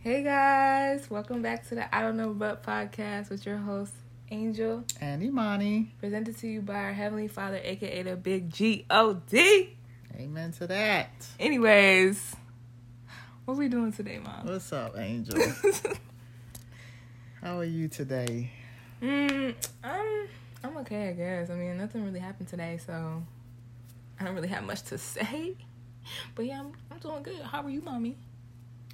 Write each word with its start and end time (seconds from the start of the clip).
Hey 0.00 0.22
guys, 0.22 1.10
welcome 1.10 1.42
back 1.42 1.68
to 1.68 1.74
the 1.74 1.94
I 1.94 2.00
Don't 2.02 2.16
Know 2.16 2.32
But 2.32 2.62
podcast 2.62 3.30
with 3.30 3.44
your 3.44 3.58
host 3.58 3.92
Angel, 4.30 4.84
And 5.00 5.22
Imani. 5.22 5.92
presented 5.98 6.36
to 6.38 6.48
you 6.48 6.62
by 6.62 6.74
our 6.76 6.92
Heavenly 6.92 7.28
Father, 7.28 7.60
aka 7.62 8.02
the 8.02 8.16
Big 8.16 8.50
G 8.50 8.86
O 8.90 9.14
D. 9.14 9.76
Amen 10.16 10.52
to 10.52 10.66
that. 10.68 11.10
Anyways, 11.38 12.34
what 13.44 13.56
we 13.58 13.68
doing 13.68 13.92
today, 13.92 14.18
Mom? 14.18 14.46
What's 14.46 14.72
up, 14.72 14.96
Angel? 14.98 15.38
How 17.42 17.58
are 17.58 17.64
you 17.64 17.88
today? 17.88 18.50
mm, 19.02 19.54
I'm 19.84 20.28
I'm 20.64 20.76
okay, 20.78 21.08
I 21.08 21.12
guess. 21.12 21.50
I 21.50 21.54
mean, 21.54 21.76
nothing 21.76 22.04
really 22.04 22.20
happened 22.20 22.48
today, 22.48 22.78
so 22.84 23.22
I 24.18 24.24
don't 24.24 24.34
really 24.34 24.48
have 24.48 24.64
much 24.64 24.82
to 24.84 24.98
say. 24.98 25.56
But 26.34 26.46
yeah, 26.46 26.60
I'm, 26.60 26.72
I'm 26.90 26.98
doing 26.98 27.22
good. 27.22 27.42
How 27.42 27.62
are 27.62 27.70
you, 27.70 27.82
mommy? 27.82 28.16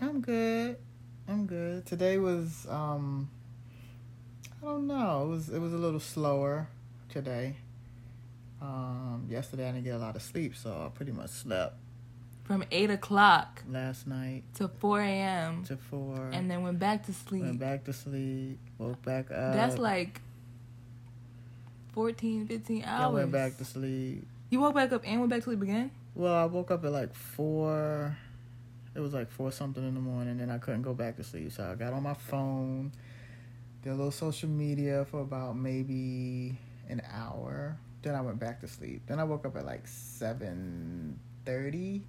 I'm 0.01 0.21
good. 0.21 0.77
I'm 1.29 1.47
good. 1.47 1.87
Today 1.87 2.19
was 2.19 2.67
um 2.71 3.29
I 4.63 4.67
don't 4.67 4.87
know. 4.87 5.25
It 5.25 5.29
was 5.29 5.49
it 5.49 5.59
was 5.61 5.73
a 5.73 5.77
little 5.79 6.01
slower 6.01 6.69
today. 7.09 7.57
Um 8.61 9.27
yesterday 9.29 9.69
I 9.69 9.73
didn't 9.73 9.85
get 9.85 9.95
a 9.95 9.99
lot 9.99 10.17
of 10.17 10.23
sleep, 10.23 10.57
so 10.57 10.71
I 10.87 10.89
pretty 10.97 11.13
much 11.13 11.31
slept 11.31 11.77
From 12.45 12.65
eight 12.71 12.91
o'clock 12.91 13.63
last 13.69 14.07
night 14.07 14.45
to 14.55 14.69
four 14.69 15.01
a.m. 15.01 15.65
to 15.65 15.77
four. 15.77 16.31
and 16.33 16.51
then 16.51 16.63
went 16.63 16.79
back 16.79 17.05
to 17.07 17.13
sleep. 17.13 17.43
went 17.43 17.59
back 17.61 17.85
to 17.85 17.93
sleep, 17.93 18.59
woke 18.79 19.03
back 19.03 19.31
up. 19.31 19.55
That's 19.55 19.79
like 19.79 20.21
14, 21.93 22.47
15 22.47 22.85
hours. 22.85 23.01
I 23.01 23.09
went 23.09 23.33
back 23.33 23.57
to 23.57 23.65
sleep. 23.65 24.27
You 24.51 24.61
woke 24.61 24.75
back 24.75 24.93
up 24.93 25.03
and 25.05 25.19
went 25.21 25.31
back 25.31 25.41
to 25.41 25.45
sleep 25.45 25.63
again? 25.63 25.91
Well, 26.15 26.35
I 26.35 26.45
woke 26.45 26.71
up 26.71 26.85
at 26.85 26.93
like 26.93 27.15
four. 27.15 28.17
It 28.97 29.01
was 29.01 29.13
like 29.13 29.31
four 29.31 29.53
something 29.53 29.87
in 29.87 29.95
the 29.95 30.01
morning, 30.01 30.41
and 30.41 30.51
I 30.51 30.57
couldn't 30.57 30.83
go 30.83 30.95
back 30.95 31.17
to 31.17 31.25
sleep. 31.25 31.53
So 31.53 31.65
I 31.71 31.75
got 31.75 31.93
on 31.93 32.03
my 32.03 32.15
phone, 32.15 32.93
did 33.83 33.91
a 33.91 33.95
little 33.95 34.11
social 34.11 34.49
media 34.49 35.05
for 35.11 35.21
about 35.21 35.57
maybe 35.57 36.57
an 36.89 37.03
hour. 37.13 37.77
Then 38.03 38.15
I 38.15 38.23
went 38.23 38.39
back 38.39 38.61
to 38.61 38.69
sleep. 38.69 39.03
Then 39.07 39.21
I 39.21 39.25
woke 39.25 39.45
up 39.45 39.55
at 39.57 39.67
like 39.67 39.87
seven 39.87 41.19
thirty. 41.45 42.03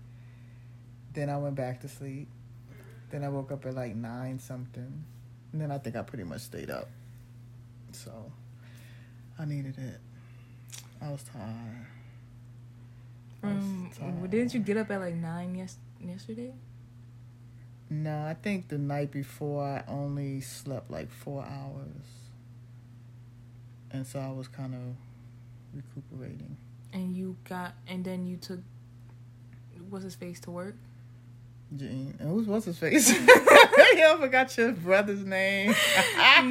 Then 1.13 1.29
I 1.29 1.37
went 1.37 1.55
back 1.55 1.81
to 1.81 1.89
sleep. 1.89 2.29
Then 3.09 3.23
I 3.23 3.29
woke 3.29 3.51
up 3.51 3.65
at 3.65 3.73
like 3.75 3.95
nine 3.95 4.39
something. 4.39 5.03
And 5.51 5.61
then 5.61 5.71
I 5.71 5.77
think 5.79 5.95
I 5.95 6.03
pretty 6.03 6.23
much 6.23 6.41
stayed 6.41 6.69
up. 6.69 6.87
So 7.91 8.31
I 9.39 9.45
needed 9.45 9.77
it. 9.77 9.99
I 11.01 11.11
was 11.11 11.23
tired. 11.23 11.87
Was 13.43 13.63
Um, 14.01 14.27
didn't 14.29 14.53
you 14.53 14.59
get 14.61 14.77
up 14.77 14.89
at 14.91 14.99
like 14.99 15.15
9 15.15 15.55
yes- 15.55 15.77
yesterday? 15.99 16.53
No, 17.89 18.25
I 18.25 18.33
think 18.41 18.67
the 18.67 18.77
night 18.77 19.11
before 19.11 19.63
I 19.63 19.83
only 19.87 20.41
slept 20.41 20.91
like 20.91 21.09
four 21.09 21.43
hours. 21.43 22.03
And 23.91 24.05
so 24.05 24.19
I 24.19 24.29
was 24.31 24.47
kind 24.49 24.73
of 24.73 24.81
recuperating. 25.73 26.57
And 26.93 27.15
you 27.15 27.37
got, 27.47 27.73
and 27.87 28.03
then 28.03 28.25
you 28.27 28.37
took, 28.37 28.59
what's 29.89 30.03
his 30.03 30.15
face 30.15 30.39
to 30.41 30.51
work? 30.51 30.75
Gene. 31.75 32.15
And 32.19 32.29
who's 32.29 32.47
what's 32.47 32.65
his 32.65 32.77
face? 32.77 33.09
I 33.13 34.15
forgot 34.19 34.57
your 34.57 34.71
brother's 34.71 35.23
name. 35.25 35.69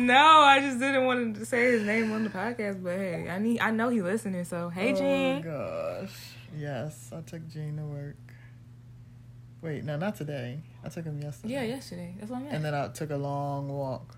no, 0.06 0.14
I 0.14 0.60
just 0.60 0.78
didn't 0.78 1.04
want 1.06 1.36
to 1.36 1.46
say 1.46 1.72
his 1.72 1.82
name 1.82 2.12
on 2.12 2.24
the 2.24 2.30
podcast, 2.30 2.82
but 2.82 2.96
hey, 2.96 3.28
I 3.28 3.38
need, 3.38 3.60
I 3.60 3.70
know 3.70 3.88
he 3.88 4.02
listening, 4.02 4.44
so 4.44 4.68
hey, 4.68 4.92
Oh 4.92 4.96
Gene. 4.96 5.42
gosh. 5.42 6.12
Yes, 6.56 7.10
I 7.16 7.20
took 7.22 7.46
Gene 7.48 7.76
to 7.78 7.82
work. 7.84 8.16
Wait, 9.62 9.84
no, 9.84 9.96
not 9.96 10.16
today. 10.16 10.60
I 10.84 10.88
took 10.88 11.04
him 11.04 11.20
yesterday. 11.20 11.54
yeah, 11.54 11.62
yesterday. 11.62 12.14
That's 12.18 12.30
what 12.30 12.38
I 12.38 12.42
meant. 12.42 12.54
And 12.54 12.64
then 12.64 12.74
I 12.74 12.88
took 12.88 13.10
a 13.10 13.16
long 13.16 13.68
walk. 13.68 14.16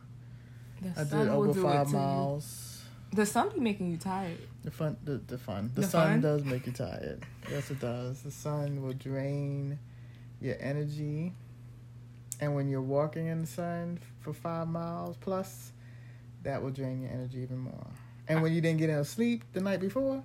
the 0.83 0.89
I 1.01 1.05
sun 1.05 1.27
did 1.27 1.29
over 1.29 1.55
five 1.63 1.87
to 1.87 1.93
you. 1.93 1.99
miles. 1.99 2.83
The 3.13 3.25
sun 3.25 3.49
be 3.55 3.61
making 3.61 3.91
you 3.91 3.97
tired. 3.97 4.37
The 4.65 4.71
fun, 4.71 4.97
the, 5.03 5.15
the 5.27 5.39
fun. 5.39 5.71
The, 5.75 5.81
The 5.81 5.87
sun 5.87 6.09
fun? 6.09 6.21
does 6.21 6.45
make 6.45 6.67
you 6.67 6.73
tired. 6.73 7.25
Yes, 7.51 7.71
it 7.71 7.81
does. 7.81 8.21
The 8.23 8.31
sun 8.31 8.83
will 8.83 8.93
drain 8.93 9.79
your 10.43 10.57
energy, 10.61 11.33
and 12.41 12.55
when 12.55 12.69
you're 12.69 12.83
walking 12.83 13.27
in 13.27 13.41
the 13.41 13.47
sun 13.47 13.99
for 14.21 14.33
five 14.35 14.69
miles 14.69 15.17
plus, 15.17 15.73
that 16.43 16.63
will 16.63 16.71
drain 16.71 17.01
your 17.01 17.11
energy 17.11 17.39
even 17.39 17.59
more. 17.59 17.87
And 18.29 18.43
when 18.43 18.53
you 18.53 18.61
didn't 18.61 18.79
get 18.79 18.91
enough 18.91 19.07
sleep 19.07 19.45
the 19.55 19.61
night 19.61 19.81
before, 19.81 20.23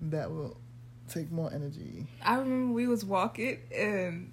that 0.00 0.30
will 0.30 0.56
take 1.08 1.30
more 1.30 1.52
energy. 1.52 2.06
I 2.24 2.36
remember 2.36 2.72
we 2.72 2.86
was 2.86 3.04
walking 3.04 3.58
and 3.76 4.32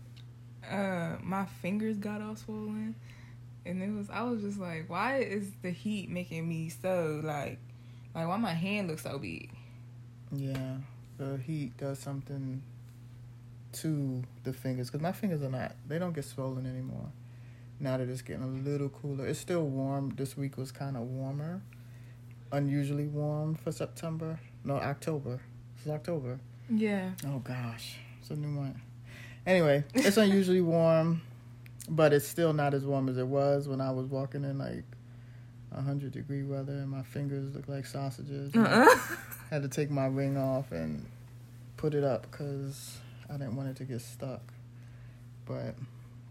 uh 0.69 1.17
my 1.21 1.45
fingers 1.61 1.97
got 1.97 2.21
all 2.21 2.35
swollen 2.35 2.95
and 3.65 3.81
it 3.81 3.91
was 3.91 4.09
I 4.09 4.23
was 4.23 4.41
just 4.41 4.59
like, 4.59 4.89
why 4.89 5.17
is 5.19 5.51
the 5.61 5.71
heat 5.71 6.09
making 6.09 6.47
me 6.47 6.69
so 6.69 7.21
like 7.23 7.59
like 8.15 8.27
why 8.27 8.37
my 8.37 8.53
hand 8.53 8.87
looks 8.87 9.03
so 9.03 9.17
big? 9.17 9.49
Yeah, 10.31 10.77
the 11.17 11.37
heat 11.37 11.77
does 11.77 11.99
something 11.99 12.61
to 13.73 14.23
the 14.43 14.53
fingers 14.53 14.89
because 14.89 15.01
my 15.01 15.11
fingers 15.11 15.43
are 15.43 15.49
not. 15.49 15.75
They 15.87 15.99
don't 15.99 16.13
get 16.13 16.25
swollen 16.25 16.65
anymore. 16.65 17.11
Now 17.79 17.97
that 17.97 18.09
it's 18.09 18.21
getting 18.21 18.43
a 18.43 18.47
little 18.47 18.89
cooler, 18.89 19.25
it's 19.27 19.39
still 19.39 19.63
warm. 19.63 20.13
This 20.15 20.37
week 20.37 20.57
was 20.57 20.71
kind 20.71 20.95
of 20.95 21.03
warmer, 21.03 21.61
unusually 22.51 23.07
warm 23.07 23.55
for 23.55 23.71
September. 23.71 24.39
No, 24.63 24.75
October. 24.75 25.41
It's 25.77 25.87
October. 25.89 26.39
Yeah. 26.69 27.11
Oh 27.25 27.39
gosh, 27.39 27.97
it's 28.19 28.29
a 28.29 28.35
new 28.35 28.47
month. 28.47 28.77
Anyway, 29.45 29.83
it's 29.93 30.17
unusually 30.17 30.61
warm, 30.61 31.21
but 31.89 32.13
it's 32.13 32.27
still 32.27 32.53
not 32.53 32.73
as 32.73 32.85
warm 32.85 33.09
as 33.09 33.17
it 33.17 33.27
was 33.27 33.67
when 33.67 33.81
I 33.81 33.91
was 33.91 34.07
walking 34.07 34.43
in 34.43 34.57
like 34.57 34.83
hundred 35.73 36.11
degree 36.11 36.43
weather, 36.43 36.73
and 36.73 36.89
my 36.89 37.01
fingers 37.01 37.55
look 37.55 37.67
like 37.67 37.85
sausages. 37.85 38.53
Uh-uh. 38.55 38.87
had 39.49 39.63
to 39.63 39.69
take 39.69 39.89
my 39.89 40.05
ring 40.05 40.37
off 40.37 40.71
and 40.71 41.05
put 41.77 41.93
it 41.93 42.03
up 42.03 42.29
because 42.29 42.99
I 43.29 43.33
didn't 43.33 43.55
want 43.55 43.69
it 43.69 43.75
to 43.77 43.83
get 43.85 44.01
stuck. 44.01 44.41
But 45.45 45.75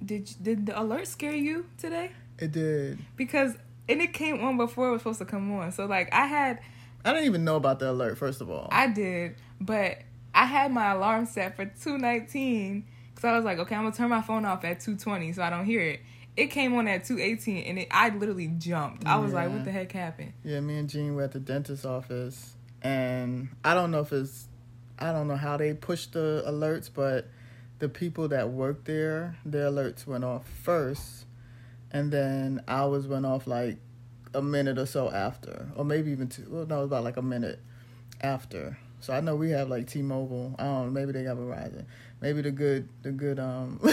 Did 0.04 0.30
did 0.42 0.66
the 0.66 0.80
alert 0.80 1.06
scare 1.06 1.34
you 1.34 1.66
today? 1.78 2.12
it 2.38 2.52
did. 2.52 2.98
Because 3.16 3.54
and 3.88 4.00
it 4.00 4.12
came 4.12 4.42
on 4.42 4.56
before 4.56 4.88
it 4.88 4.92
was 4.92 5.00
supposed 5.00 5.18
to 5.18 5.24
come 5.24 5.50
on. 5.52 5.72
So 5.72 5.86
like 5.86 6.12
I 6.12 6.26
had 6.26 6.60
I 7.04 7.12
didn't 7.12 7.26
even 7.26 7.44
know 7.44 7.56
about 7.56 7.78
the 7.80 7.90
alert. 7.90 8.18
First 8.18 8.40
of 8.40 8.50
all, 8.50 8.68
I 8.70 8.88
did, 8.88 9.36
but 9.60 9.98
I 10.34 10.44
had 10.44 10.70
my 10.72 10.92
alarm 10.92 11.26
set 11.26 11.56
for 11.56 11.64
219 11.64 12.86
cuz 13.20 13.28
I 13.28 13.36
was 13.36 13.44
like, 13.44 13.58
okay, 13.58 13.74
I'm 13.74 13.90
to 13.90 13.96
turn 13.96 14.08
my 14.08 14.22
phone 14.22 14.44
off 14.44 14.64
at 14.64 14.80
220 14.80 15.32
so 15.34 15.42
I 15.42 15.50
don't 15.50 15.64
hear 15.66 15.82
it. 15.82 16.00
It 16.36 16.46
came 16.46 16.74
on 16.74 16.88
at 16.88 17.04
218 17.04 17.64
and 17.64 17.78
it, 17.80 17.88
I 17.90 18.08
literally 18.10 18.46
jumped. 18.46 19.06
I 19.06 19.16
was 19.16 19.32
like, 19.32 19.50
what 19.50 19.64
the 19.64 19.72
heck 19.72 19.92
happened? 19.92 20.32
yeah, 20.44 20.60
me 20.60 20.78
and 20.78 20.88
Gene 20.88 21.14
were 21.14 21.24
at 21.24 21.32
the 21.32 21.40
dentist's 21.40 21.84
office, 21.84 22.54
and 22.82 23.48
I 23.64 23.74
don't 23.74 23.90
know 23.90 24.00
if 24.00 24.12
it's, 24.12 24.46
I 24.98 25.12
don't 25.12 25.28
know 25.28 25.36
how 25.36 25.56
they 25.56 25.74
push 25.74 26.06
the 26.06 26.44
alerts, 26.46 26.88
but 26.92 27.28
the 27.78 27.88
people 27.88 28.28
that 28.28 28.50
work 28.50 28.84
there, 28.84 29.36
their 29.44 29.70
alerts 29.70 30.06
went 30.06 30.24
off 30.24 30.46
first, 30.48 31.26
and 31.90 32.12
then 32.12 32.62
ours 32.68 33.06
went 33.06 33.26
off 33.26 33.46
like 33.46 33.78
a 34.32 34.40
minute 34.40 34.78
or 34.78 34.86
so 34.86 35.10
after, 35.10 35.68
or 35.74 35.84
maybe 35.84 36.10
even 36.12 36.28
two. 36.28 36.46
Well, 36.48 36.64
no, 36.66 36.76
it 36.76 36.82
was 36.82 36.86
about 36.86 37.04
like 37.04 37.16
a 37.16 37.22
minute 37.22 37.60
after. 38.20 38.78
So 39.00 39.14
I 39.14 39.20
know 39.20 39.34
we 39.34 39.50
have 39.50 39.68
like 39.68 39.86
T-Mobile. 39.86 40.54
I 40.58 40.64
don't 40.64 40.86
know. 40.86 40.90
Maybe 40.90 41.12
they 41.12 41.24
got 41.24 41.36
Verizon. 41.36 41.86
Maybe 42.20 42.42
the 42.42 42.50
good, 42.50 42.88
the 43.02 43.12
good 43.12 43.38
um. 43.38 43.80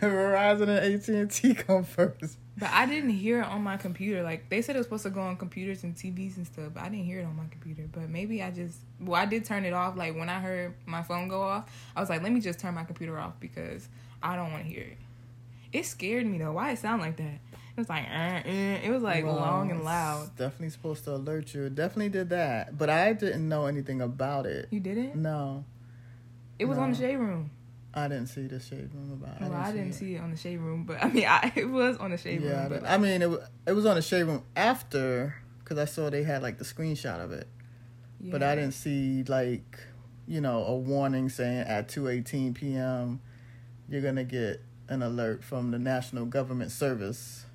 Verizon 0.00 0.68
and 0.68 0.70
AT 0.70 1.08
and 1.08 1.30
T 1.30 1.54
come 1.54 1.84
first. 1.84 2.36
But 2.58 2.70
I 2.70 2.86
didn't 2.86 3.10
hear 3.10 3.40
it 3.40 3.46
on 3.46 3.62
my 3.62 3.78
computer. 3.78 4.22
Like 4.22 4.48
they 4.50 4.60
said 4.62 4.76
it 4.76 4.78
was 4.80 4.86
supposed 4.86 5.04
to 5.04 5.10
go 5.10 5.22
on 5.22 5.36
computers 5.36 5.82
and 5.82 5.96
TVs 5.96 6.36
and 6.36 6.46
stuff, 6.46 6.72
but 6.74 6.82
I 6.82 6.88
didn't 6.90 7.06
hear 7.06 7.20
it 7.20 7.24
on 7.24 7.36
my 7.36 7.46
computer. 7.50 7.88
But 7.90 8.10
maybe 8.10 8.42
I 8.42 8.50
just 8.50 8.78
well, 9.00 9.20
I 9.20 9.24
did 9.24 9.44
turn 9.44 9.64
it 9.64 9.72
off. 9.72 9.96
Like 9.96 10.14
when 10.14 10.28
I 10.28 10.40
heard 10.40 10.74
my 10.84 11.02
phone 11.02 11.28
go 11.28 11.40
off, 11.42 11.72
I 11.96 12.00
was 12.00 12.10
like, 12.10 12.22
let 12.22 12.32
me 12.32 12.40
just 12.40 12.60
turn 12.60 12.74
my 12.74 12.84
computer 12.84 13.18
off 13.18 13.40
because 13.40 13.88
I 14.22 14.36
don't 14.36 14.52
want 14.52 14.64
to 14.64 14.68
hear 14.68 14.82
it. 14.82 14.98
It 15.72 15.86
scared 15.86 16.26
me 16.26 16.38
though. 16.38 16.52
Why 16.52 16.70
it 16.72 16.78
sound 16.78 17.02
like 17.02 17.16
that? 17.16 17.40
It 17.76 17.80
was 17.80 17.88
like, 17.88 18.04
uh, 18.08 18.48
uh, 18.48 18.50
it 18.84 18.90
was 18.90 19.02
like 19.02 19.24
Well, 19.24 19.34
long 19.34 19.70
and 19.70 19.80
it's 19.80 19.84
loud. 19.84 20.36
Definitely 20.36 20.70
supposed 20.70 21.04
to 21.04 21.14
alert 21.16 21.52
you. 21.54 21.64
It 21.64 21.74
definitely 21.74 22.08
did 22.10 22.28
that, 22.30 22.78
but 22.78 22.88
I 22.88 23.12
didn't 23.14 23.48
know 23.48 23.66
anything 23.66 24.00
about 24.00 24.46
it. 24.46 24.68
You 24.70 24.78
didn't? 24.80 25.16
No, 25.16 25.64
It 26.58 26.66
was 26.66 26.78
on 26.78 26.92
the 26.92 26.96
No. 26.98 27.00
shade 27.06 27.16
room. 27.16 27.50
I 27.92 28.08
didn't 28.08 28.26
see 28.28 28.46
the 28.46 28.58
shade 28.60 28.90
room 28.94 29.12
about. 29.22 29.40
Well, 29.40 29.52
I 29.52 29.72
didn't 29.72 29.90
it. 29.90 29.94
see 29.94 30.14
it 30.16 30.20
on 30.20 30.30
the 30.32 30.36
shade 30.36 30.58
room, 30.58 30.84
but 30.84 31.02
I 31.02 31.08
mean, 31.08 31.26
I, 31.26 31.52
it 31.56 31.68
was 31.68 31.96
on 31.98 32.10
the 32.12 32.16
shade 32.16 32.42
Yeah, 32.42 32.60
room. 32.62 32.68
But 32.68 32.74
didn't- 32.80 32.86
I 32.92 32.98
mean, 32.98 33.22
it, 33.22 33.40
it 33.66 33.72
was 33.72 33.86
on 33.86 33.96
the 33.96 34.02
shade 34.02 34.22
room 34.24 34.42
after 34.56 35.34
because 35.58 35.78
I 35.78 35.84
saw 35.84 36.10
they 36.10 36.22
had 36.22 36.42
like 36.42 36.58
the 36.58 36.64
screenshot 36.64 37.22
of 37.24 37.32
it, 37.32 37.48
but. 38.20 38.42
I 38.42 38.54
didn't 38.54 38.74
see 38.74 39.24
like 39.24 39.78
you 40.28 40.40
know 40.40 40.64
a 40.64 40.76
warning 40.76 41.28
saying 41.28 41.66
at 41.66 41.88
two 41.88 42.08
eighteen 42.08 42.54
p.m. 42.54 43.20
you're 43.88 44.00
gonna 44.02 44.24
get 44.24 44.60
an 44.88 45.02
alert 45.02 45.42
from 45.44 45.70
the 45.70 45.78
National 45.78 46.24
Government 46.26 46.70
Service. 46.70 47.46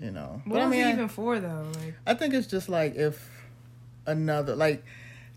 You 0.00 0.12
know, 0.12 0.40
What 0.44 0.58
but 0.58 0.62
I 0.62 0.66
mean, 0.68 0.86
it 0.86 0.92
even 0.92 1.08
for 1.08 1.40
though? 1.40 1.66
Like, 1.82 1.94
I 2.06 2.14
think 2.14 2.34
it's 2.34 2.46
just 2.46 2.68
like 2.68 2.94
if 2.94 3.28
another 4.06 4.54
like 4.54 4.84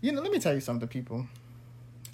you 0.00 0.12
know, 0.12 0.20
let 0.20 0.32
me 0.32 0.40
tell 0.40 0.52
you 0.52 0.60
something, 0.60 0.88
people. 0.88 1.26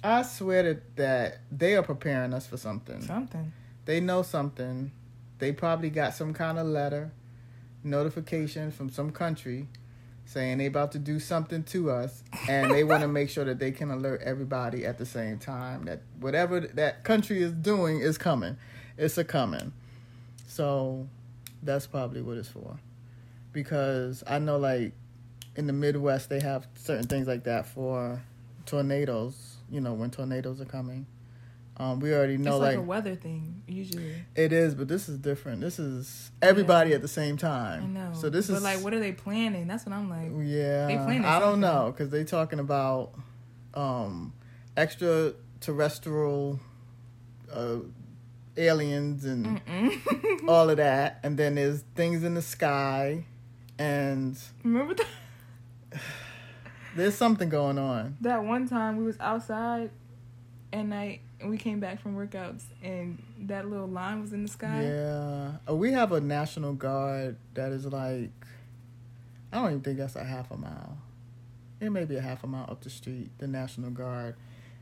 I 0.03 0.21
swear 0.21 0.63
that, 0.63 0.95
that 0.95 1.39
they 1.51 1.75
are 1.75 1.83
preparing 1.83 2.33
us 2.33 2.47
for 2.47 2.55
something. 2.55 3.01
something. 3.01 3.51
they 3.85 3.99
know 3.99 4.21
something. 4.21 4.91
They 5.39 5.51
probably 5.51 5.89
got 5.89 6.13
some 6.13 6.33
kind 6.33 6.59
of 6.59 6.67
letter, 6.67 7.11
notification 7.83 8.71
from 8.71 8.89
some 8.89 9.11
country 9.11 9.67
saying 10.25 10.59
they 10.59 10.67
about 10.67 10.91
to 10.91 10.99
do 10.99 11.19
something 11.19 11.63
to 11.63 11.89
us 11.89 12.23
and 12.47 12.69
they 12.69 12.83
want 12.83 13.01
to 13.01 13.07
make 13.19 13.29
sure 13.29 13.43
that 13.45 13.57
they 13.57 13.71
can 13.71 13.89
alert 13.89 14.21
everybody 14.23 14.85
at 14.85 14.99
the 14.99 15.05
same 15.05 15.39
time 15.39 15.85
that 15.85 16.01
whatever 16.19 16.59
that 16.59 17.03
country 17.03 17.41
is 17.41 17.51
doing 17.51 17.99
is 17.99 18.17
coming. 18.17 18.55
It's 18.95 19.17
a 19.17 19.23
coming. 19.23 19.73
So 20.47 21.07
that's 21.63 21.87
probably 21.87 22.21
what 22.21 22.37
it's 22.37 22.49
for. 22.49 22.79
Because 23.51 24.23
I 24.27 24.39
know 24.39 24.57
like 24.57 24.93
in 25.55 25.67
the 25.67 25.73
Midwest 25.73 26.29
they 26.29 26.39
have 26.39 26.67
certain 26.75 27.07
things 27.07 27.27
like 27.27 27.43
that 27.45 27.65
for 27.65 28.21
tornadoes, 28.65 29.57
you 29.69 29.81
know, 29.81 29.93
when 29.93 30.11
tornadoes 30.11 30.61
are 30.61 30.65
coming. 30.65 31.05
Um, 31.77 32.01
we 32.01 32.13
already 32.13 32.35
know 32.37 32.55
it's 32.55 32.59
like, 32.59 32.69
like, 32.75 32.77
a 32.79 32.81
weather 32.81 33.15
thing 33.15 33.63
usually. 33.65 34.13
it 34.35 34.51
is, 34.51 34.75
but 34.75 34.89
this 34.89 35.07
is 35.07 35.17
different. 35.17 35.61
This 35.61 35.79
is 35.79 36.29
everybody 36.41 36.89
Yeah. 36.89 36.97
at 36.97 37.01
the 37.01 37.07
same 37.07 37.37
time. 37.37 37.83
I 37.83 37.87
know. 37.87 38.13
So 38.13 38.29
this 38.29 38.47
but 38.47 38.57
is 38.57 38.63
like, 38.63 38.83
what 38.83 38.93
are 38.93 38.99
they 38.99 39.13
planning? 39.13 39.65
That's 39.65 39.85
what 39.85 39.95
I'm 39.95 40.09
like. 40.09 40.29
yeah. 40.45 40.87
They 40.87 40.95
planning 40.97 41.23
I 41.23 41.39
don't 41.39 41.61
something. 41.61 41.61
know 41.61 41.91
because 41.91 42.09
they 42.09 42.25
talking 42.25 42.59
about 42.59 43.11
um, 43.75 44.33
extraterrestrial 44.75 46.59
uh, 47.51 47.77
aliens 48.59 49.25
and 49.25 49.61
all 50.47 50.69
of 50.69 50.77
that, 50.77 51.19
and 51.23 51.37
then 51.37 51.55
there's 51.55 51.83
things 51.95 52.23
in 52.23 52.33
the 52.35 52.41
sky, 52.41 53.25
and 53.77 54.37
Remember 54.63 54.93
that? 54.95 55.07
there's 56.95 57.15
something 57.15 57.49
going 57.49 57.77
on. 57.77 58.17
that 58.21 58.43
one 58.43 58.67
time 58.67 58.97
we 58.97 59.05
was 59.05 59.17
outside 59.19 59.89
at 60.73 60.85
night 60.85 61.21
and 61.39 61.49
we 61.49 61.57
came 61.57 61.79
back 61.79 62.01
from 62.01 62.15
workouts 62.15 62.63
and 62.83 63.21
that 63.39 63.67
little 63.69 63.87
line 63.87 64.21
was 64.21 64.33
in 64.33 64.43
the 64.43 64.49
sky. 64.49 64.83
Yeah. 64.83 65.51
Uh, 65.67 65.75
we 65.75 65.91
have 65.93 66.11
a 66.11 66.19
National 66.21 66.73
Guard 66.73 67.37
that 67.53 67.71
is 67.71 67.85
like, 67.85 68.29
I 69.51 69.57
don't 69.57 69.65
even 69.67 69.81
think 69.81 69.97
that's 69.97 70.15
a 70.15 70.23
half 70.23 70.51
a 70.51 70.57
mile. 70.57 70.97
It 71.79 71.91
may 71.91 72.03
be 72.05 72.17
a 72.17 72.21
half 72.21 72.43
a 72.43 72.47
mile 72.47 72.67
up 72.69 72.81
the 72.83 72.89
street, 72.89 73.29
the 73.37 73.47
National 73.47 73.89
Guard. 73.89 74.35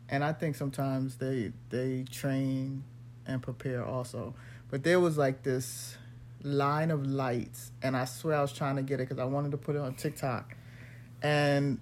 And 0.10 0.24
I 0.24 0.34
think 0.34 0.56
sometimes 0.56 1.16
they 1.18 1.52
they 1.70 2.06
train 2.10 2.84
and 3.28 3.42
prepare 3.42 3.86
also. 3.86 4.34
But 4.70 4.84
there 4.84 5.00
was 5.00 5.18
like 5.18 5.44
this 5.44 5.98
line 6.44 6.92
of 6.92 7.06
lights, 7.06 7.72
and 7.82 7.96
I 7.96 8.06
swear 8.06 8.38
I 8.38 8.42
was 8.42 8.54
trying 8.54 8.76
to 8.78 8.82
get 8.84 9.00
it 9.00 9.08
because 9.10 9.20
I 9.20 9.26
wanted 9.26 9.52
to 9.52 9.58
put 9.58 9.76
it 9.76 9.80
on 9.80 9.94
TikTok. 9.96 10.56
And 11.22 11.80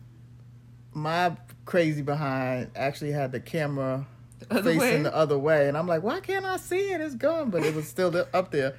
my 0.94 1.36
crazy 1.66 2.02
behind 2.02 2.72
actually 2.76 3.12
had 3.12 3.32
the 3.32 3.40
camera 3.40 4.06
The 4.50 4.64
facing 4.64 4.80
way. 4.80 5.02
the 5.04 5.16
other 5.16 5.38
way, 5.38 5.68
and 5.68 5.78
I'm 5.78 5.88
like, 5.88 6.04
why 6.04 6.20
can't 6.20 6.46
I 6.46 6.58
see 6.58 6.92
it? 6.92 7.02
It's 7.02 7.16
gone, 7.16 7.50
but 7.50 7.64
it 7.64 7.74
was 7.76 7.88
still 7.88 8.16
up 8.34 8.52
there. 8.52 8.76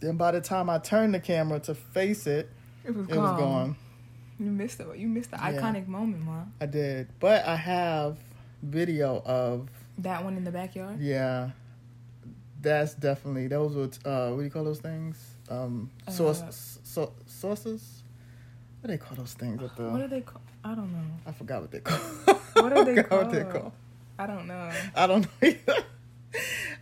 Then 0.00 0.16
by 0.16 0.32
the 0.32 0.40
time 0.40 0.68
I 0.68 0.78
turned 0.78 1.14
the 1.14 1.20
camera 1.20 1.60
to 1.60 1.74
face 1.74 2.26
it, 2.26 2.50
it 2.84 2.94
was 2.94 3.06
it 3.08 3.12
gone. 3.12 3.22
was 3.22 3.40
gone. 3.40 3.76
You 4.38 4.46
missed 4.50 4.80
it. 4.80 4.96
You 4.96 5.08
missed 5.08 5.30
the 5.30 5.36
Yeah. 5.36 5.52
iconic 5.52 5.86
moment, 5.86 6.24
ma. 6.24 6.42
I 6.60 6.66
did, 6.66 7.08
but 7.20 7.44
I 7.46 7.54
have 7.56 8.18
video 8.62 9.22
of 9.24 9.68
That 9.98 10.24
one 10.24 10.36
in 10.36 10.44
the 10.44 10.50
backyard. 10.50 11.00
yeah. 11.00 11.50
That's 12.62 12.94
definitely 12.94 13.48
those 13.48 13.74
were 13.74 13.90
uh 14.10 14.30
what 14.30 14.38
do 14.38 14.44
you 14.44 14.50
call 14.50 14.64
those 14.64 14.78
things? 14.78 15.18
Um, 15.50 15.90
Uh, 16.06 16.10
so, 16.12 17.12
sources. 17.26 18.02
What 18.80 18.88
do 18.88 18.94
they 18.94 18.98
call 18.98 19.16
those 19.16 19.34
things 19.34 19.60
the? 19.76 19.84
What 19.90 20.00
are 20.00 20.08
they 20.08 20.20
called? 20.22 20.42
I 20.64 20.74
don't 20.74 20.92
know. 20.92 21.04
I 21.26 21.32
forgot 21.32 21.60
what 21.60 21.70
they 21.70 21.80
call. 21.84 21.98
What 22.62 22.72
are 22.72 22.84
they 22.84 22.96
forgot 23.02 23.22
what 23.24 23.32
they're 23.32 23.44
called? 23.44 23.72
I 24.18 24.26
don't 24.26 24.46
know. 24.46 24.70
I 24.94 25.06
don't 25.06 25.22
know 25.22 25.28
either. 25.48 25.84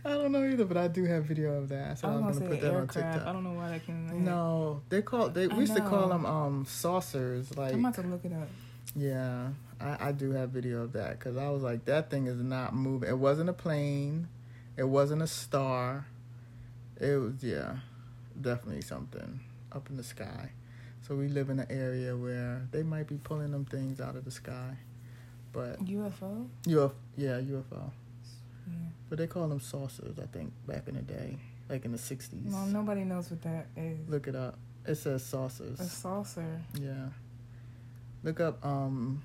I 0.03 0.09
don't 0.09 0.31
know 0.31 0.43
either, 0.43 0.65
but 0.65 0.77
I 0.77 0.87
do 0.87 1.03
have 1.05 1.25
video 1.25 1.53
of 1.53 1.69
that. 1.69 1.99
So 1.99 2.07
I 2.07 2.11
I'm 2.11 2.21
gonna 2.21 2.33
gonna 2.33 2.49
put 2.49 2.61
that 2.61 2.73
on. 2.73 2.87
TikTok. 2.87 3.27
I 3.27 3.33
don't 3.33 3.43
know 3.43 3.53
why 3.53 3.69
that 3.69 3.85
came 3.85 4.07
in. 4.09 4.25
No, 4.25 4.81
they 4.89 5.01
call 5.01 5.29
they 5.29 5.43
I 5.45 5.47
we 5.53 5.61
used 5.61 5.75
to 5.75 5.81
call 5.81 6.09
them 6.09 6.25
um 6.25 6.65
saucers. 6.67 7.55
Like 7.57 7.73
I'm 7.73 7.79
about 7.85 7.95
to 7.95 8.01
look 8.03 8.25
it 8.25 8.33
up. 8.33 8.47
yeah, 8.95 9.49
I 9.79 10.07
I 10.09 10.11
do 10.11 10.31
have 10.31 10.49
video 10.49 10.81
of 10.83 10.93
that 10.93 11.19
because 11.19 11.37
I 11.37 11.49
was 11.49 11.61
like 11.61 11.85
that 11.85 12.09
thing 12.09 12.27
is 12.27 12.41
not 12.41 12.73
moving. 12.73 13.09
It 13.09 13.17
wasn't 13.17 13.49
a 13.49 13.53
plane. 13.53 14.27
It 14.77 14.83
wasn't 14.83 15.21
a 15.21 15.27
star. 15.27 16.07
It 16.99 17.19
was 17.19 17.43
yeah, 17.43 17.77
definitely 18.39 18.81
something 18.81 19.39
up 19.71 19.89
in 19.89 19.97
the 19.97 20.03
sky. 20.03 20.51
So 21.07 21.15
we 21.15 21.27
live 21.27 21.49
in 21.49 21.59
an 21.59 21.67
area 21.69 22.15
where 22.15 22.67
they 22.71 22.83
might 22.83 23.07
be 23.07 23.15
pulling 23.15 23.51
them 23.51 23.65
things 23.65 23.99
out 23.99 24.15
of 24.15 24.23
the 24.23 24.31
sky, 24.31 24.77
but 25.51 25.83
UFO. 25.83 26.47
UFO 26.65 26.91
yeah 27.17 27.39
UFO. 27.41 27.91
Yeah. 28.67 28.73
But 29.09 29.17
they 29.17 29.27
call 29.27 29.47
them 29.47 29.59
saucers. 29.59 30.17
I 30.19 30.27
think 30.27 30.53
back 30.67 30.87
in 30.87 30.95
the 30.95 31.01
day, 31.01 31.37
like 31.69 31.85
in 31.85 31.91
the 31.91 31.97
'60s. 31.97 32.51
Well, 32.51 32.65
nobody 32.67 33.03
knows 33.03 33.29
what 33.29 33.41
that 33.41 33.67
is. 33.75 33.97
Look 34.07 34.27
it 34.27 34.35
up. 34.35 34.57
It 34.85 34.95
says 34.95 35.23
saucers. 35.23 35.79
A 35.79 35.85
saucer. 35.85 36.61
Yeah. 36.79 37.09
Look 38.23 38.39
up 38.39 38.63
um 38.65 39.21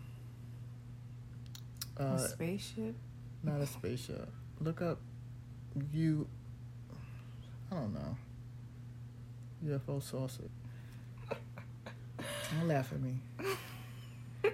a 1.99 2.03
uh 2.03 2.19
spaceship. 2.19 2.95
not 3.43 3.61
a 3.61 3.67
spaceship. 3.67 4.29
Look 4.61 4.81
up 4.81 4.99
you 5.93 6.27
I 7.71 7.75
don't 7.75 7.95
know. 7.95 8.17
UFO 9.65 10.03
saucer. 10.03 10.45
Don't 12.53 12.69
laugh 12.69 12.93
at 12.93 13.01
me. 13.01 13.15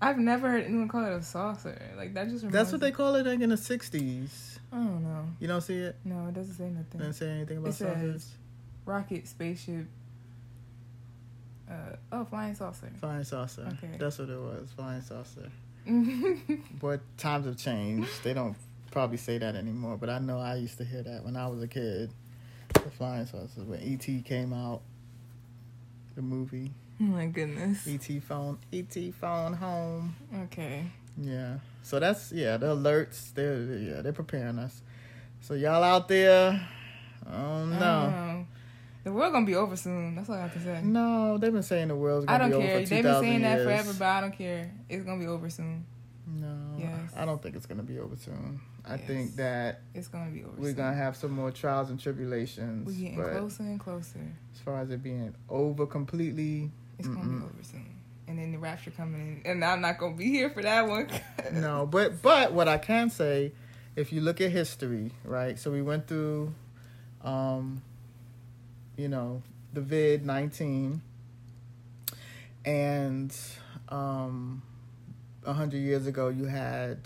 I've 0.00 0.18
never 0.18 0.48
heard 0.50 0.64
anyone 0.64 0.88
call 0.88 1.04
it 1.04 1.12
a 1.12 1.22
saucer. 1.22 1.80
Like 1.96 2.14
that 2.14 2.28
just. 2.28 2.48
That's 2.50 2.70
what 2.70 2.80
they 2.80 2.92
call 2.92 3.14
it 3.16 3.26
like 3.26 3.40
in 3.40 3.48
the 3.50 3.56
sixties. 3.56 4.58
I 4.72 4.76
don't 4.76 5.02
know. 5.02 5.24
You 5.40 5.48
don't 5.48 5.60
see 5.62 5.78
it? 5.78 5.96
No, 6.04 6.28
it 6.28 6.34
doesn't 6.34 6.54
say 6.54 6.68
nothing. 6.68 7.00
Didn't 7.00 7.14
say 7.14 7.30
anything 7.30 7.58
about 7.58 7.70
It 7.70 7.72
says- 7.74 7.94
saucers? 7.94 8.32
Rocket, 8.84 9.26
spaceship. 9.26 9.86
Uh 11.70 11.74
oh, 12.12 12.24
flying 12.24 12.54
saucer. 12.54 12.90
Flying 13.00 13.24
saucer. 13.24 13.66
Okay. 13.72 13.96
That's 13.98 14.18
what 14.18 14.28
it 14.30 14.38
was. 14.40 14.70
Flying 14.76 15.02
saucer. 15.02 15.50
But 16.80 17.00
times 17.16 17.46
have 17.46 17.56
changed. 17.56 18.10
They 18.22 18.34
don't 18.34 18.56
probably 18.98 19.16
say 19.16 19.38
that 19.38 19.54
anymore. 19.54 19.96
But 19.96 20.10
I 20.10 20.18
know 20.18 20.40
I 20.40 20.56
used 20.56 20.76
to 20.78 20.84
hear 20.84 21.04
that 21.04 21.24
when 21.24 21.36
I 21.36 21.46
was 21.46 21.62
a 21.62 21.68
kid. 21.68 22.10
The 22.74 22.90
flying 22.90 23.26
saucers 23.26 23.64
when 23.64 23.80
ET 23.80 24.24
came 24.24 24.52
out, 24.52 24.82
the 26.16 26.22
movie 26.22 26.72
oh 27.00 27.04
my 27.04 27.26
goodness. 27.26 27.86
ET 27.86 28.22
phone 28.24 28.58
ET 28.72 28.94
phone 29.14 29.52
home. 29.52 30.16
Okay. 30.44 30.84
Yeah. 31.16 31.58
So 31.84 32.00
that's 32.00 32.32
yeah 32.32 32.56
the 32.56 32.74
alerts. 32.74 33.32
They're 33.34 33.62
yeah 33.78 34.02
they're 34.02 34.12
preparing 34.12 34.58
us. 34.58 34.82
So 35.42 35.54
y'all 35.54 35.84
out 35.84 36.08
there, 36.08 36.60
oh 37.24 37.30
I 37.30 37.40
don't 37.40 37.70
no. 37.70 37.78
know. 37.78 38.14
Oh. 38.16 38.46
The 39.04 39.12
world 39.12 39.32
gonna 39.32 39.46
be 39.46 39.54
over 39.54 39.76
soon. 39.76 40.16
That's 40.16 40.28
all 40.28 40.34
I 40.34 40.40
have 40.42 40.54
to 40.54 40.60
say. 40.60 40.82
No, 40.82 41.38
they've 41.38 41.52
been 41.52 41.62
saying 41.62 41.88
the 41.88 41.96
world's 41.96 42.26
I 42.28 42.36
gonna 42.36 42.50
don't 42.50 42.60
be 42.60 42.66
care. 42.66 42.76
over 42.78 42.86
They've 42.86 43.02
been 43.04 43.20
saying 43.22 43.40
years. 43.42 43.58
that 43.58 43.64
forever, 43.64 43.92
but 43.96 44.04
I 44.06 44.20
don't 44.22 44.36
care. 44.36 44.72
It's 44.88 45.04
gonna 45.04 45.20
be 45.20 45.28
over 45.28 45.48
soon. 45.48 45.86
No, 46.30 46.76
Yes. 46.78 47.12
I 47.16 47.24
don't 47.24 47.42
think 47.42 47.56
it's 47.56 47.66
gonna 47.66 47.82
be 47.82 47.98
over 47.98 48.16
soon. 48.16 48.60
I 48.84 48.96
Yes. 48.96 49.06
think 49.06 49.36
that 49.36 49.80
It's 49.94 50.08
gonna 50.08 50.30
be 50.30 50.44
over. 50.44 50.60
we're 50.60 50.72
gonna 50.74 50.94
have 50.96 51.16
some 51.16 51.30
more 51.32 51.50
trials 51.50 51.90
and 51.90 51.98
tribulations. 51.98 52.86
We're 52.86 52.92
getting 52.92 53.22
closer 53.22 53.62
and 53.62 53.80
closer. 53.80 54.20
as 54.54 54.60
far 54.60 54.80
as 54.80 54.90
it 54.90 55.02
being 55.02 55.34
over 55.48 55.86
completely, 55.86 56.70
It's 56.98 57.08
gonna 57.08 57.26
be 57.28 57.44
over 57.44 57.62
soon. 57.62 57.94
And 58.26 58.38
then 58.38 58.52
the 58.52 58.58
rapture 58.58 58.90
coming 58.90 59.40
in, 59.44 59.50
and 59.50 59.64
I'm 59.64 59.80
not 59.80 59.96
gonna 59.98 60.14
be 60.16 60.26
here 60.28 60.50
for 60.50 60.62
that 60.62 60.86
one. 60.86 61.08
no. 61.52 61.86
But 61.86 62.20
but 62.20 62.52
what 62.52 62.68
I 62.68 62.76
can 62.76 63.08
say, 63.08 63.52
if 63.96 64.12
you 64.12 64.20
look 64.20 64.40
at 64.42 64.50
history, 64.50 65.12
right? 65.24 65.58
So 65.58 65.70
we 65.70 65.80
went 65.80 66.06
through, 66.06 66.52
um, 67.22 67.80
you 68.96 69.08
know, 69.08 69.42
the 69.72 69.80
vid 69.80 70.26
nineteen, 70.26 71.00
and 72.66 73.34
um, 73.88 74.62
a 75.48 75.54
hundred 75.54 75.78
years 75.78 76.06
ago 76.06 76.28
you 76.28 76.44
had, 76.44 76.98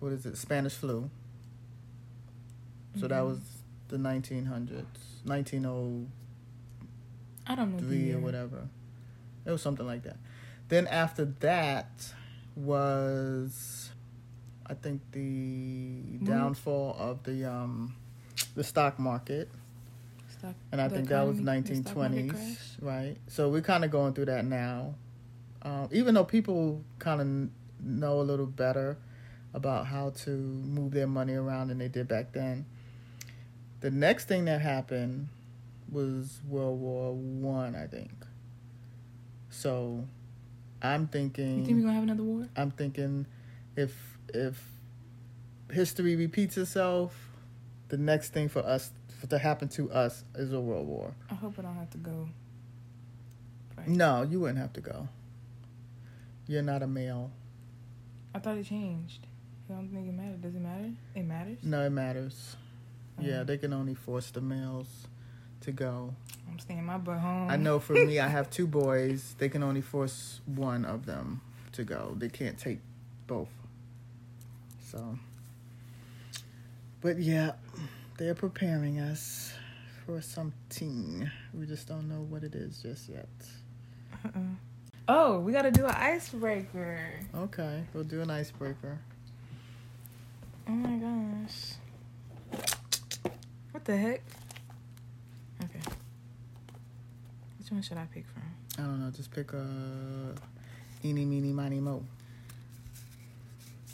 what 0.00 0.12
is 0.12 0.26
it, 0.26 0.36
Spanish 0.36 0.74
flu. 0.74 1.08
So 3.00 3.08
that 3.08 3.22
Mhm. 3.22 3.26
was 3.26 3.40
the 3.88 3.96
nineteen 3.98 4.44
hundreds, 4.46 4.98
nineteen 5.24 5.64
oh 5.66 6.06
I 7.46 7.54
don't 7.54 7.72
know. 7.72 7.80
the 7.80 7.86
three 7.86 8.04
year. 8.04 8.18
or 8.18 8.20
whatever. 8.20 8.68
It 9.46 9.50
was 9.50 9.62
something 9.62 9.86
like 9.86 10.02
that. 10.04 10.18
Then 10.68 10.86
after 10.86 11.24
that 11.40 12.12
was, 12.54 13.90
I 14.66 14.74
think 14.74 15.00
the 15.12 16.18
downfall 16.22 16.96
of 16.98 17.22
the 17.24 17.44
um, 17.50 17.94
the 18.54 18.62
stock 18.62 18.98
market, 18.98 19.50
Stock- 20.38 20.54
and 20.70 20.80
I 20.82 20.88
think 20.90 21.08
that 21.08 21.22
was 21.26 21.38
economy- 21.38 21.38
the 21.38 21.44
nineteen 21.44 21.82
stock 21.82 21.96
market 21.96 22.28
twenties, 22.28 22.32
crash? 22.32 22.76
right? 22.80 23.16
So 23.28 23.48
we're 23.50 23.62
kind 23.62 23.84
of 23.86 23.90
going 23.90 24.12
through 24.12 24.26
that 24.26 24.44
now. 24.44 24.94
Um, 25.62 25.88
even 25.92 26.14
though 26.14 26.24
people 26.24 26.82
kind 26.98 27.20
of 27.20 27.26
know 27.84 28.20
a 28.20 28.22
little 28.22 28.46
better 28.46 28.96
about 29.54 29.86
how 29.86 30.10
to 30.10 30.30
move 30.30 30.92
their 30.92 31.06
money 31.06 31.34
around 31.34 31.68
than 31.68 31.78
they 31.78 31.88
did 31.88 32.08
back 32.08 32.32
then. 32.32 32.64
The 33.80 33.90
next 33.90 34.26
thing 34.26 34.44
that 34.46 34.60
happened 34.60 35.28
was 35.90 36.40
World 36.48 36.80
War 36.80 37.12
One, 37.12 37.74
I, 37.74 37.86
think. 37.86 38.12
So, 39.50 40.06
I'm 40.80 41.08
thinking. 41.08 41.58
You 41.58 41.64
think 41.64 41.76
we're 41.78 41.82
gonna 41.82 41.94
have 41.94 42.02
another 42.04 42.22
war? 42.22 42.48
I'm 42.56 42.70
thinking, 42.70 43.26
if 43.76 43.94
if 44.32 44.62
history 45.70 46.16
repeats 46.16 46.56
itself, 46.56 47.14
the 47.88 47.98
next 47.98 48.32
thing 48.32 48.48
for 48.48 48.60
us 48.60 48.90
for, 49.20 49.26
to 49.26 49.38
happen 49.38 49.68
to 49.68 49.90
us 49.90 50.24
is 50.34 50.52
a 50.52 50.60
world 50.60 50.86
war. 50.86 51.14
I 51.30 51.34
hope 51.34 51.58
I 51.58 51.62
don't 51.62 51.74
have 51.76 51.90
to 51.90 51.98
go. 51.98 52.28
Right. 53.76 53.88
No, 53.88 54.22
you 54.22 54.40
wouldn't 54.40 54.58
have 54.58 54.72
to 54.74 54.80
go. 54.80 55.08
You're 56.46 56.62
not 56.62 56.82
a 56.82 56.86
male. 56.86 57.30
I 58.34 58.38
thought 58.38 58.56
it 58.56 58.66
changed. 58.66 59.26
I 59.70 59.74
don't 59.74 59.88
think 59.88 60.08
it 60.08 60.12
matters. 60.12 60.38
Does 60.40 60.54
it 60.54 60.60
matter? 60.60 60.90
It 61.14 61.24
matters. 61.24 61.58
No, 61.62 61.82
it 61.86 61.90
matters. 61.90 62.56
Yeah, 63.20 63.40
Um, 63.40 63.46
they 63.46 63.58
can 63.58 63.72
only 63.72 63.94
force 63.94 64.30
the 64.30 64.40
males 64.40 65.06
to 65.60 65.72
go. 65.72 66.14
I'm 66.50 66.58
staying 66.58 66.84
my 66.84 66.98
butt 66.98 67.18
home. 67.20 67.48
I 67.50 67.56
know 67.56 67.78
for 67.78 67.92
me, 67.94 68.18
I 68.18 68.28
have 68.36 68.50
two 68.50 68.66
boys. 68.66 69.34
They 69.38 69.48
can 69.48 69.62
only 69.62 69.80
force 69.80 70.40
one 70.46 70.84
of 70.84 71.06
them 71.06 71.40
to 71.72 71.84
go. 71.84 72.14
They 72.18 72.28
can't 72.28 72.58
take 72.58 72.80
both. 73.26 73.48
So, 74.90 75.18
but 77.00 77.18
yeah, 77.18 77.52
they're 78.18 78.34
preparing 78.34 78.98
us 79.00 79.52
for 80.04 80.20
something. 80.20 81.30
We 81.54 81.66
just 81.66 81.86
don't 81.88 82.08
know 82.08 82.26
what 82.28 82.42
it 82.44 82.54
is 82.54 82.82
just 82.82 83.08
yet. 83.08 83.28
Uh-uh. 84.24 84.40
Oh, 85.08 85.40
we 85.40 85.52
gotta 85.52 85.70
do 85.70 85.84
an 85.86 85.94
icebreaker. 85.94 87.00
Okay, 87.34 87.82
we'll 87.92 88.04
do 88.04 88.20
an 88.20 88.30
icebreaker. 88.30 88.98
Oh 90.68 90.72
my 90.72 90.96
gosh. 90.96 91.74
What 93.72 93.84
the 93.84 93.96
heck? 93.96 94.22
Okay. 95.64 95.80
Which 97.58 97.70
one 97.70 97.82
should 97.82 97.96
I 97.96 98.06
pick 98.12 98.26
from? 98.26 98.42
I 98.78 98.82
don't 98.86 99.00
know. 99.00 99.10
Just 99.10 99.32
pick 99.32 99.52
a 99.52 100.34
eeny, 101.04 101.24
meeny, 101.24 101.52
miny, 101.52 101.80
mo. 101.80 102.04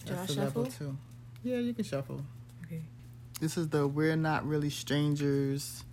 That's 0.05 0.35
the 0.35 0.41
level 0.43 0.65
shuffle? 0.65 0.87
two. 0.87 0.97
Yeah, 1.43 1.59
you 1.59 1.75
can 1.75 1.85
shuffle. 1.85 2.23
Okay. 2.65 2.83
This 3.41 3.57
is 3.57 3.69
the 3.69 3.87
We're 3.87 4.17
Not 4.17 4.47
Really 4.47 4.71
Strangers. 4.71 5.85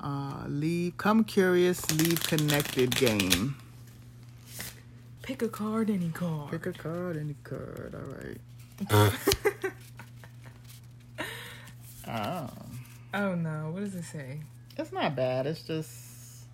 Uh, 0.00 0.44
leave, 0.46 0.96
come 0.96 1.24
curious, 1.24 1.90
leave 1.92 2.22
connected 2.22 2.94
game. 2.96 3.56
Pick 5.26 5.42
a 5.42 5.48
card, 5.48 5.90
any 5.90 6.10
card. 6.10 6.52
Pick 6.52 6.66
a 6.66 6.72
card, 6.72 7.16
any 7.16 7.34
card. 7.42 7.96
All 7.96 8.14
right. 8.14 8.40
Oh, 12.06 12.48
oh 13.14 13.34
no, 13.34 13.70
what 13.72 13.80
does 13.80 13.96
it 13.96 14.04
say? 14.04 14.38
it's 14.76 14.92
not 14.92 15.16
bad. 15.16 15.48
It's 15.48 15.62
just, 15.62 16.44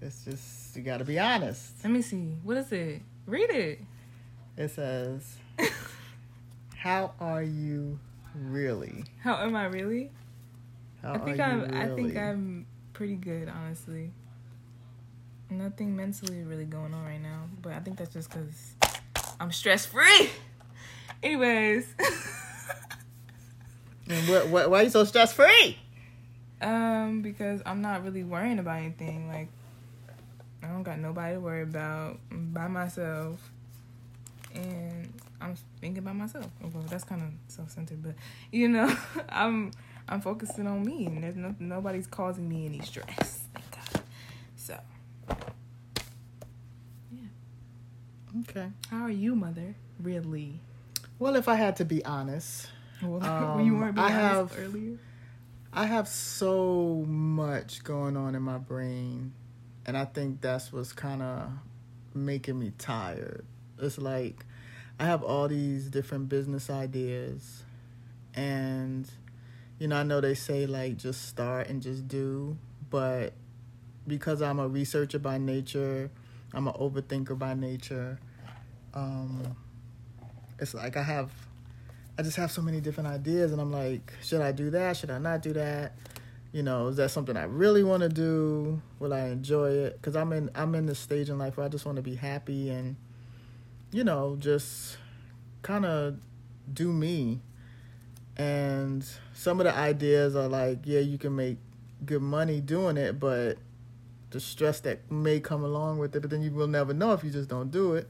it's 0.00 0.24
just 0.24 0.76
you 0.76 0.82
got 0.82 0.98
to 0.98 1.04
be 1.04 1.18
honest. 1.18 1.72
Let 1.82 1.92
me 1.92 2.00
see. 2.00 2.36
What 2.44 2.58
is 2.58 2.70
it? 2.70 3.02
Read 3.26 3.50
it. 3.50 3.80
It 4.56 4.68
says, 4.68 5.38
"How 6.76 7.12
are 7.18 7.42
you 7.42 7.98
really? 8.36 9.02
How 9.20 9.42
am 9.42 9.56
I 9.56 9.64
really? 9.64 10.12
How 11.02 11.14
I 11.14 11.18
think 11.18 11.40
are 11.40 11.42
I'm. 11.42 11.60
really? 11.62 11.76
I 11.76 11.94
think 11.96 12.16
I'm 12.16 12.66
pretty 12.92 13.16
good, 13.16 13.48
honestly. 13.48 14.12
Nothing 15.50 15.94
mentally 15.96 16.42
really 16.42 16.64
going 16.64 16.92
on 16.92 17.04
right 17.04 17.22
now, 17.22 17.44
but 17.62 17.72
I 17.72 17.78
think 17.80 17.98
that's 17.98 18.12
just 18.12 18.30
because 18.30 18.74
I'm 19.38 19.52
stress 19.52 19.86
free. 19.86 20.30
Anyways, 21.22 21.86
And 24.08 24.28
what, 24.28 24.48
what, 24.48 24.70
why 24.70 24.80
are 24.80 24.82
you 24.84 24.90
so 24.90 25.04
stress 25.04 25.32
free? 25.32 25.78
um, 26.62 27.20
because 27.22 27.60
I'm 27.66 27.82
not 27.82 28.02
really 28.04 28.22
worrying 28.22 28.58
about 28.58 28.78
anything. 28.78 29.28
Like, 29.28 29.48
I 30.62 30.68
don't 30.68 30.82
got 30.84 30.98
nobody 30.98 31.34
to 31.34 31.40
worry 31.40 31.62
about. 31.62 32.18
I'm 32.30 32.50
by 32.52 32.68
myself, 32.68 33.50
and 34.54 35.12
I'm 35.40 35.54
thinking 35.80 35.98
about 35.98 36.16
myself. 36.16 36.46
Well, 36.62 36.84
that's 36.88 37.04
kind 37.04 37.22
of 37.22 37.28
self-centered, 37.48 38.02
but 38.02 38.14
you 38.52 38.68
know, 38.68 38.94
I'm 39.28 39.72
I'm 40.08 40.20
focusing 40.20 40.66
on 40.66 40.84
me, 40.84 41.06
and 41.06 41.22
there's 41.22 41.36
no 41.36 41.54
nobody's 41.58 42.06
causing 42.06 42.48
me 42.48 42.66
any 42.66 42.80
stress. 42.80 43.40
Thank 43.52 43.70
God. 43.72 44.02
So. 44.56 44.78
Okay. 48.40 48.68
How 48.90 49.02
are 49.02 49.10
you, 49.10 49.34
mother? 49.34 49.74
Really? 50.00 50.60
Well, 51.18 51.36
if 51.36 51.48
I 51.48 51.54
had 51.54 51.76
to 51.76 51.84
be 51.84 52.04
honest, 52.04 52.68
Well, 53.02 53.22
Um, 53.24 53.64
you 53.64 53.76
weren't 53.76 53.94
being 53.94 54.06
I 54.06 54.12
honest 54.12 54.54
have- 54.54 54.64
earlier. 54.64 54.98
I 55.72 55.84
have 55.86 56.08
so 56.08 57.04
much 57.06 57.84
going 57.84 58.16
on 58.16 58.34
in 58.34 58.40
my 58.42 58.56
brain, 58.56 59.32
and 59.84 59.96
I 59.96 60.06
think 60.06 60.40
that's 60.40 60.72
what's 60.72 60.92
kind 60.94 61.20
of 61.22 61.50
making 62.14 62.58
me 62.58 62.72
tired. 62.78 63.44
It's 63.78 63.98
like 63.98 64.46
I 64.98 65.04
have 65.04 65.22
all 65.22 65.48
these 65.48 65.90
different 65.90 66.30
business 66.30 66.70
ideas, 66.70 67.62
and 68.34 69.06
you 69.78 69.88
know, 69.88 69.96
I 69.96 70.02
know 70.02 70.22
they 70.22 70.34
say 70.34 70.64
like 70.66 70.96
just 70.96 71.26
start 71.28 71.68
and 71.68 71.82
just 71.82 72.08
do, 72.08 72.56
but 72.88 73.34
because 74.06 74.40
I'm 74.40 74.58
a 74.58 74.68
researcher 74.68 75.18
by 75.18 75.36
nature, 75.36 76.10
I'm 76.54 76.68
an 76.68 76.74
overthinker 76.74 77.38
by 77.38 77.54
nature. 77.54 78.18
Um, 78.94 79.56
it's 80.58 80.74
like 80.74 80.96
I 80.96 81.02
have 81.02 81.30
I 82.18 82.22
just 82.22 82.36
have 82.36 82.50
so 82.50 82.62
many 82.62 82.80
different 82.80 83.08
ideas, 83.08 83.52
and 83.52 83.60
I'm 83.60 83.72
like, 83.72 84.12
should 84.22 84.40
I 84.40 84.52
do 84.52 84.70
that? 84.70 84.96
Should 84.96 85.10
I 85.10 85.18
not 85.18 85.42
do 85.42 85.52
that? 85.52 85.92
You 86.52 86.62
know, 86.62 86.88
is 86.88 86.96
that 86.96 87.10
something 87.10 87.36
I 87.36 87.44
really 87.44 87.84
want 87.84 88.02
to 88.02 88.08
do? 88.08 88.80
Will 88.98 89.12
I 89.12 89.26
enjoy 89.26 89.70
it? 89.70 90.00
Because 90.00 90.16
I'm 90.16 90.32
in 90.32 90.50
I'm 90.54 90.74
in 90.74 90.86
this 90.86 90.98
stage 90.98 91.28
in 91.28 91.38
life 91.38 91.58
where 91.58 91.66
I 91.66 91.68
just 91.68 91.84
want 91.84 91.96
to 91.96 92.02
be 92.02 92.14
happy 92.14 92.70
and, 92.70 92.96
you 93.92 94.04
know, 94.04 94.36
just 94.38 94.96
kind 95.60 95.84
of 95.84 96.16
do 96.72 96.90
me. 96.90 97.40
And 98.38 99.04
some 99.34 99.60
of 99.60 99.64
the 99.64 99.74
ideas 99.74 100.36
are 100.36 100.48
like, 100.48 100.80
yeah, 100.84 101.00
you 101.00 101.18
can 101.18 101.36
make 101.36 101.58
good 102.04 102.22
money 102.22 102.60
doing 102.60 102.96
it, 102.96 103.20
but 103.20 103.58
the 104.30 104.40
stress 104.40 104.80
that 104.80 105.10
may 105.10 105.40
come 105.40 105.64
along 105.64 105.98
with 105.98 106.14
it, 106.16 106.20
but 106.20 106.30
then 106.30 106.42
you 106.42 106.50
will 106.50 106.66
never 106.66 106.92
know 106.92 107.12
if 107.12 107.22
you 107.24 107.30
just 107.30 107.48
don't 107.48 107.70
do 107.70 107.94
it. 107.94 108.08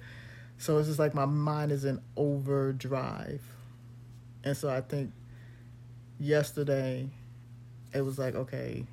So 0.59 0.79
it's 0.79 0.89
just 0.89 0.99
like 0.99 1.15
my 1.15 1.27
mind 1.27 1.73
is 1.73 1.85
in 1.85 2.01
overdrive. 2.17 3.43
And 4.45 4.57
so 4.57 4.69
I 4.69 4.81
think 4.81 5.13
yesterday 6.19 7.09
it 7.93 8.01
was 8.01 8.19
like, 8.19 8.35
okay, 8.35 8.87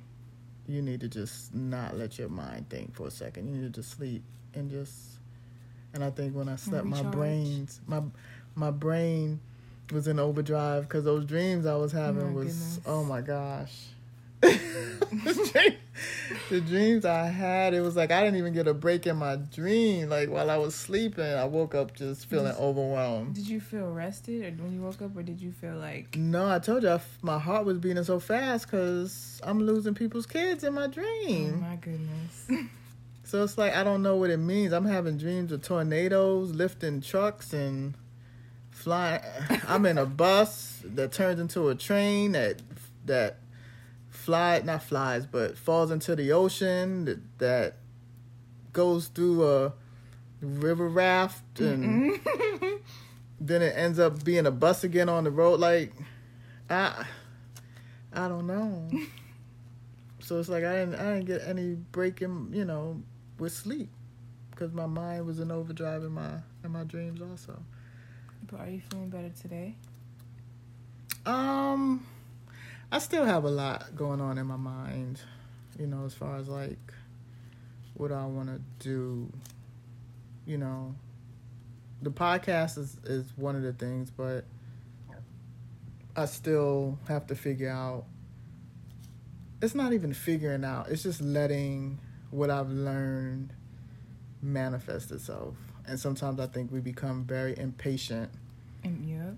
you 0.66 0.82
need 0.82 1.00
to 1.00 1.08
just 1.08 1.54
not 1.54 1.96
let 1.96 2.18
your 2.18 2.28
mind 2.28 2.68
think 2.68 2.94
for 2.94 3.06
a 3.06 3.10
second. 3.10 3.48
You 3.48 3.60
need 3.60 3.72
to 3.74 3.80
just 3.80 3.96
sleep 3.96 4.22
and 4.54 4.70
just 4.70 5.18
and 5.92 6.02
I 6.02 6.10
think 6.10 6.34
when 6.34 6.48
I 6.48 6.56
slept 6.56 6.86
my 6.86 7.02
brains 7.02 7.80
my 7.86 8.02
my 8.54 8.70
brain 8.70 9.40
was 9.92 10.08
in 10.08 10.18
overdrive 10.18 10.88
cuz 10.88 11.04
those 11.04 11.24
dreams 11.24 11.66
I 11.66 11.76
was 11.76 11.92
having 11.92 12.28
my 12.28 12.32
was 12.32 12.46
goodness. 12.54 12.80
oh 12.86 13.04
my 13.04 13.20
gosh. 13.20 13.88
The, 14.50 15.50
dream- 15.52 15.78
the 16.50 16.60
dreams 16.60 17.04
I 17.04 17.26
had, 17.26 17.74
it 17.74 17.80
was 17.80 17.96
like 17.96 18.10
I 18.10 18.22
didn't 18.22 18.38
even 18.38 18.52
get 18.52 18.66
a 18.68 18.74
break 18.74 19.06
in 19.06 19.16
my 19.16 19.36
dream. 19.36 20.08
Like 20.08 20.28
while 20.30 20.50
I 20.50 20.56
was 20.56 20.74
sleeping, 20.74 21.24
I 21.24 21.44
woke 21.44 21.74
up 21.74 21.94
just 21.94 22.26
feeling 22.26 22.46
Just- 22.48 22.60
overwhelmed. 22.60 23.34
Did 23.34 23.48
you 23.48 23.60
feel 23.60 23.90
rested, 23.90 24.60
or 24.60 24.64
when 24.64 24.72
you 24.74 24.80
woke 24.82 25.00
up, 25.02 25.16
or 25.16 25.22
did 25.22 25.40
you 25.40 25.52
feel 25.52 25.76
like? 25.76 26.16
No, 26.16 26.48
I 26.48 26.58
told 26.58 26.82
you 26.82 26.90
I 26.90 27.00
my 27.22 27.38
heart 27.38 27.64
was 27.64 27.78
beating 27.78 28.04
so 28.04 28.20
fast 28.20 28.66
because 28.66 29.40
I'm 29.44 29.60
losing 29.60 29.94
people's 29.94 30.26
kids 30.26 30.64
in 30.64 30.74
my 30.74 30.86
dream. 30.86 31.54
Oh 31.58 31.60
my 31.68 31.76
goodness. 31.76 32.46
So 33.26 33.42
it's 33.42 33.56
like 33.56 33.74
I 33.74 33.82
don't 33.82 34.02
know 34.02 34.16
what 34.16 34.28
it 34.28 34.36
means. 34.36 34.74
I'm 34.74 34.84
having 34.84 35.16
dreams 35.16 35.50
of 35.50 35.62
tornadoes, 35.62 36.50
lifting 36.50 37.00
trucks, 37.00 37.54
and 37.54 37.94
flying. 38.70 39.22
I'm 39.66 39.86
in 39.86 39.96
a 39.96 40.04
bus 40.04 40.82
that 40.84 41.12
turns 41.12 41.40
into 41.40 41.70
a 41.70 41.74
train 41.74 42.32
that 42.32 42.60
that 43.06 43.38
fly 44.24 44.60
not 44.64 44.82
flies 44.82 45.26
but 45.26 45.58
falls 45.58 45.90
into 45.90 46.16
the 46.16 46.32
ocean 46.32 47.04
that, 47.04 47.38
that 47.38 47.76
goes 48.72 49.08
through 49.08 49.46
a 49.46 49.72
river 50.40 50.88
raft 50.88 51.60
and 51.60 52.18
then 53.40 53.60
it 53.60 53.74
ends 53.76 53.98
up 53.98 54.24
being 54.24 54.46
a 54.46 54.50
bus 54.50 54.84
again 54.84 55.08
on 55.08 55.24
the 55.24 55.30
road. 55.30 55.60
Like, 55.60 55.92
I, 56.70 57.04
I 58.12 58.28
don't 58.28 58.46
know. 58.46 58.90
so 60.20 60.38
it's 60.40 60.48
like 60.48 60.64
I 60.64 60.76
didn't, 60.76 60.94
I 60.94 61.14
didn't 61.14 61.26
get 61.26 61.42
any 61.46 61.74
break 61.74 62.22
in, 62.22 62.50
you 62.52 62.64
know, 62.64 63.02
with 63.38 63.52
sleep, 63.52 63.90
because 64.50 64.72
my 64.72 64.86
mind 64.86 65.26
was 65.26 65.40
in 65.40 65.50
overdrive 65.50 66.02
in 66.04 66.12
my 66.12 66.30
in 66.62 66.70
my 66.70 66.84
dreams 66.84 67.20
also. 67.20 67.62
but 68.50 68.60
are 68.60 68.68
you 68.70 68.80
feeling 68.90 69.10
better 69.10 69.30
today? 69.30 69.74
Um, 71.26 72.06
I 72.92 72.98
still 72.98 73.24
have 73.24 73.44
a 73.44 73.50
lot 73.50 73.96
going 73.96 74.20
on 74.20 74.38
in 74.38 74.46
my 74.46 74.56
mind, 74.56 75.20
you 75.78 75.86
know, 75.86 76.04
as 76.04 76.14
far 76.14 76.36
as 76.36 76.48
like 76.48 76.92
what 77.94 78.12
I 78.12 78.26
want 78.26 78.48
to 78.48 78.60
do. 78.88 79.30
You 80.46 80.58
know, 80.58 80.94
the 82.02 82.10
podcast 82.10 82.78
is 82.78 82.96
is 83.04 83.32
one 83.36 83.56
of 83.56 83.62
the 83.62 83.72
things, 83.72 84.10
but 84.10 84.44
I 86.16 86.26
still 86.26 86.98
have 87.08 87.26
to 87.28 87.34
figure 87.34 87.70
out. 87.70 88.04
It's 89.62 89.74
not 89.74 89.92
even 89.92 90.12
figuring 90.12 90.64
out. 90.64 90.88
It's 90.90 91.02
just 91.02 91.20
letting 91.22 91.98
what 92.30 92.50
I've 92.50 92.70
learned 92.70 93.52
manifest 94.42 95.10
itself. 95.10 95.54
And 95.86 95.98
sometimes 95.98 96.40
I 96.40 96.46
think 96.46 96.70
we 96.70 96.80
become 96.80 97.24
very 97.24 97.56
impatient 97.58 98.30
And, 98.82 99.08
yep. 99.08 99.34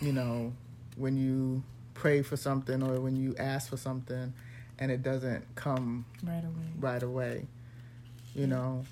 you 0.00 0.12
know, 0.12 0.52
when 0.96 1.16
you 1.16 1.62
pray 2.00 2.22
for 2.22 2.36
something 2.36 2.82
or 2.82 2.98
when 3.00 3.14
you 3.14 3.34
ask 3.38 3.68
for 3.68 3.76
something 3.76 4.32
and 4.78 4.90
it 4.90 5.02
doesn't 5.02 5.44
come 5.54 6.06
Right 6.22 6.42
away. 6.44 6.66
right 6.78 7.02
away. 7.02 7.46
You 8.34 8.46
know, 8.46 8.84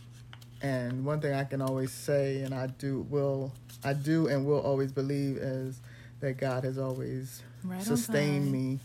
and 0.60 1.04
one 1.04 1.20
thing 1.20 1.32
I 1.32 1.44
can 1.44 1.62
always 1.62 1.90
say, 1.92 2.42
and 2.42 2.52
I 2.54 2.66
do 2.66 3.06
will 3.08 3.52
I 3.84 3.92
do 3.94 4.26
and 4.26 4.44
will 4.44 4.60
always 4.60 4.92
believe 4.92 5.36
is 5.38 5.80
that 6.20 6.36
God 6.36 6.64
has 6.64 6.76
always 6.78 7.42
Right 7.64 7.82
sustained 7.82 8.50
me 8.52 8.80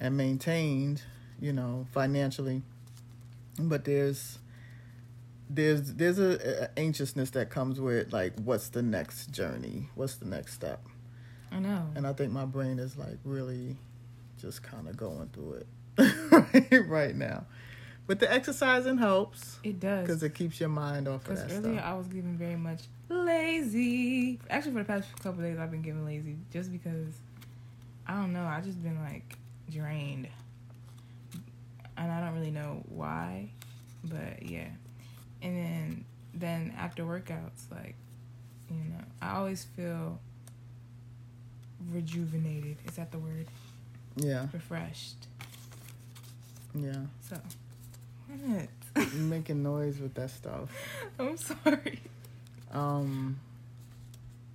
and 0.00 0.16
maintained, 0.16 1.02
you 1.40 1.52
know, 1.52 1.86
financially. 1.92 2.62
But 3.58 3.84
there's 3.84 4.38
there's 5.48 5.94
there's 5.94 6.18
a, 6.18 6.64
a 6.64 6.78
anxiousness 6.78 7.30
that 7.30 7.50
comes 7.50 7.78
with 7.80 8.12
like 8.12 8.32
what's 8.42 8.68
the 8.70 8.82
next 8.82 9.30
journey? 9.30 9.90
What's 9.94 10.16
the 10.16 10.26
next 10.26 10.54
step? 10.54 10.80
I 11.52 11.58
know. 11.58 11.86
And 11.94 12.06
I 12.06 12.12
think 12.12 12.32
my 12.32 12.44
brain 12.44 12.78
is 12.78 12.96
like 12.96 13.18
really 13.24 13.76
just 14.40 14.62
kind 14.62 14.88
of 14.88 14.96
going 14.96 15.28
through 15.32 15.64
it 15.98 16.86
right 16.88 17.14
now. 17.14 17.44
But 18.06 18.18
the 18.18 18.32
exercising 18.32 18.98
helps 18.98 19.58
It 19.62 19.78
does. 19.78 20.06
because 20.06 20.22
it 20.22 20.34
keeps 20.34 20.58
your 20.58 20.68
mind 20.68 21.06
off 21.06 21.28
of 21.28 21.36
that 21.36 21.52
earlier 21.52 21.74
stuff. 21.74 21.84
I 21.84 21.94
was 21.94 22.06
getting 22.08 22.36
very 22.36 22.56
much 22.56 22.82
lazy. 23.08 24.40
Actually, 24.48 24.72
for 24.72 24.78
the 24.78 24.84
past 24.84 25.08
couple 25.22 25.42
days, 25.42 25.58
I've 25.58 25.70
been 25.70 25.82
getting 25.82 26.04
lazy 26.04 26.36
just 26.52 26.72
because 26.72 27.14
I 28.06 28.14
don't 28.14 28.32
know. 28.32 28.44
I 28.44 28.60
just 28.62 28.82
been 28.82 29.00
like 29.00 29.36
drained, 29.70 30.26
and 31.96 32.10
I 32.10 32.20
don't 32.20 32.34
really 32.34 32.50
know 32.50 32.82
why. 32.88 33.50
But 34.02 34.42
yeah, 34.42 34.68
and 35.42 35.56
then 35.56 36.04
then 36.34 36.74
after 36.76 37.04
workouts, 37.04 37.70
like 37.70 37.94
you 38.68 38.76
know, 38.76 39.04
I 39.22 39.36
always 39.36 39.64
feel 39.76 40.18
rejuvenated. 41.92 42.76
Is 42.88 42.96
that 42.96 43.10
the 43.12 43.18
word? 43.18 43.46
Yeah, 44.16 44.46
Refreshed. 44.52 45.26
yeah. 46.74 46.92
So, 47.28 47.36
what? 48.28 48.68
Making 49.14 49.62
noise 49.62 49.98
with 50.00 50.14
that 50.14 50.30
stuff. 50.30 50.68
I'm 51.18 51.36
sorry. 51.36 52.00
Um 52.72 53.38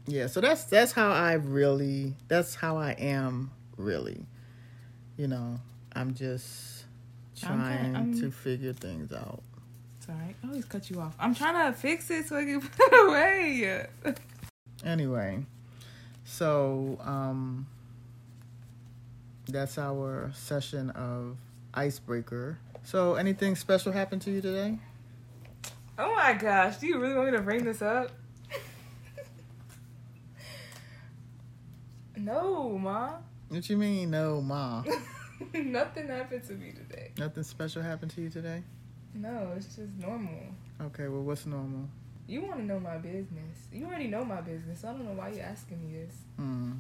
yeah, 0.08 0.28
so 0.28 0.40
that's 0.42 0.66
that's 0.66 0.92
how 0.92 1.12
I 1.12 1.34
really 1.34 2.14
that's 2.28 2.54
how 2.56 2.78
I 2.78 2.92
am 2.92 3.52
really. 3.78 4.26
You 5.18 5.28
know, 5.28 5.60
I'm 5.96 6.14
just 6.14 6.86
I'm 7.44 7.58
trying 7.60 7.96
I'm- 7.96 8.20
to 8.22 8.30
figure 8.32 8.74
things 8.74 9.12
out. 9.12 9.42
Sorry, 10.06 10.36
I 10.44 10.48
always 10.48 10.66
cut 10.66 10.90
you 10.92 11.00
off. 11.02 11.16
I'm 11.20 11.34
trying 11.34 11.72
to 11.72 11.78
fix 11.78 12.12
it 12.12 12.28
so 12.28 12.36
I 12.38 12.44
can 12.46 12.62
put 12.78 12.94
it 12.94 13.10
away. 13.10 13.88
Anyway, 14.86 15.44
so 16.26 16.98
um 17.02 17.68
that's 19.48 19.78
our 19.78 20.32
session 20.34 20.90
of 20.92 21.38
icebreaker. 21.74 22.58
So 22.84 23.16
anything 23.16 23.56
special 23.56 23.92
happened 23.92 24.22
to 24.24 24.32
you 24.32 24.42
today? 24.42 24.78
Oh 25.98 26.16
my 26.16 26.34
gosh, 26.34 26.78
do 26.78 26.88
you 26.88 27.00
really 27.00 27.16
want 27.16 27.32
me 27.32 27.38
to 27.38 27.44
bring 27.44 27.64
this 27.64 27.82
up? 27.82 28.12
no, 32.18 32.78
ma. 32.78 33.14
What 33.50 33.70
you 33.70 33.78
mean 33.78 34.12
no, 34.12 34.42
ma? 34.42 34.84
Nothing 35.54 36.08
happened 36.08 36.44
to 36.48 36.54
me 36.54 36.72
today. 36.72 37.12
Nothing 37.18 37.44
special 37.44 37.82
happened 37.82 38.12
to 38.12 38.22
you 38.22 38.30
today? 38.30 38.64
No, 39.14 39.54
it's 39.56 39.68
just 39.68 39.94
normal. 40.00 40.32
Okay, 40.82 41.08
well 41.08 41.22
what's 41.22 41.46
normal? 41.46 41.88
You 42.28 42.42
want 42.42 42.58
to 42.58 42.64
know 42.64 42.80
my 42.80 42.98
business. 42.98 43.68
You 43.72 43.86
already 43.86 44.08
know 44.08 44.26
my 44.26 44.42
business. 44.42 44.84
I 44.84 44.94
don't 44.94 45.06
know 45.06 45.14
why 45.14 45.30
you're 45.30 45.46
asking 45.46 45.80
me 45.86 46.00
this. 46.00 46.16
Hmm. 46.38 46.74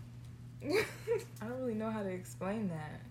I 1.41 1.45
don't 1.45 1.59
really 1.59 1.75
know 1.75 1.91
how 1.91 2.01
to 2.01 2.09
explain 2.09 2.69
that. 2.69 3.01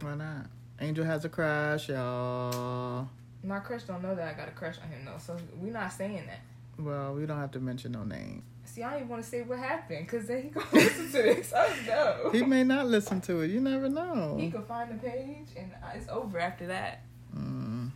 Why 0.00 0.14
not? 0.14 0.46
Angel 0.80 1.04
has 1.04 1.24
a 1.24 1.28
crush, 1.28 1.88
y'all. 1.88 3.08
My 3.42 3.58
crush 3.58 3.82
don't 3.82 4.02
know 4.02 4.14
that 4.14 4.28
I 4.28 4.38
got 4.38 4.48
a 4.48 4.52
crush 4.52 4.76
on 4.82 4.88
him 4.90 5.04
though, 5.04 5.18
so 5.18 5.36
we're 5.58 5.72
not 5.72 5.92
saying 5.92 6.26
that. 6.26 6.40
Well, 6.78 7.14
we 7.14 7.26
don't 7.26 7.38
have 7.38 7.50
to 7.52 7.60
mention 7.60 7.92
no 7.92 8.04
name. 8.04 8.42
See, 8.64 8.82
I 8.82 8.90
don't 8.90 9.00
even 9.00 9.08
want 9.08 9.24
to 9.24 9.28
say 9.28 9.42
what 9.42 9.58
happened 9.58 10.06
because 10.06 10.26
then 10.26 10.42
he 10.42 10.48
gonna 10.48 10.66
listen 10.72 11.06
to 11.06 11.22
this. 11.22 11.52
Oh 11.54 11.74
no. 11.86 12.30
He 12.30 12.42
may 12.42 12.62
not 12.62 12.86
listen 12.86 13.20
to 13.22 13.40
it. 13.40 13.50
You 13.50 13.60
never 13.60 13.88
know. 13.88 14.36
He 14.38 14.50
could 14.50 14.64
find 14.64 14.90
the 14.90 14.94
page 14.94 15.48
and 15.56 15.72
it's 15.94 16.08
over 16.08 16.38
after 16.38 16.68
that. 16.68 17.02
Mm. 17.36 17.90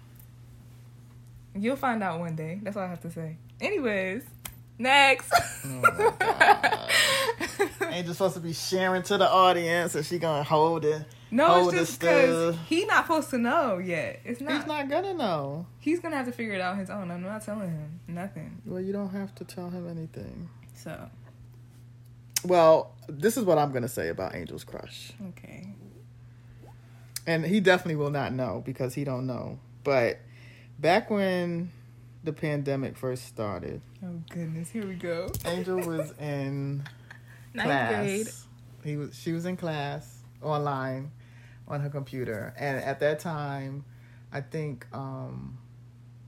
You'll 1.55 1.77
find 1.77 2.03
out 2.03 2.19
one 2.21 2.35
day. 2.37 2.61
That's 2.63 2.77
all 2.77 2.83
I 2.83 2.89
have 2.89 3.01
to 3.03 3.11
say. 3.11 3.37
Anyways, 3.61 4.25
next. 4.79 5.33
Oh. 5.67 6.89
Angel's 7.91 8.17
supposed 8.17 8.35
to 8.35 8.41
be 8.41 8.53
sharing 8.53 9.03
to 9.05 9.19
the 9.19 9.29
audience, 9.29 9.95
and 9.95 10.05
she 10.05 10.19
gonna 10.19 10.43
hold 10.43 10.85
it. 10.85 11.05
no, 11.31 11.47
Hold 11.47 11.75
it's 11.75 11.89
just 11.91 12.01
because 12.01 12.57
he's 12.67 12.87
not 12.87 13.05
supposed 13.07 13.31
to 13.31 13.39
know 13.39 13.79
yet. 13.79 14.21
It's 14.25 14.41
not. 14.41 14.53
He's 14.53 14.67
not 14.67 14.89
gonna 14.89 15.15
know. 15.15 15.67
He's 15.79 16.01
gonna 16.01 16.17
have 16.17 16.27
to 16.27 16.33
figure 16.33 16.55
it 16.55 16.61
out 16.61 16.73
on 16.73 16.79
his 16.81 16.91
own. 16.91 17.11
I'm 17.11 17.23
not 17.23 17.45
telling 17.45 17.71
him 17.71 18.01
nothing. 18.09 18.61
Well, 18.67 18.81
you 18.81 18.93
don't 18.93 19.11
have 19.11 19.35
to 19.37 19.45
tell 19.45 19.71
him 19.71 19.89
anything. 19.89 20.49
So 20.75 21.09
Well, 22.45 22.91
this 23.09 23.37
is 23.37 23.45
what 23.45 23.59
I'm 23.59 23.71
gonna 23.73 23.89
say 23.89 24.09
about 24.09 24.35
Angel's 24.35 24.65
crush, 24.65 25.13
okay. 25.29 25.69
and 27.27 27.45
he 27.47 27.61
definitely 27.61 27.97
will 27.97 28.11
not 28.11 28.33
know 28.33 28.63
because 28.67 28.95
he 28.95 29.05
don't 29.05 29.27
know. 29.27 29.59
But 29.85 30.19
back 30.79 31.11
when 31.11 31.71
the 32.23 32.33
pandemic 32.33 32.97
first 32.97 33.27
started, 33.27 33.81
Oh 34.05 34.21
goodness, 34.31 34.71
here 34.71 34.87
we 34.87 34.95
go. 34.95 35.31
Angel 35.45 35.79
was 35.79 36.13
in 36.21 36.83
Ninth 37.55 37.67
class. 37.67 37.89
grade. 38.05 38.29
He 38.85 38.97
was 38.97 39.15
she 39.19 39.33
was 39.33 39.47
in 39.47 39.57
class 39.57 40.19
online 40.43 41.11
on 41.67 41.81
her 41.81 41.89
computer, 41.89 42.53
and 42.59 42.79
at 42.79 43.01
that 43.01 43.19
time, 43.21 43.85
I 44.33 44.41
think 44.43 44.87
um, 44.93 45.57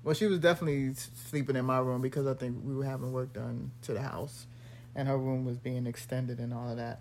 well 0.03 0.15
she 0.15 0.27
was 0.27 0.39
definitely 0.39 0.95
sleeping 0.95 1.57
in 1.57 1.65
my 1.67 1.79
room 1.79 2.01
because 2.01 2.27
I 2.27 2.35
think 2.35 2.59
we 2.65 2.75
were 2.75 2.85
having 2.85 3.13
work 3.13 3.33
done 3.35 3.73
to 3.83 3.93
the 3.93 4.01
house, 4.01 4.47
and 4.95 5.07
her 5.09 5.19
room 5.19 5.45
was 5.45 5.59
being 5.59 5.87
extended 5.87 6.39
and 6.39 6.55
all 6.55 6.71
of 6.71 6.77
that. 6.79 7.01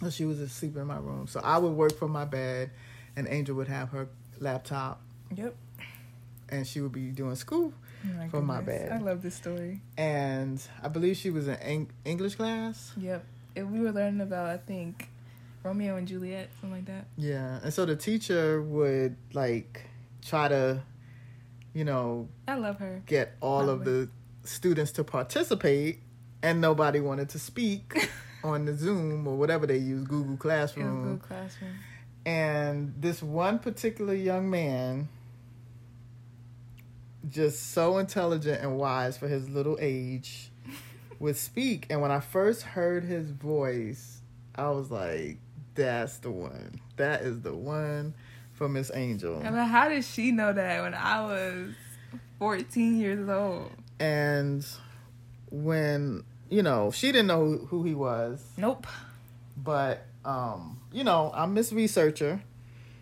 So 0.00 0.10
she 0.10 0.24
was 0.24 0.40
asleep 0.40 0.76
in 0.76 0.86
my 0.86 0.96
room. 0.98 1.26
So 1.28 1.40
I 1.44 1.58
would 1.58 1.72
work 1.72 1.96
from 1.98 2.10
my 2.10 2.24
bed, 2.24 2.70
and 3.16 3.28
Angel 3.28 3.54
would 3.56 3.68
have 3.68 3.90
her 3.90 4.08
laptop, 4.40 5.00
Yep. 5.34 5.54
And 6.54 6.66
she 6.66 6.80
would 6.80 6.92
be 6.92 7.10
doing 7.10 7.34
school. 7.36 7.72
Oh 8.06 8.28
For 8.30 8.42
my 8.42 8.60
bad. 8.60 8.92
I 8.92 8.98
love 8.98 9.22
this 9.22 9.34
story. 9.34 9.80
And 9.96 10.60
I 10.82 10.88
believe 10.88 11.16
she 11.16 11.30
was 11.30 11.48
in 11.48 11.56
Eng- 11.56 11.90
English 12.04 12.34
class. 12.34 12.92
Yep. 12.98 13.24
And 13.56 13.72
we 13.72 13.80
were 13.80 13.92
learning 13.92 14.20
about 14.20 14.46
I 14.50 14.56
think 14.58 15.08
Romeo 15.62 15.96
and 15.96 16.06
Juliet, 16.06 16.50
something 16.60 16.78
like 16.78 16.86
that. 16.86 17.06
Yeah, 17.16 17.60
and 17.62 17.72
so 17.72 17.86
the 17.86 17.96
teacher 17.96 18.60
would 18.60 19.16
like 19.32 19.86
try 20.22 20.48
to, 20.48 20.82
you 21.72 21.84
know, 21.84 22.28
I 22.46 22.56
love 22.56 22.78
her. 22.78 23.02
get 23.06 23.36
all 23.40 23.68
of 23.70 23.84
the 23.84 24.08
students 24.44 24.92
to 24.92 25.04
participate, 25.04 26.00
and 26.42 26.60
nobody 26.60 27.00
wanted 27.00 27.30
to 27.30 27.38
speak 27.38 28.10
on 28.44 28.66
the 28.66 28.74
Zoom 28.74 29.26
or 29.26 29.36
whatever 29.36 29.66
they 29.66 29.78
use, 29.78 30.04
Google 30.06 30.36
Classroom. 30.36 31.16
good 31.16 31.22
classroom. 31.22 31.72
And 32.26 32.92
this 32.98 33.22
one 33.22 33.58
particular 33.58 34.12
young 34.14 34.50
man, 34.50 35.08
just 37.30 37.72
so 37.72 37.98
intelligent 37.98 38.60
and 38.62 38.76
wise 38.76 39.16
for 39.16 39.28
his 39.28 39.48
little 39.48 39.76
age, 39.80 40.50
would 41.18 41.36
speak. 41.36 41.86
And 41.90 42.00
when 42.00 42.10
I 42.10 42.20
first 42.20 42.62
heard 42.62 43.04
his 43.04 43.30
voice, 43.30 44.20
I 44.54 44.70
was 44.70 44.90
like, 44.90 45.38
that's 45.74 46.18
the 46.18 46.30
one. 46.30 46.80
That 46.96 47.22
is 47.22 47.40
the 47.40 47.54
one 47.54 48.14
for 48.52 48.68
Miss 48.68 48.90
Angel. 48.94 49.40
I 49.44 49.50
mean, 49.50 49.66
how 49.66 49.88
did 49.88 50.04
she 50.04 50.30
know 50.30 50.52
that 50.52 50.82
when 50.82 50.94
I 50.94 51.22
was 51.24 51.74
14 52.38 52.98
years 52.98 53.28
old? 53.28 53.70
And 53.98 54.64
when, 55.50 56.24
you 56.50 56.62
know, 56.62 56.90
she 56.90 57.08
didn't 57.12 57.26
know 57.28 57.44
who, 57.44 57.66
who 57.66 57.82
he 57.84 57.94
was. 57.94 58.44
Nope. 58.56 58.86
but 59.56 60.06
um 60.24 60.80
you 60.90 61.04
know 61.04 61.30
i'm 61.34 61.52
miss 61.54 61.70
researcher 61.72 62.42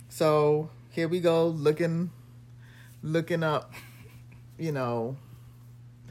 so 0.08 0.68
here 0.90 1.06
we 1.08 1.20
go 1.20 1.46
looking 1.46 2.10
looking 3.02 3.42
up 3.44 3.72
you 4.58 4.72
know 4.72 5.16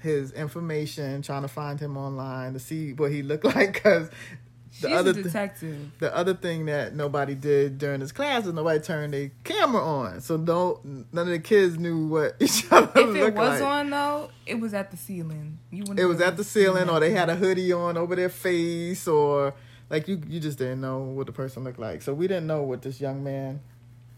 his 0.02 0.32
information 0.32 1.22
trying 1.22 1.44
to 1.44 1.48
find 1.48 1.80
him 1.80 1.96
online 1.98 2.54
to 2.54 2.60
see 2.60 2.94
what 2.94 3.12
he 3.12 3.22
looked 3.22 3.46
like 3.56 3.74
because 3.74 4.10
the 4.82 4.88
She's 4.88 4.98
other 4.98 5.12
a 5.12 5.14
th- 5.14 5.26
detective. 5.26 5.92
the 6.00 6.16
other 6.16 6.34
thing 6.34 6.66
that 6.68 6.96
nobody 6.96 7.36
did 7.36 7.78
during 7.78 8.00
his 8.02 8.12
class 8.14 8.46
is 8.48 8.54
nobody 8.54 8.80
turned 8.80 9.14
their 9.14 9.30
camera 9.44 9.84
on 9.84 10.22
so 10.22 10.38
no 10.38 10.80
none 10.84 11.06
of 11.14 11.28
the 11.28 11.40
kids 11.40 11.78
knew 11.78 12.08
what 12.08 12.36
each 12.40 12.66
other 12.72 12.90
if 13.00 13.16
it 13.16 13.34
was 13.36 13.60
like 13.60 13.62
on 13.62 13.90
though, 13.90 14.30
it 14.46 14.56
was 14.60 14.74
at 14.74 14.90
the 14.92 14.98
ceiling. 14.98 15.60
You 15.72 15.80
wouldn't 15.82 16.00
it 16.00 16.06
was 16.06 16.22
at 16.22 16.38
the 16.38 16.44
ceiling 16.44 16.90
or 16.90 17.00
they 17.02 17.12
had 17.12 17.30
a 17.30 17.36
hoodie 17.36 17.72
on 17.74 17.98
over 17.98 18.16
their 18.16 18.30
face 18.30 19.08
or 19.08 19.54
like 19.90 20.08
you 20.08 20.22
you 20.28 20.40
just 20.40 20.58
didn't 20.58 20.80
know 20.82 21.00
what 21.00 21.26
the 21.28 21.34
person 21.34 21.64
looked 21.66 21.80
like 21.80 22.02
so 22.02 22.14
we 22.14 22.28
didn't 22.28 22.48
know 22.48 22.64
what 22.64 22.82
this 22.82 23.00
young 23.02 23.24
man 23.24 23.60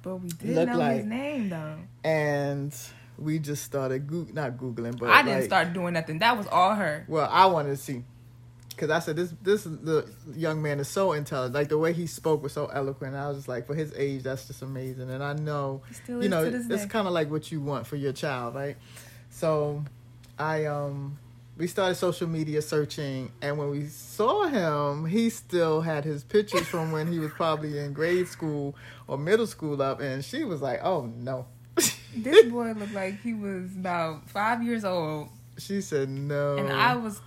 But 0.04 0.18
we 0.18 0.30
did 0.30 0.68
know 0.68 0.78
like- 0.78 0.98
his 0.98 1.06
name 1.08 1.50
though. 1.50 1.78
and 2.04 2.74
we 3.18 3.40
just 3.40 3.64
started 3.64 4.10
not 4.34 4.58
googling 4.58 4.98
but 4.98 5.10
I 5.10 5.22
didn't 5.22 5.40
like- 5.40 5.46
start 5.46 5.74
doing 5.74 5.94
nothing. 5.94 6.20
That 6.20 6.38
was 6.38 6.48
all 6.48 6.76
her. 6.76 7.06
well 7.08 7.30
i 7.32 7.46
wanted 7.46 7.70
to 7.70 7.78
see 7.78 8.04
because 8.76 8.90
I 8.90 9.00
said 9.00 9.16
this 9.16 9.34
this 9.42 9.64
the 9.64 10.10
young 10.36 10.62
man 10.62 10.80
is 10.80 10.88
so 10.88 11.14
intelligent. 11.14 11.54
Like 11.56 11.70
the 11.70 11.78
way 11.78 11.94
he 11.94 12.08
spoke 12.08 12.44
was 12.44 12.54
so 12.54 12.68
eloquent. 12.68 13.16
I 13.16 13.28
was 13.28 13.38
just 13.38 13.48
like, 13.48 13.68
for 13.68 13.76
his 13.76 13.94
age, 13.96 14.24
that's 14.24 14.48
just 14.48 14.62
amazing. 14.62 15.10
And 15.10 15.24
I 15.24 15.34
know, 15.34 15.82
Still 15.92 16.24
you 16.24 16.30
know, 16.30 16.44
it's 16.44 16.86
kind 16.86 17.08
of 17.08 17.14
like 17.14 17.30
what 17.30 17.52
you 17.52 17.62
want 17.62 17.88
for 17.88 17.96
your 17.96 18.14
child, 18.14 18.56
right? 18.56 18.76
So, 19.30 19.84
I 20.38 20.66
um, 20.66 21.18
we 21.58 21.68
started 21.68 21.96
social 21.96 22.28
media 22.28 22.62
searching, 22.62 23.32
and 23.42 23.58
when 23.58 23.70
we 23.70 23.88
saw 23.88 24.48
him, 24.48 25.06
he 25.06 25.30
still 25.30 25.82
had 25.82 26.04
his 26.04 26.24
pictures 26.24 26.68
from 26.68 26.92
when 26.92 27.12
he 27.12 27.20
was 27.20 27.32
probably 27.32 27.80
in 27.80 27.94
grade 27.94 28.28
school 28.28 28.76
or 29.08 29.18
middle 29.18 29.48
school 29.48 29.82
up, 29.82 30.02
and 30.02 30.26
she 30.26 30.44
was 30.44 30.62
like, 30.62 30.84
"Oh 30.84 31.06
no." 31.06 31.46
This 32.16 32.46
boy 32.46 32.74
looked 32.74 32.94
like 32.94 33.22
he 33.22 33.34
was 33.34 33.76
about 33.76 34.30
five 34.30 34.64
years 34.64 34.86
old, 34.86 35.30
she 35.58 35.82
said 35.82 36.10
no, 36.10 36.58
and 36.58 36.72
I 36.72 36.96
was 36.96 37.22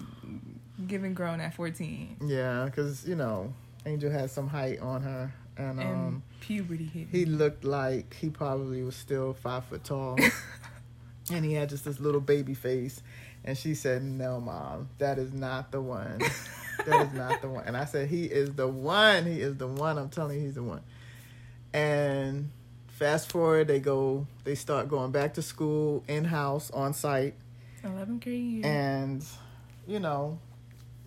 given 0.86 1.14
grown 1.14 1.40
at 1.40 1.54
fourteen, 1.54 2.16
yeah, 2.24 2.64
because 2.66 3.06
you 3.06 3.16
know, 3.16 3.52
Angel 3.84 4.10
had 4.10 4.30
some 4.30 4.48
height 4.48 4.80
on 4.80 5.02
her, 5.02 5.32
and 5.56 5.80
and 5.80 5.94
um. 5.94 6.22
puberty 6.40 6.84
hit. 6.86 7.08
He 7.10 7.24
looked 7.24 7.64
like 7.64 8.14
he 8.14 8.30
probably 8.30 8.82
was 8.82 8.96
still 8.96 9.34
five 9.34 9.64
foot 9.64 9.84
tall. 9.84 10.18
and 11.32 11.44
he 11.44 11.54
had 11.54 11.68
just 11.68 11.84
this 11.84 12.00
little 12.00 12.20
baby 12.20 12.54
face. 12.54 13.02
And 13.44 13.56
she 13.56 13.74
said, 13.74 14.02
No, 14.02 14.40
mom, 14.40 14.88
that 14.98 15.18
is 15.18 15.32
not 15.32 15.70
the 15.70 15.80
one. 15.80 16.18
that 16.86 17.06
is 17.06 17.12
not 17.12 17.40
the 17.40 17.48
one. 17.48 17.64
And 17.64 17.76
I 17.76 17.84
said, 17.84 18.08
He 18.08 18.24
is 18.24 18.54
the 18.54 18.66
one. 18.66 19.24
He 19.24 19.40
is 19.40 19.56
the 19.56 19.66
one. 19.66 19.98
I'm 19.98 20.08
telling 20.08 20.38
you, 20.38 20.44
he's 20.44 20.54
the 20.54 20.62
one. 20.62 20.82
And 21.72 22.50
fast 22.98 23.30
forward, 23.30 23.68
they 23.68 23.78
go, 23.80 24.26
they 24.44 24.54
start 24.54 24.88
going 24.88 25.12
back 25.12 25.34
to 25.34 25.42
school 25.42 26.02
in 26.08 26.24
house 26.24 26.70
on 26.70 26.94
site. 26.94 27.34
Eleventh 27.84 28.22
grade 28.24 28.42
year. 28.42 28.66
And, 28.66 29.24
you 29.86 30.00
know, 30.00 30.38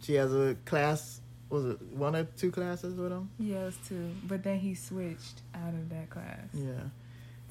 she 0.02 0.14
has 0.16 0.34
a 0.34 0.56
class, 0.66 1.20
was 1.50 1.66
it 1.66 1.82
one 1.92 2.16
or 2.16 2.24
two 2.38 2.52
classes 2.52 2.96
with 2.96 3.12
him? 3.12 3.30
yeah, 3.40 3.62
it 3.62 3.66
was 3.66 3.78
two, 3.88 4.12
but 4.28 4.44
then 4.44 4.60
he 4.60 4.76
switched 4.76 5.42
out 5.56 5.74
of 5.74 5.90
that 5.90 6.10
class 6.10 6.40
Yeah. 6.54 6.72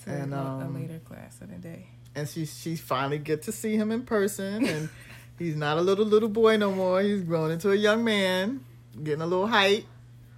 to 0.04 0.10
And, 0.10 0.32
a, 0.32 0.36
a 0.36 0.40
um, 0.40 0.74
later 0.80 1.00
class 1.00 1.40
of 1.40 1.50
the 1.50 1.56
day. 1.56 1.86
and 2.14 2.28
she 2.28 2.46
she 2.46 2.76
finally 2.76 3.18
get 3.18 3.42
to 3.42 3.52
see 3.52 3.76
him 3.76 3.90
in 3.92 4.02
person 4.02 4.64
and 4.64 4.88
he's 5.38 5.56
not 5.56 5.76
a 5.78 5.80
little 5.82 6.06
little 6.06 6.28
boy 6.28 6.56
no 6.56 6.72
more 6.72 7.02
he's 7.02 7.22
grown 7.22 7.50
into 7.50 7.70
a 7.70 7.76
young 7.76 8.02
man 8.04 8.64
getting 9.04 9.20
a 9.20 9.26
little 9.26 9.46
height 9.46 9.84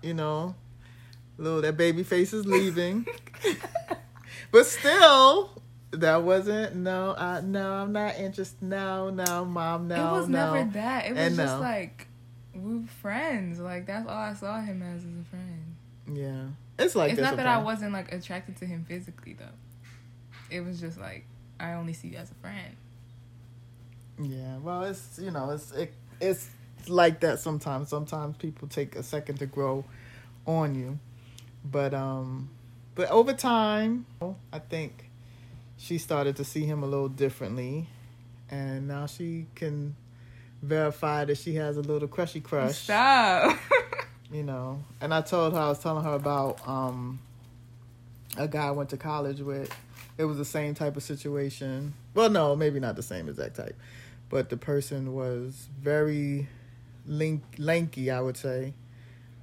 you 0.02 0.12
know 0.14 0.54
little 1.38 1.60
that 1.62 1.76
baby 1.76 2.02
face 2.02 2.32
is 2.32 2.44
leaving 2.46 3.06
but 4.52 4.66
still 4.66 5.50
that 5.92 6.22
wasn't 6.22 6.76
no 6.76 7.14
I 7.16 7.40
no 7.40 7.72
i'm 7.72 7.92
not 7.92 8.16
interested 8.16 8.62
no 8.62 9.10
no 9.10 9.44
mom 9.44 9.88
no 9.88 9.96
it 9.96 10.18
was 10.20 10.28
no 10.28 10.54
never 10.54 10.70
that. 10.72 11.06
It 11.06 11.10
was 11.10 11.18
And 11.18 11.36
just 11.36 11.54
no. 11.56 11.60
like 11.60 12.06
we 12.54 12.74
were 12.80 12.86
friends. 13.00 13.58
Like 13.60 13.86
that's 13.86 14.08
all 14.08 14.16
I 14.16 14.34
saw 14.34 14.60
him 14.60 14.82
as 14.82 15.02
as 15.04 15.20
a 15.20 15.24
friend. 15.30 15.76
yeah 16.12 16.42
it's 16.84 16.94
like 16.94 17.12
it's 17.12 17.20
not 17.20 17.36
that 17.36 17.46
I 17.46 17.58
wasn't 17.58 17.92
like 17.92 18.12
attracted 18.12 18.56
to 18.58 18.66
him 18.66 18.84
physically 18.88 19.34
though. 19.34 19.56
It 20.50 20.60
was 20.60 20.80
just 20.80 20.98
like 20.98 21.24
I 21.58 21.72
only 21.74 21.92
see 21.92 22.08
you 22.08 22.18
as 22.18 22.30
a 22.30 22.34
friend. 22.34 22.76
Yeah, 24.22 24.58
well, 24.58 24.82
it's 24.84 25.18
you 25.20 25.30
know, 25.30 25.50
it's 25.50 25.72
it, 25.72 25.92
it's 26.20 26.50
like 26.88 27.20
that 27.20 27.40
sometimes. 27.40 27.88
Sometimes 27.88 28.36
people 28.36 28.68
take 28.68 28.96
a 28.96 29.02
second 29.02 29.38
to 29.38 29.46
grow 29.46 29.84
on 30.46 30.74
you, 30.74 30.98
but 31.64 31.94
um, 31.94 32.50
but 32.94 33.10
over 33.10 33.32
time, 33.32 34.06
I 34.52 34.58
think 34.58 35.10
she 35.76 35.98
started 35.98 36.36
to 36.36 36.44
see 36.44 36.64
him 36.64 36.82
a 36.82 36.86
little 36.86 37.08
differently, 37.08 37.88
and 38.50 38.88
now 38.88 39.06
she 39.06 39.46
can 39.54 39.96
verify 40.62 41.24
that 41.24 41.38
she 41.38 41.54
has 41.54 41.76
a 41.76 41.80
little 41.80 42.08
crushy 42.08 42.40
crush. 42.40 42.76
Stop. 42.78 43.58
You 44.32 44.44
know, 44.44 44.84
and 45.00 45.12
I 45.12 45.22
told 45.22 45.54
her 45.54 45.58
I 45.58 45.68
was 45.70 45.80
telling 45.80 46.04
her 46.04 46.14
about 46.14 46.60
um 46.68 47.18
a 48.36 48.46
guy 48.46 48.68
I 48.68 48.70
went 48.70 48.90
to 48.90 48.96
college 48.96 49.40
with. 49.40 49.74
It 50.18 50.24
was 50.24 50.38
the 50.38 50.44
same 50.44 50.74
type 50.74 50.96
of 50.96 51.02
situation. 51.02 51.94
Well, 52.14 52.30
no, 52.30 52.54
maybe 52.54 52.78
not 52.78 52.94
the 52.94 53.02
same 53.02 53.28
exact 53.28 53.56
type, 53.56 53.76
but 54.28 54.48
the 54.48 54.56
person 54.56 55.14
was 55.14 55.66
very 55.80 56.46
link, 57.06 57.42
lanky. 57.58 58.10
I 58.12 58.20
would 58.20 58.36
say. 58.36 58.74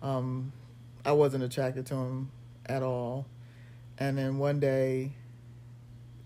Um, 0.01 0.53
I 1.03 1.11
wasn't 1.11 1.43
attracted 1.43 1.85
to 1.87 1.95
him 1.95 2.31
at 2.65 2.81
all, 2.81 3.25
and 3.97 4.17
then 4.17 4.37
one 4.37 4.59
day, 4.59 5.13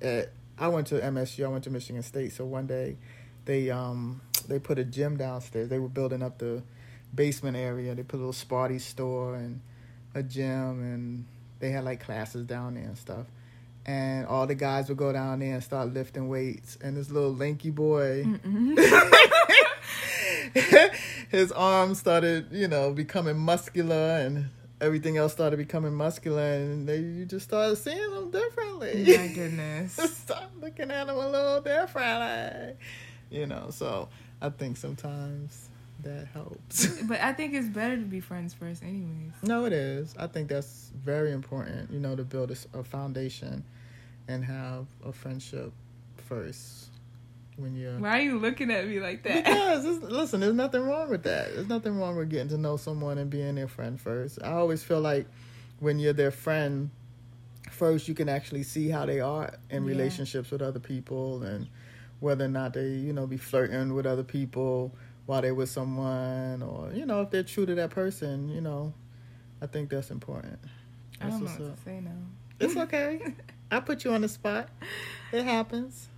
at, 0.02 0.32
I 0.58 0.68
went 0.68 0.88
to 0.88 0.96
MSU. 1.00 1.46
I 1.46 1.48
went 1.48 1.64
to 1.66 1.70
Michigan 1.70 2.04
State. 2.04 2.34
So 2.34 2.46
one 2.46 2.68
day, 2.68 2.98
they 3.46 3.70
um 3.70 4.22
they 4.48 4.60
put 4.60 4.80
a 4.80 4.84
gym 4.84 5.18
downstairs. 5.18 5.70
They 5.70 5.80
were 5.80 5.90
building 5.90 6.22
up 6.22 6.38
the 6.38 6.64
basement 7.14 7.58
area. 7.58 7.96
They 7.96 8.04
put 8.04 8.18
a 8.18 8.24
little 8.24 8.34
Sparty 8.34 8.80
store 8.80 9.36
and 9.36 9.62
a 10.14 10.24
gym, 10.24 10.82
and 10.82 11.26
they 11.60 11.72
had 11.72 11.84
like 11.84 12.04
classes 12.04 12.46
down 12.46 12.76
there 12.76 12.84
and 12.84 12.98
stuff. 12.98 13.26
And 13.86 14.28
all 14.28 14.46
the 14.46 14.56
guys 14.56 14.90
would 14.90 14.98
go 14.98 15.12
down 15.12 15.40
there 15.40 15.56
and 15.56 15.64
start 15.64 15.92
lifting 15.94 16.28
weights. 16.28 16.78
And 16.82 16.96
this 16.96 17.10
little 17.10 17.34
lanky 17.34 17.72
boy, 17.72 18.26
his 21.30 21.52
arms 21.52 22.00
started, 22.00 22.50
you 22.52 22.68
know, 22.68 22.92
becoming 22.92 23.40
muscular, 23.40 24.20
and 24.20 24.50
everything 24.82 25.16
else 25.18 25.32
started 25.32 25.58
becoming 25.58 25.94
muscular, 25.94 26.42
and 26.42 26.90
they 26.90 26.98
you 27.00 27.26
just 27.26 27.48
started 27.48 27.78
seeing 27.78 28.12
them 28.12 28.32
differently. 28.32 29.06
My 29.18 29.28
goodness. 29.34 29.94
start 29.94 30.50
looking 30.60 30.92
at 30.92 31.08
them 31.08 31.16
a 31.16 31.30
little 31.30 31.62
differently, 31.62 32.76
you 33.30 33.46
know. 33.46 33.70
So 33.70 34.10
I 34.42 34.50
think 34.50 34.76
sometimes 34.76 35.70
that 36.04 36.28
helps. 36.34 37.02
But 37.08 37.22
I 37.22 37.32
think 37.32 37.54
it's 37.54 37.70
better 37.70 37.96
to 37.96 38.04
be 38.04 38.20
friends 38.20 38.54
first, 38.54 38.84
anyways. 38.84 39.32
no, 39.44 39.66
it 39.66 39.74
is. 39.74 40.16
I 40.18 40.28
think 40.28 40.50
that's 40.50 40.92
very 40.96 41.32
important, 41.32 41.92
you 41.92 42.00
know, 42.00 42.16
to 42.16 42.24
build 42.24 42.52
a 42.74 42.84
foundation 42.84 43.64
and 44.28 44.44
have 44.44 44.88
a 45.06 45.12
friendship 45.12 45.72
first 46.18 46.91
when 47.62 47.76
you're. 47.76 47.98
Why 48.00 48.20
are 48.20 48.22
you 48.22 48.40
looking 48.40 48.72
at 48.72 48.88
me 48.88 49.00
like 49.00 49.24
that? 49.24 49.44
Because 49.46 49.86
listen, 50.02 50.40
there's 50.40 50.54
nothing 50.54 50.82
wrong 50.82 51.10
with 51.10 51.24
that. 51.24 51.54
There's 51.54 51.70
nothing 51.70 51.98
wrong 52.00 52.16
with 52.18 52.30
getting 52.30 52.50
to 52.50 52.58
know 52.58 52.78
someone 52.78 53.18
and 53.18 53.30
being 53.30 53.56
their 53.56 53.68
friend 53.68 54.00
first. 54.00 54.40
I 54.44 54.52
always 54.52 54.84
feel 54.84 55.00
like 55.02 55.28
when 55.80 56.00
you're 56.00 56.14
their 56.14 56.32
friend 56.32 56.90
first, 57.70 58.08
you 58.08 58.14
can 58.14 58.30
actually 58.30 58.64
see 58.64 58.90
how 58.90 59.06
they 59.06 59.20
are 59.20 59.54
in 59.70 59.84
Yeah. 59.84 59.90
relationships 59.90 60.52
with 60.52 60.62
other 60.62 60.80
people 60.80 61.44
and 61.44 61.68
whether 62.20 62.46
or 62.46 62.50
not 62.50 62.74
they, 62.74 62.90
you 62.90 63.14
know, 63.14 63.26
be 63.28 63.38
flirting 63.38 63.94
with 63.94 64.06
other 64.06 64.24
people 64.24 64.94
while 65.26 65.42
they're 65.42 65.56
with 65.56 65.70
someone, 65.70 66.62
or 66.62 66.92
you 66.94 67.06
know, 67.06 67.22
if 67.22 67.30
they're 67.32 67.44
true 67.44 67.66
to 67.66 67.76
that 67.76 67.90
person. 67.92 68.50
You 68.50 68.62
know, 68.62 68.94
I 69.62 69.68
think 69.68 69.90
that's 69.90 70.12
important. 70.12 70.60
I 71.20 71.30
don't 71.30 71.40
know 71.44 71.46
what 71.52 71.60
what's 71.62 71.80
to 71.80 71.84
say 71.86 72.02
now. 72.02 72.12
It's 72.60 72.76
okay. 72.78 73.34
I 73.72 73.80
put 73.80 74.04
you 74.04 74.12
on 74.14 74.22
the 74.22 74.28
spot. 74.28 74.70
It 75.32 75.44
happens. 75.44 76.10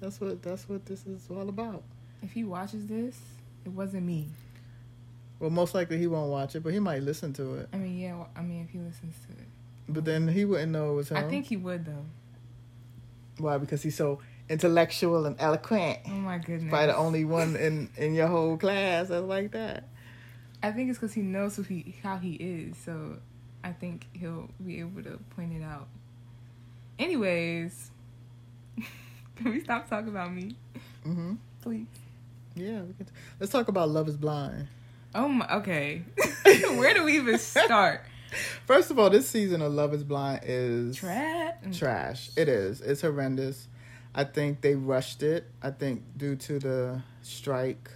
That's 0.00 0.20
what 0.20 0.42
that's 0.42 0.68
what 0.68 0.86
this 0.86 1.06
is 1.06 1.26
all 1.30 1.48
about. 1.48 1.82
If 2.22 2.32
he 2.32 2.44
watches 2.44 2.86
this, 2.86 3.18
it 3.64 3.70
wasn't 3.70 4.04
me. 4.06 4.28
Well, 5.40 5.50
most 5.50 5.74
likely 5.74 5.98
he 5.98 6.06
won't 6.08 6.30
watch 6.30 6.56
it, 6.56 6.62
but 6.64 6.72
he 6.72 6.80
might 6.80 7.02
listen 7.02 7.32
to 7.34 7.54
it. 7.56 7.68
I 7.72 7.76
mean, 7.76 7.98
yeah. 7.98 8.24
I 8.36 8.42
mean, 8.42 8.64
if 8.64 8.70
he 8.70 8.78
listens 8.78 9.14
to 9.26 9.32
it, 9.32 9.46
But 9.88 10.04
then 10.04 10.26
he 10.28 10.44
wouldn't 10.44 10.72
know 10.72 10.92
it 10.92 10.94
was 10.94 11.08
him. 11.10 11.16
I 11.16 11.22
think 11.22 11.46
he 11.46 11.56
would 11.56 11.84
though. 11.84 12.04
why 13.38 13.58
because 13.58 13.82
he's 13.82 13.96
so 13.96 14.20
intellectual 14.48 15.26
and 15.26 15.36
eloquent. 15.38 15.98
Oh 16.06 16.10
my 16.10 16.38
goodness. 16.38 16.70
Probably 16.70 16.86
the 16.86 16.96
only 16.96 17.24
one 17.24 17.54
in 17.56 17.88
in 17.96 18.14
your 18.14 18.26
whole 18.28 18.56
class 18.56 19.08
that's 19.08 19.24
like 19.24 19.52
that. 19.52 19.84
I 20.62 20.72
think 20.72 20.90
it's 20.90 20.98
because 20.98 21.14
he 21.14 21.22
knows 21.22 21.54
who 21.56 21.62
he 21.62 21.94
how 22.02 22.16
he 22.18 22.32
is, 22.34 22.76
so 22.76 23.18
I 23.62 23.72
think 23.72 24.06
he'll 24.12 24.48
be 24.64 24.80
able 24.80 25.02
to 25.04 25.18
point 25.36 25.52
it 25.52 25.62
out. 25.62 25.86
Anyways, 26.98 27.90
can 29.38 29.52
we 29.52 29.60
stop 29.60 29.88
talking 29.88 30.08
about 30.08 30.32
me, 30.32 30.54
hmm 31.02 31.34
please? 31.62 31.86
Yeah, 32.54 32.82
we 32.82 32.92
can 32.94 33.06
t- 33.06 33.12
let's 33.40 33.52
talk 33.52 33.68
about 33.68 33.88
Love 33.88 34.08
Is 34.08 34.16
Blind. 34.16 34.68
Oh 35.14 35.28
my. 35.28 35.46
Okay. 35.56 36.02
Where 36.44 36.92
do 36.94 37.04
we 37.04 37.16
even 37.16 37.38
start? 37.38 38.02
First 38.66 38.90
of 38.90 38.98
all, 38.98 39.08
this 39.10 39.26
season 39.28 39.62
of 39.62 39.72
Love 39.72 39.94
Is 39.94 40.04
Blind 40.04 40.40
is 40.44 40.96
Trap. 40.96 41.72
trash. 41.72 42.30
It 42.36 42.48
is. 42.48 42.80
It's 42.80 43.00
horrendous. 43.00 43.68
I 44.14 44.24
think 44.24 44.60
they 44.60 44.74
rushed 44.74 45.22
it. 45.22 45.46
I 45.62 45.70
think 45.70 46.02
due 46.16 46.36
to 46.36 46.58
the 46.58 47.02
strike, 47.22 47.90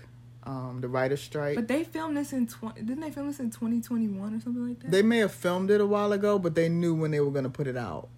um, 0.45 0.79
the 0.81 0.89
writer's 0.89 1.21
strike. 1.23 1.57
But 1.57 1.69
they 1.69 1.85
filmed 1.85 2.17
this 2.17 2.33
in 2.33 2.47
twenty. 2.47 2.83
Didn't 2.83 3.01
they 3.01 3.11
film 3.11 3.27
this 3.27 3.41
in 3.41 3.51
twenty 3.51 3.81
twenty 3.81 4.09
one 4.09 4.35
or 4.35 4.41
something 4.41 4.67
like 4.69 4.81
that? 4.81 4.91
they 4.91 5.03
may 5.03 5.19
have 5.19 5.33
filmed 5.33 5.71
it 5.71 5.81
a 5.81 5.87
while 5.87 6.13
ago, 6.13 6.39
but 6.39 6.55
they 6.55 6.69
knew 6.69 6.95
when 6.95 7.11
they 7.11 7.21
were 7.21 7.31
going 7.31 7.45
to 7.45 7.51
put 7.51 7.67
it 7.67 7.77
out, 7.77 8.09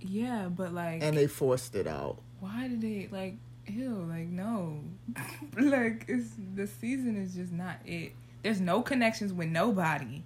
yeah, 0.00 0.48
but 0.48 0.74
like, 0.74 1.02
and 1.02 1.16
they 1.16 1.26
forced 1.26 1.74
it 1.74 1.86
out. 1.86 2.18
Why 2.42 2.66
did 2.68 2.80
they 2.82 3.08
like? 3.10 3.36
Ew, 3.68 4.04
like 4.10 4.26
no, 4.26 4.80
like 5.56 6.04
it's 6.08 6.30
the 6.56 6.66
season 6.66 7.16
is 7.16 7.34
just 7.34 7.52
not 7.52 7.76
it. 7.86 8.10
There's 8.42 8.60
no 8.60 8.82
connections 8.82 9.32
with 9.32 9.48
nobody. 9.48 10.24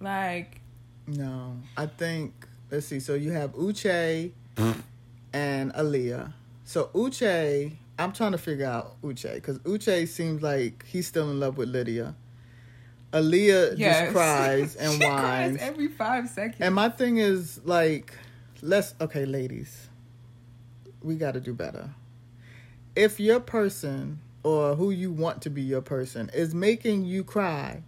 Like 0.00 0.60
No, 1.06 1.56
I 1.78 1.86
think 1.86 2.34
let's 2.70 2.86
see. 2.86 3.00
So 3.00 3.14
you 3.14 3.30
have 3.32 3.54
Uche 3.54 4.32
and 5.32 5.72
Aaliyah. 5.72 6.32
So 6.64 6.90
Uche 6.94 7.72
I'm 7.98 8.12
trying 8.12 8.32
to 8.32 8.38
figure 8.38 8.66
out 8.66 9.00
Uche 9.02 9.32
because 9.34 9.58
Uche 9.60 10.06
seems 10.08 10.42
like 10.42 10.84
he's 10.86 11.06
still 11.06 11.30
in 11.30 11.40
love 11.40 11.56
with 11.56 11.70
Lydia. 11.70 12.14
Aaliyah 13.12 13.78
Yes. 13.78 14.00
just 14.02 14.12
cries 14.16 14.76
and 14.76 14.92
she 14.92 15.04
whines. 15.04 15.56
cries 15.58 15.68
every 15.70 15.88
five 15.88 16.28
seconds. 16.28 16.60
And 16.60 16.74
my 16.74 16.90
thing 16.90 17.16
is 17.16 17.60
like, 17.64 18.12
let's 18.60 18.94
okay, 19.00 19.24
ladies, 19.24 19.88
we 21.04 21.16
got 21.16 21.32
to 21.34 21.40
do 21.40 21.52
better. 21.52 21.90
If 22.94 23.18
your 23.18 23.40
person 23.40 24.20
or 24.42 24.74
who 24.74 24.90
you 24.90 25.12
want 25.12 25.42
to 25.42 25.50
be 25.50 25.62
your 25.62 25.80
person 25.80 26.30
is 26.34 26.54
making 26.54 27.04
you 27.04 27.24
cry 27.24 27.82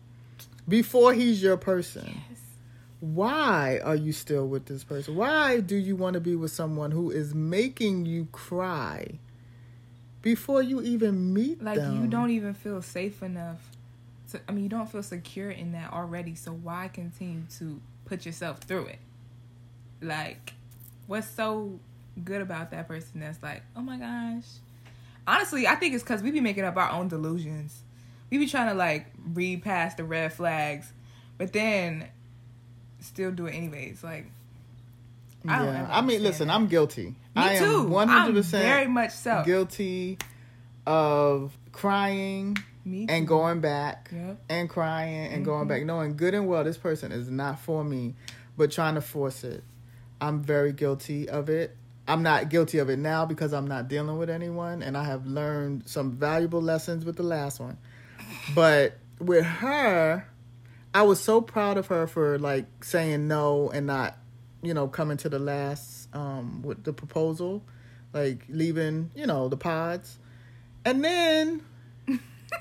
before 0.69 1.13
he's 1.13 1.43
your 1.43 1.57
person, 1.57 2.23
yes. 2.31 2.41
why 3.01 3.81
are 3.85 3.97
you 3.97 4.13
still 4.13 4.47
with 4.47 4.67
this 4.67 4.85
person? 4.85 5.17
Why 5.17 5.61
do 5.61 5.77
you 5.77 5.97
want 5.97 6.15
to 6.15 6.21
be 6.21 6.37
with 6.37 6.53
someone 6.53 6.91
who 6.91 7.11
is 7.11 7.35
making 7.35 8.07
you 8.07 8.29
cry 8.33 9.19
before 10.23 10.63
you 10.63 10.81
even 10.81 11.35
meet 11.35 11.63
Like 11.63 11.77
them? 11.77 12.01
you 12.01 12.09
don't 12.09 12.31
even 12.31 12.55
feel 12.55 12.81
safe 12.81 13.23
enough. 13.23 13.71
To, 14.31 14.41
I 14.49 14.53
mean, 14.53 14.65
you 14.65 14.71
don't 14.71 14.91
feel 14.91 15.03
secure 15.03 15.51
in 15.51 15.73
that 15.73 15.93
already. 15.93 16.35
So 16.35 16.53
why 16.53 16.89
continue 16.89 17.43
to 17.59 17.81
put 18.07 18.25
yourself 18.25 18.61
through 18.61 18.87
it? 18.87 18.99
Like, 20.01 20.55
what's 21.07 21.29
so 21.29 21.79
good 22.23 22.41
about 22.41 22.71
that 22.71 22.87
person 22.89 23.21
that's 23.21 23.43
like, 23.43 23.63
oh 23.77 23.81
my 23.83 23.97
gosh. 23.99 24.45
Honestly, 25.27 25.67
I 25.67 25.75
think 25.77 25.95
it's 25.95 26.03
because 26.05 26.23
we 26.23 26.31
be 26.31 26.41
making 26.41 26.65
up 26.65 26.77
our 26.77 26.91
own 26.91 27.09
delusions. 27.09 27.83
We 28.31 28.39
be 28.39 28.47
trying 28.47 28.69
to 28.69 28.75
like 28.75 29.07
read 29.33 29.63
past 29.63 29.97
the 29.97 30.05
red 30.05 30.33
flags, 30.33 30.93
but 31.39 31.53
then 31.53 32.09
still 33.01 33.31
do 33.31 33.47
it 33.47 33.53
anyways. 33.53 34.03
Like, 34.05 34.27
I 35.49 35.59
don't 35.59 35.67
yeah, 35.75 35.89
I 35.91 36.01
mean, 36.03 36.23
listen, 36.23 36.49
that. 36.49 36.55
I'm 36.55 36.67
guilty. 36.69 37.07
me 37.07 37.15
I 37.37 37.57
too. 37.59 37.65
am 37.65 37.91
100% 37.91 38.09
I'm 38.09 38.35
very 38.35 38.87
much 38.87 39.11
so. 39.13 39.43
guilty 39.45 40.19
of 40.87 41.57
crying 41.73 42.57
Me 42.85 43.07
and 43.09 43.27
going 43.27 43.61
back 43.61 44.11
Yep. 44.13 44.39
and 44.49 44.69
crying 44.69 45.33
and 45.33 45.45
going 45.45 45.61
Mm-hmm. 45.63 45.69
back, 45.69 45.85
knowing 45.85 46.17
good 46.17 46.35
and 46.35 46.47
well 46.47 46.65
this 46.65 46.77
person 46.77 47.13
is 47.13 47.29
not 47.31 47.59
for 47.59 47.83
me, 47.85 48.15
but 48.57 48.71
trying 48.71 48.95
to 48.95 49.01
force 49.01 49.45
it. 49.45 49.65
I'm 50.21 50.43
very 50.43 50.73
guilty 50.73 51.29
of 51.29 51.49
it. 51.49 51.77
I'm 52.07 52.23
not 52.23 52.51
guilty 52.51 52.79
of 52.79 52.91
it 52.91 52.99
now 52.99 53.25
because 53.25 53.53
I'm 53.53 53.67
not 53.67 53.89
dealing 53.89 54.19
with 54.19 54.29
anyone 54.29 54.83
and 54.83 54.97
I 54.97 55.05
have 55.05 55.27
learned 55.27 55.89
some 55.89 56.13
valuable 56.13 56.61
lessons 56.61 57.05
with 57.05 57.17
the 57.17 57.23
last 57.23 57.61
one. 57.61 57.79
But 58.55 58.99
with 59.19 59.45
her, 59.45 60.27
I 60.93 61.03
was 61.03 61.21
so 61.21 61.41
proud 61.41 61.79
of 61.79 61.87
her 61.87 62.07
for 62.07 62.39
like 62.39 62.67
saying 62.85 63.27
no 63.27 63.71
and 63.71 63.87
not, 63.87 64.17
you 64.63 64.75
know, 64.75 64.87
coming 64.89 65.17
to 65.19 65.29
the 65.29 65.39
last 65.39 66.09
um 66.15 66.63
with 66.63 66.85
the 66.85 66.93
proposal, 66.93 67.63
like 68.13 68.45
leaving, 68.49 69.11
you 69.15 69.27
know, 69.27 69.49
the 69.49 69.57
pods. 69.57 70.19
And 70.85 71.03
then 71.03 71.63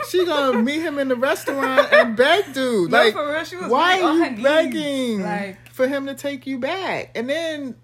she 0.10 0.26
gonna 0.26 0.62
meet 0.62 0.82
him 0.82 0.98
in 1.00 1.10
the 1.10 1.16
restaurant 1.18 1.92
and 1.92 2.16
beg 2.16 2.54
dude. 2.54 2.92
Like 2.92 3.14
for 3.14 3.28
real, 3.30 3.44
she 3.44 3.58
was 3.58 3.70
why 3.70 3.98
really 4.00 4.22
are 4.22 4.30
you 4.32 4.44
begging 4.44 5.22
Like- 5.22 5.70
for 5.72 5.88
him 5.88 6.06
to 6.06 6.14
take 6.16 6.48
you 6.48 6.60
back? 6.60 7.12
And 7.16 7.30
then 7.30 7.76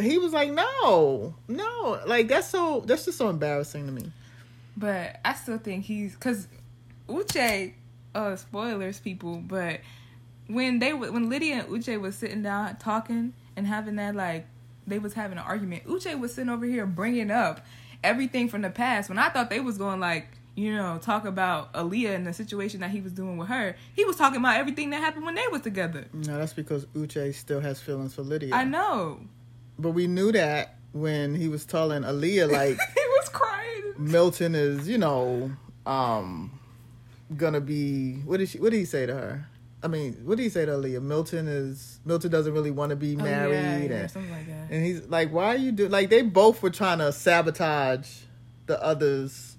he 0.00 0.18
was 0.18 0.32
like, 0.32 0.50
No, 0.50 1.34
no. 1.48 2.00
Like 2.06 2.28
that's 2.28 2.48
so 2.48 2.82
that's 2.86 3.04
just 3.04 3.18
so 3.18 3.28
embarrassing 3.28 3.86
to 3.86 3.92
me. 3.92 4.10
But 4.76 5.20
I 5.24 5.34
still 5.34 5.58
think 5.58 5.84
he's 5.84 6.14
because 6.14 6.48
Uche, 7.08 7.72
uh, 8.14 8.36
spoilers, 8.36 9.00
people. 9.00 9.36
But 9.36 9.80
when 10.48 10.78
they 10.78 10.92
when 10.92 11.28
Lydia 11.28 11.60
and 11.60 11.68
Uche 11.68 12.00
was 12.00 12.16
sitting 12.16 12.42
down 12.42 12.76
talking 12.76 13.32
and 13.56 13.66
having 13.66 13.96
that 13.96 14.14
like 14.14 14.46
they 14.86 14.98
was 14.98 15.14
having 15.14 15.38
an 15.38 15.44
argument, 15.44 15.84
Uche 15.86 16.18
was 16.18 16.34
sitting 16.34 16.50
over 16.50 16.66
here 16.66 16.86
bringing 16.86 17.30
up 17.30 17.64
everything 18.02 18.48
from 18.48 18.62
the 18.62 18.70
past. 18.70 19.08
When 19.08 19.18
I 19.18 19.28
thought 19.28 19.50
they 19.50 19.60
was 19.60 19.78
going 19.78 20.00
like 20.00 20.28
you 20.56 20.74
know 20.74 20.98
talk 21.00 21.24
about 21.24 21.72
Aaliyah 21.72 22.14
and 22.14 22.26
the 22.26 22.32
situation 22.32 22.80
that 22.80 22.90
he 22.90 23.00
was 23.00 23.12
doing 23.12 23.36
with 23.36 23.48
her, 23.48 23.76
he 23.94 24.04
was 24.04 24.16
talking 24.16 24.40
about 24.40 24.56
everything 24.56 24.90
that 24.90 25.00
happened 25.00 25.24
when 25.24 25.36
they 25.36 25.46
was 25.52 25.62
together. 25.62 26.06
No, 26.12 26.38
that's 26.38 26.52
because 26.52 26.84
Uche 26.86 27.32
still 27.34 27.60
has 27.60 27.80
feelings 27.80 28.14
for 28.14 28.22
Lydia. 28.22 28.54
I 28.54 28.64
know. 28.64 29.20
But 29.78 29.90
we 29.90 30.06
knew 30.06 30.32
that 30.32 30.76
when 30.92 31.34
he 31.34 31.48
was 31.48 31.64
telling 31.64 32.02
Aaliyah 32.02 32.50
like 32.52 32.78
he 32.94 33.00
was 33.18 33.28
crying. 33.28 33.94
Milton 33.98 34.54
is, 34.54 34.88
you 34.88 34.98
know, 34.98 35.50
um 35.86 36.58
gonna 37.36 37.60
be 37.60 38.14
what 38.24 38.38
did 38.38 38.48
she 38.48 38.58
what 38.58 38.70
did 38.70 38.78
he 38.78 38.84
say 38.84 39.06
to 39.06 39.14
her? 39.14 39.46
I 39.82 39.86
mean, 39.88 40.14
what 40.24 40.36
did 40.38 40.44
he 40.44 40.48
say 40.48 40.64
to 40.64 40.72
Aaliyah? 40.72 41.02
Milton 41.02 41.46
is 41.48 42.00
Milton 42.04 42.30
doesn't 42.30 42.52
really 42.54 42.70
want 42.70 42.90
to 42.90 42.96
be 42.96 43.16
Oh, 43.18 43.22
married 43.22 43.52
yeah, 43.52 43.78
yeah, 43.78 44.00
and 44.02 44.10
something 44.10 44.30
like 44.32 44.46
that. 44.46 44.70
and 44.70 44.84
he's 44.84 45.02
like, 45.08 45.30
Why 45.32 45.46
are 45.46 45.56
you 45.56 45.72
doing 45.72 45.90
like 45.90 46.08
they 46.10 46.22
both 46.22 46.62
were 46.62 46.70
trying 46.70 46.98
to 46.98 47.12
sabotage 47.12 48.08
the 48.66 48.82
other's 48.82 49.56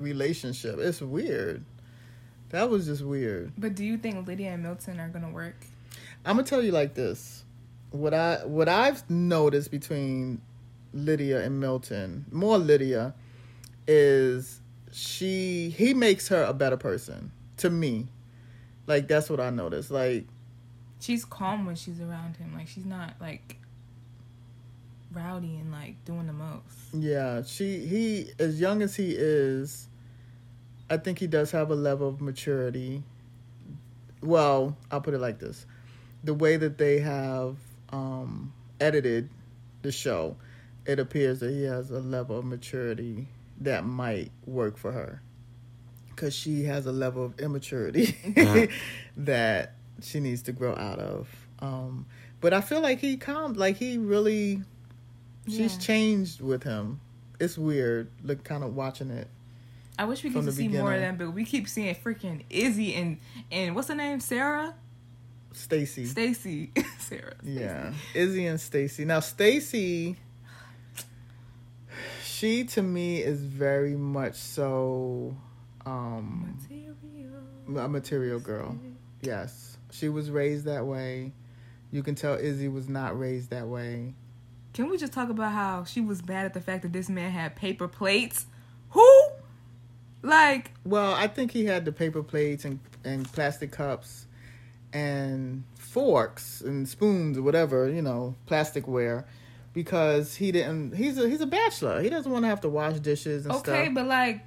relationship. 0.00 0.78
It's 0.78 1.00
weird. 1.00 1.64
That 2.50 2.70
was 2.70 2.86
just 2.86 3.02
weird. 3.02 3.52
But 3.58 3.74
do 3.74 3.84
you 3.84 3.98
think 3.98 4.26
Lydia 4.26 4.52
and 4.52 4.62
Milton 4.62 4.98
are 5.00 5.08
gonna 5.08 5.30
work? 5.30 5.56
I'm 6.24 6.36
gonna 6.36 6.46
tell 6.46 6.62
you 6.62 6.72
like 6.72 6.94
this. 6.94 7.44
What 7.90 8.14
I 8.14 8.44
what 8.44 8.68
I've 8.68 9.08
noticed 9.08 9.70
between 9.70 10.40
Lydia 10.92 11.42
and 11.42 11.60
Milton, 11.60 12.26
more 12.30 12.58
Lydia, 12.58 13.14
is 13.86 14.60
she 14.92 15.70
he 15.70 15.94
makes 15.94 16.28
her 16.28 16.42
a 16.44 16.52
better 16.52 16.76
person 16.76 17.32
to 17.58 17.70
me. 17.70 18.08
Like 18.86 19.08
that's 19.08 19.30
what 19.30 19.40
I 19.40 19.50
noticed. 19.50 19.90
Like 19.90 20.26
she's 21.00 21.24
calm 21.24 21.66
when 21.66 21.76
she's 21.76 22.00
around 22.00 22.36
him. 22.36 22.54
Like 22.54 22.68
she's 22.68 22.86
not 22.86 23.14
like 23.20 23.56
rowdy 25.12 25.56
and 25.56 25.72
like 25.72 26.02
doing 26.04 26.26
the 26.26 26.32
most. 26.32 26.92
yeah, 26.92 27.42
she 27.42 27.86
he 27.86 28.30
as 28.38 28.60
young 28.60 28.82
as 28.82 28.96
he 28.96 29.14
is, 29.16 29.88
I 30.90 30.96
think 30.96 31.18
he 31.18 31.26
does 31.26 31.50
have 31.52 31.70
a 31.70 31.74
level 31.74 32.08
of 32.08 32.20
maturity. 32.20 33.02
Well, 34.22 34.76
I'll 34.90 35.00
put 35.00 35.14
it 35.14 35.20
like 35.20 35.38
this. 35.38 35.64
The 36.24 36.34
way 36.34 36.56
that 36.56 36.76
they 36.78 36.98
have 36.98 37.56
um 37.90 38.52
edited 38.80 39.28
the 39.82 39.92
show, 39.92 40.36
it 40.86 40.98
appears 40.98 41.40
that 41.40 41.50
he 41.50 41.64
has 41.64 41.90
a 41.90 42.00
level 42.00 42.38
of 42.38 42.44
maturity 42.44 43.28
that 43.60 43.84
might 43.84 44.30
work 44.46 44.76
for 44.76 44.92
her. 44.92 45.20
Cause 46.16 46.34
she 46.34 46.64
has 46.64 46.86
a 46.86 46.92
level 46.92 47.24
of 47.24 47.38
immaturity 47.38 48.16
that 49.16 49.74
she 50.02 50.20
needs 50.20 50.42
to 50.42 50.52
grow 50.52 50.74
out 50.74 50.98
of. 50.98 51.28
Um, 51.60 52.06
but 52.40 52.52
I 52.52 52.60
feel 52.60 52.80
like 52.80 52.98
he 53.00 53.16
calmed, 53.16 53.56
like 53.56 53.76
he 53.76 53.98
really, 53.98 54.62
she's 55.46 55.74
Yeah. 55.74 55.78
changed 55.80 56.40
with 56.40 56.62
him. 56.64 57.00
It's 57.40 57.56
weird, 57.56 58.10
like 58.24 58.42
kind 58.44 58.64
of 58.64 58.74
watching 58.74 59.10
it. 59.10 59.28
I 59.96 60.04
wish 60.04 60.22
we 60.24 60.30
could 60.30 60.44
get 60.44 60.50
to 60.50 60.56
the 60.56 60.62
see 60.62 60.68
more 60.68 60.92
of 60.94 61.00
them, 61.00 61.16
but 61.16 61.30
we 61.32 61.44
keep 61.44 61.68
seeing 61.68 61.94
freaking 61.94 62.42
Izzy 62.50 62.94
and 62.94 63.18
and 63.50 63.74
what's 63.74 63.88
her 63.88 63.94
name? 63.96 64.20
Sarah, 64.20 64.74
Stacy, 65.58 66.06
Stacy, 66.06 66.72
Sarah. 66.98 67.34
yeah, 67.42 67.92
Izzy 68.14 68.46
and 68.46 68.60
Stacy. 68.60 69.04
Now 69.04 69.20
Stacy, 69.20 70.16
she 72.24 72.64
to 72.64 72.82
me 72.82 73.18
is 73.22 73.40
very 73.40 73.96
much 73.96 74.34
so 74.36 75.36
um 75.84 76.56
Material. 76.68 77.84
a 77.84 77.88
material 77.88 78.40
girl. 78.40 78.78
Yes, 79.22 79.78
she 79.90 80.08
was 80.08 80.30
raised 80.30 80.64
that 80.66 80.86
way. 80.86 81.32
You 81.90 82.02
can 82.02 82.14
tell 82.14 82.34
Izzy 82.34 82.68
was 82.68 82.88
not 82.88 83.18
raised 83.18 83.50
that 83.50 83.66
way. 83.66 84.14
Can 84.74 84.88
we 84.90 84.96
just 84.98 85.12
talk 85.12 85.28
about 85.30 85.52
how 85.52 85.84
she 85.84 86.00
was 86.00 86.22
bad 86.22 86.44
at 86.44 86.54
the 86.54 86.60
fact 86.60 86.82
that 86.82 86.92
this 86.92 87.08
man 87.08 87.30
had 87.32 87.56
paper 87.56 87.88
plates? 87.88 88.46
Who? 88.90 89.08
Like, 90.22 90.72
Well, 90.84 91.14
I 91.14 91.26
think 91.26 91.52
he 91.52 91.64
had 91.64 91.84
the 91.84 91.92
paper 91.92 92.22
plates 92.22 92.64
and, 92.64 92.78
and 93.04 93.30
plastic 93.32 93.72
cups 93.72 94.26
and 94.92 95.64
forks 95.76 96.60
and 96.60 96.88
spoons 96.88 97.38
or 97.38 97.42
whatever, 97.42 97.88
you 97.88 98.02
know, 98.02 98.34
plasticware 98.46 99.24
because 99.72 100.34
he 100.36 100.50
didn't 100.50 100.96
he's 100.96 101.18
a 101.18 101.28
he's 101.28 101.40
a 101.40 101.46
bachelor. 101.46 102.00
He 102.02 102.10
doesn't 102.10 102.30
want 102.30 102.44
to 102.44 102.48
have 102.48 102.60
to 102.62 102.68
wash 102.68 102.98
dishes 102.98 103.44
and 103.44 103.54
okay, 103.56 103.84
stuff. 103.84 103.94
but 103.94 104.06
like, 104.06 104.44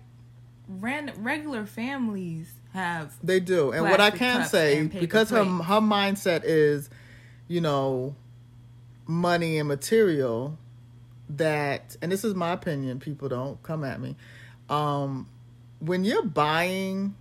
ran, 0.68 1.12
regular 1.18 1.66
families 1.66 2.52
have 2.74 3.14
They 3.24 3.40
do. 3.40 3.72
And 3.72 3.84
what 3.84 4.02
I 4.02 4.12
can 4.12 4.46
say 4.46 4.84
because 4.86 5.30
her 5.30 5.44
her 5.44 5.82
mindset 5.82 6.42
is, 6.44 6.90
you 7.48 7.62
know, 7.62 8.16
money 9.08 9.58
and 9.58 9.68
material 9.68 10.58
that 11.30 11.96
and 12.02 12.12
this 12.12 12.24
is 12.24 12.34
my 12.34 12.52
opinion, 12.52 13.00
people 13.00 13.30
don't 13.30 13.62
come 13.64 13.84
at 13.84 14.00
me. 14.02 14.16
Um 14.70 15.28
when 15.80 16.04
you're 16.04 16.24
buying 16.24 17.16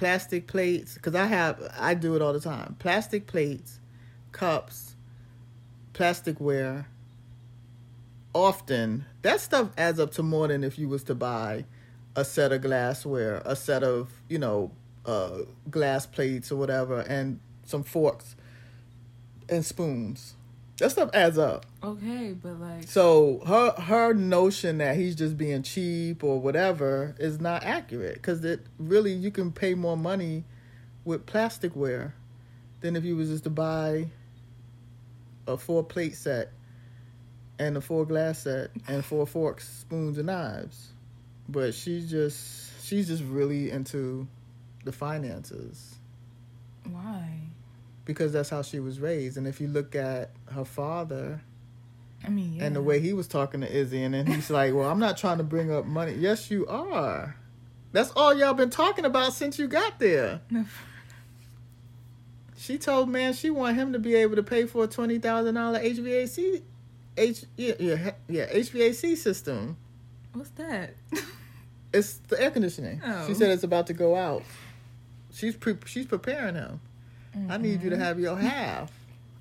plastic 0.00 0.46
plates 0.46 0.96
cuz 0.96 1.14
I 1.14 1.26
have 1.26 1.60
I 1.78 1.92
do 1.92 2.16
it 2.16 2.22
all 2.22 2.32
the 2.32 2.40
time. 2.40 2.74
Plastic 2.78 3.26
plates, 3.26 3.80
cups, 4.32 4.94
plasticware 5.92 6.86
often 8.32 9.04
that 9.20 9.40
stuff 9.40 9.68
adds 9.76 10.00
up 10.00 10.10
to 10.12 10.22
more 10.22 10.48
than 10.48 10.64
if 10.64 10.78
you 10.78 10.88
was 10.88 11.02
to 11.04 11.14
buy 11.14 11.66
a 12.16 12.24
set 12.24 12.50
of 12.50 12.62
glassware, 12.62 13.42
a 13.44 13.54
set 13.54 13.82
of, 13.82 14.10
you 14.26 14.38
know, 14.38 14.70
uh, 15.04 15.40
glass 15.70 16.06
plates 16.06 16.50
or 16.50 16.56
whatever, 16.56 17.00
and 17.00 17.38
some 17.66 17.82
forks 17.82 18.36
and 19.50 19.66
spoons. 19.66 20.34
That 20.80 20.90
stuff 20.90 21.10
adds 21.12 21.38
up. 21.38 21.66
Okay, 21.82 22.32
but 22.32 22.58
like, 22.58 22.88
So 22.88 23.42
her 23.46 23.72
her 23.72 24.14
notion 24.14 24.78
that 24.78 24.96
he's 24.96 25.14
just 25.14 25.36
being 25.36 25.62
cheap 25.62 26.24
or 26.24 26.40
whatever 26.40 27.14
is 27.18 27.40
not 27.40 27.64
accurate 27.64 28.14
because 28.14 28.44
it 28.44 28.60
really 28.78 29.12
you 29.12 29.30
can 29.30 29.52
pay 29.52 29.74
more 29.74 29.96
money 29.96 30.44
with 31.04 31.26
plasticware 31.26 32.12
than 32.80 32.96
if 32.96 33.04
you 33.04 33.14
was 33.14 33.28
just 33.28 33.44
to 33.44 33.50
buy 33.50 34.08
a 35.46 35.56
four 35.56 35.84
plate 35.84 36.16
set 36.16 36.50
and 37.58 37.76
a 37.76 37.80
four 37.80 38.06
glass 38.06 38.40
set 38.40 38.70
and 38.88 39.04
four 39.04 39.26
forks, 39.26 39.68
spoons, 39.68 40.16
and 40.16 40.26
knives. 40.26 40.92
But 41.48 41.74
she's 41.74 42.10
just 42.10 42.86
she's 42.86 43.08
just 43.08 43.22
really 43.24 43.70
into 43.70 44.26
the 44.84 44.92
finances 44.92 46.00
why? 46.84 47.49
Because 48.10 48.32
that's 48.32 48.50
how 48.50 48.62
she 48.62 48.80
was 48.80 48.98
raised. 48.98 49.36
And 49.36 49.46
if 49.46 49.60
you 49.60 49.68
look 49.68 49.94
at 49.94 50.30
her 50.52 50.64
father 50.64 51.40
I 52.24 52.28
mean, 52.28 52.54
yeah. 52.54 52.64
and 52.64 52.76
the 52.76 52.82
way 52.82 53.00
he 53.00 53.12
was 53.12 53.26
talking 53.26 53.60
to 53.62 53.72
Izzy, 53.72 54.02
and 54.02 54.12
then 54.12 54.26
he's 54.26 54.50
like, 54.50 54.74
"Well, 54.74 54.90
I'm 54.90 54.98
not 54.98 55.16
trying 55.16 55.38
to 55.38 55.44
bring 55.44 55.72
up 55.72 55.86
money." 55.86 56.12
Yes, 56.12 56.50
you 56.50 56.66
are. 56.66 57.36
That's 57.92 58.10
all 58.14 58.34
y'all 58.34 58.52
been 58.52 58.70
talking 58.70 59.04
about 59.04 59.32
since 59.32 59.58
you 59.58 59.68
got 59.68 59.98
there. 59.98 60.40
She 62.60 62.76
told 62.76 63.08
man 63.08 63.32
she 63.32 63.48
want 63.48 63.78
him 63.78 63.94
to 63.94 63.98
be 63.98 64.14
able 64.16 64.36
to 64.36 64.42
pay 64.42 64.66
for 64.66 64.84
a 64.84 64.86
twenty 64.86 65.18
thousand 65.18 65.54
dollar 65.54 65.80
HVAC, 65.80 66.60
H 67.16 67.44
yeah 67.56 67.72
yeah 67.80 68.10
yeah 68.28 68.52
HVAC 68.52 69.16
system. 69.16 69.78
What's 70.34 70.50
that? 70.50 70.94
It's 71.92 72.18
the 72.28 72.38
air 72.40 72.50
conditioning. 72.50 73.00
Oh. 73.02 73.26
She 73.26 73.32
said 73.32 73.48
oh. 73.48 73.54
it's 73.54 73.64
about 73.64 73.86
to 73.86 73.94
go 73.94 74.14
out. 74.14 74.42
She's 75.32 75.56
pre- 75.56 75.78
she's 75.86 76.04
preparing 76.04 76.54
him. 76.54 76.82
I 77.48 77.56
need 77.58 77.82
you 77.82 77.90
to 77.90 77.96
have 77.96 78.18
your 78.18 78.36
half. 78.36 78.90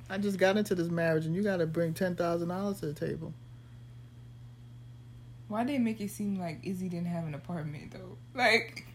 I 0.10 0.18
just 0.18 0.38
got 0.38 0.58
into 0.58 0.76
this 0.76 0.90
marriage, 0.90 1.26
and 1.26 1.36
you 1.36 1.44
got 1.44 1.58
to 1.58 1.68
bring 1.68 1.94
ten 1.94 2.16
thousand 2.16 2.50
dollars 2.50 2.80
to 2.80 2.88
the 2.88 2.94
table. 2.94 3.34
Why 5.48 5.64
did 5.64 5.76
it 5.76 5.80
make 5.80 6.00
it 6.00 6.12
seem 6.12 6.40
like 6.40 6.60
Izzy 6.64 6.90
didn't 6.90 7.08
have 7.08 7.26
an 7.26 7.34
apartment 7.34 7.92
though? 7.92 8.18
Like, 8.36 8.86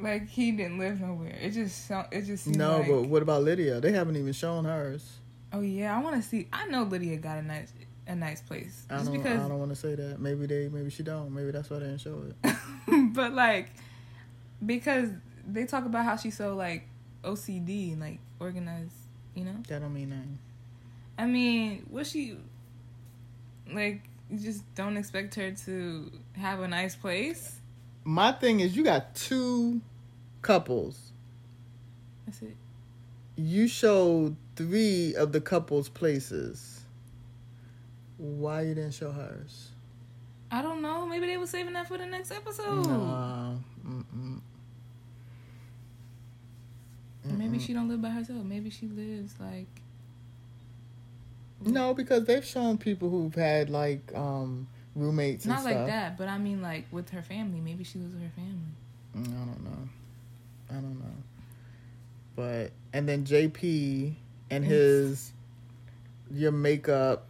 like 0.00 0.28
he 0.28 0.52
didn't 0.52 0.78
live 0.78 1.00
nowhere. 1.00 1.36
It 1.40 1.50
just 1.50 1.86
sound. 1.86 2.08
It 2.12 2.22
just 2.22 2.44
seemed 2.44 2.58
No, 2.58 2.78
like, 2.78 2.88
but 2.88 3.02
what 3.02 3.22
about 3.22 3.42
Lydia? 3.42 3.80
They 3.80 3.92
haven't 3.92 4.16
even 4.16 4.32
shown 4.32 4.66
hers. 4.66 5.18
Oh 5.52 5.60
yeah, 5.60 5.96
I 5.96 6.02
want 6.02 6.16
to 6.16 6.22
see. 6.22 6.48
I 6.52 6.66
know 6.66 6.82
Lydia 6.82 7.16
got 7.16 7.38
a 7.38 7.42
nice, 7.42 7.72
a 8.06 8.14
nice 8.14 8.42
place. 8.42 8.84
I 8.90 8.96
don't. 8.96 9.12
because, 9.12 9.40
I 9.40 9.48
don't 9.48 9.58
want 9.58 9.70
to 9.70 9.76
say 9.76 9.94
that. 9.94 10.20
Maybe 10.20 10.46
they. 10.46 10.68
Maybe 10.68 10.90
she 10.90 11.02
don't. 11.02 11.34
Maybe 11.34 11.50
that's 11.50 11.70
why 11.70 11.78
they 11.78 11.86
didn't 11.86 12.02
show 12.02 12.22
it. 12.44 13.12
but 13.14 13.32
like, 13.32 13.70
because 14.64 15.08
they 15.46 15.64
talk 15.64 15.86
about 15.86 16.04
how 16.04 16.16
she's 16.16 16.36
so 16.36 16.54
like 16.54 16.86
OCD 17.24 17.92
and 17.92 18.00
like 18.00 18.18
organized. 18.40 18.94
You 19.34 19.44
know. 19.44 19.56
That 19.68 19.80
don't 19.80 19.94
mean 19.94 20.10
nothing. 20.10 20.38
I 21.18 21.26
mean, 21.26 21.86
what 21.90 22.06
she 22.06 22.36
like? 23.72 24.02
You 24.30 24.38
just 24.38 24.62
don't 24.74 24.96
expect 24.96 25.34
her 25.36 25.52
to 25.52 26.10
have 26.36 26.60
a 26.60 26.68
nice 26.68 26.94
place. 26.94 27.60
My 28.04 28.32
thing 28.32 28.60
is, 28.60 28.76
you 28.76 28.84
got 28.84 29.14
two 29.14 29.80
couples. 30.42 31.12
That's 32.26 32.42
it. 32.42 32.56
You 33.36 33.68
showed 33.68 34.36
three 34.56 35.14
of 35.14 35.32
the 35.32 35.40
couples' 35.40 35.88
places. 35.88 36.80
Why 38.18 38.62
you 38.62 38.74
didn't 38.74 38.94
show 38.94 39.12
hers? 39.12 39.70
I 40.50 40.62
don't 40.62 40.82
know. 40.82 41.06
Maybe 41.06 41.26
they 41.26 41.36
were 41.36 41.46
saving 41.46 41.74
that 41.74 41.88
for 41.88 41.98
the 41.98 42.06
next 42.06 42.32
episode. 42.32 42.86
No. 42.86 43.60
Mm-mm. 43.86 44.27
Maybe 47.36 47.58
Mm-mm. 47.58 47.60
she 47.60 47.72
don't 47.72 47.88
live 47.88 48.00
by 48.00 48.10
herself. 48.10 48.44
Maybe 48.44 48.70
she 48.70 48.86
lives 48.86 49.34
like 49.40 49.66
No, 51.60 51.94
because 51.94 52.24
they've 52.24 52.44
shown 52.44 52.78
people 52.78 53.10
who've 53.10 53.34
had 53.34 53.70
like 53.70 54.14
um 54.14 54.68
roommates 54.94 55.44
and 55.44 55.54
not 55.54 55.64
like 55.64 55.86
that, 55.86 56.16
but 56.16 56.28
I 56.28 56.38
mean 56.38 56.62
like 56.62 56.86
with 56.90 57.10
her 57.10 57.22
family. 57.22 57.60
Maybe 57.60 57.84
she 57.84 57.98
lives 57.98 58.14
with 58.14 58.22
her 58.22 58.30
family. 58.30 58.74
Mm, 59.16 59.42
I 59.42 59.44
don't 59.46 59.64
know. 59.64 59.88
I 60.70 60.74
don't 60.74 60.98
know. 60.98 61.16
But 62.36 62.72
and 62.92 63.08
then 63.08 63.24
JP 63.24 64.14
and 64.50 64.64
his 64.64 65.32
your 66.30 66.52
makeup 66.52 67.26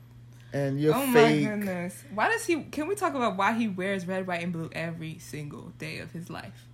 and 0.52 0.80
your 0.80 0.94
oh 0.94 1.12
fake 1.12 1.42
my 1.44 1.50
goodness! 1.50 2.04
Why 2.12 2.28
does 2.28 2.44
he? 2.44 2.62
Can 2.64 2.88
we 2.88 2.94
talk 2.94 3.14
about 3.14 3.36
why 3.36 3.52
he 3.54 3.68
wears 3.68 4.06
red, 4.06 4.26
white, 4.26 4.42
and 4.42 4.52
blue 4.52 4.70
every 4.72 5.18
single 5.18 5.72
day 5.78 5.98
of 5.98 6.12
his 6.12 6.30
life? 6.30 6.67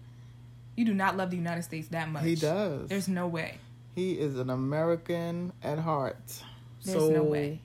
You 0.76 0.84
do 0.84 0.94
not 0.94 1.16
love 1.16 1.30
the 1.30 1.37
United 1.37 1.62
States 1.62 1.88
that 1.88 2.08
much. 2.10 2.24
he 2.24 2.34
does. 2.34 2.88
There's 2.88 3.08
no 3.08 3.26
way. 3.28 3.58
he 3.94 4.12
is 4.12 4.38
an 4.38 4.50
American 4.50 5.52
at 5.62 5.78
heart. 5.78 6.42
There's 6.84 6.98
Soul, 6.98 7.10
no 7.12 7.22
way. 7.22 7.60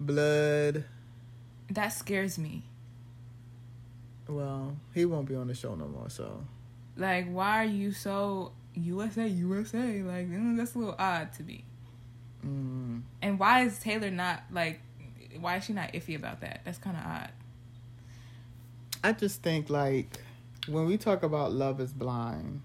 blood. 0.00 0.84
That 1.70 1.88
scares 1.90 2.38
me. 2.38 2.64
Well, 4.28 4.76
he 4.94 5.04
won't 5.06 5.26
be 5.28 5.34
on 5.34 5.46
the 5.48 5.54
show 5.54 5.74
no 5.74 5.86
more, 5.88 6.08
so 6.10 6.44
Like, 6.96 7.28
why 7.30 7.62
are 7.64 7.68
you 7.68 7.92
so 7.92 8.52
USA, 8.74 9.26
USA? 9.26 10.02
Like, 10.02 10.28
mm, 10.28 10.56
that's 10.56 10.74
a 10.74 10.78
little 10.78 10.94
odd 10.98 11.32
to 11.34 11.42
me. 11.42 11.64
mm, 12.46 13.02
And 13.22 13.38
why 13.38 13.62
is 13.62 13.78
Taylor 13.78 14.10
not 14.10 14.42
like? 14.52 14.80
Why 15.38 15.56
is 15.56 15.64
she 15.64 15.72
not 15.72 15.92
iffy 15.92 16.16
about 16.16 16.40
that? 16.42 16.60
That's 16.64 16.78
kind 16.78 16.96
of 16.96 17.04
odd. 17.04 17.30
I 19.02 19.12
just 19.12 19.42
think 19.42 19.70
like 19.70 20.18
when 20.68 20.86
we 20.86 20.96
talk 20.96 21.22
about 21.22 21.52
love 21.52 21.80
is 21.80 21.92
blind, 21.92 22.62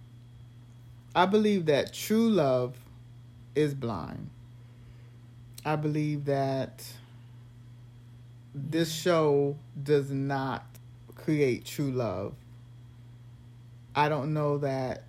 I 1.16 1.26
believe 1.26 1.66
that 1.68 1.94
true 1.94 2.30
love 2.30 2.76
is 3.56 3.74
blind. 3.74 4.30
I 5.64 5.76
believe 5.76 6.26
that 6.26 6.86
this 8.54 8.94
show 8.94 9.58
does 9.82 10.12
not 10.12 10.66
create 11.16 11.66
true 11.66 11.92
love. 11.92 12.34
I 13.96 14.10
don't 14.10 14.34
know 14.34 14.58
that 14.60 15.04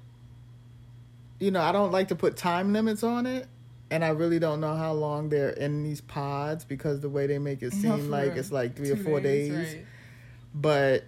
you 1.38 1.51
know, 1.51 1.61
I 1.61 1.72
don't 1.72 1.92
like 1.92 2.09
to 2.09 2.16
put 2.16 2.37
time 2.37 2.72
limits 2.72 3.03
on 3.03 3.27
it. 3.27 3.46
And 3.90 4.05
I 4.05 4.09
really 4.09 4.40
don't 4.40 4.61
know 4.61 4.75
how 4.75 4.92
long 4.92 5.29
they're 5.29 5.51
in 5.51 5.85
these 5.85 6.01
pods 6.01 6.64
because 6.64 7.01
the 7.01 7.09
way 7.09 7.27
they 7.27 7.38
make 7.38 7.62
it 7.62 7.72
seem 7.72 8.11
like 8.11 8.31
real. 8.31 8.38
it's 8.38 8.51
like 8.51 8.75
three 8.75 8.90
or 8.90 8.96
four 8.96 9.20
days 9.20 9.53
right. 9.53 9.87
but 10.53 11.05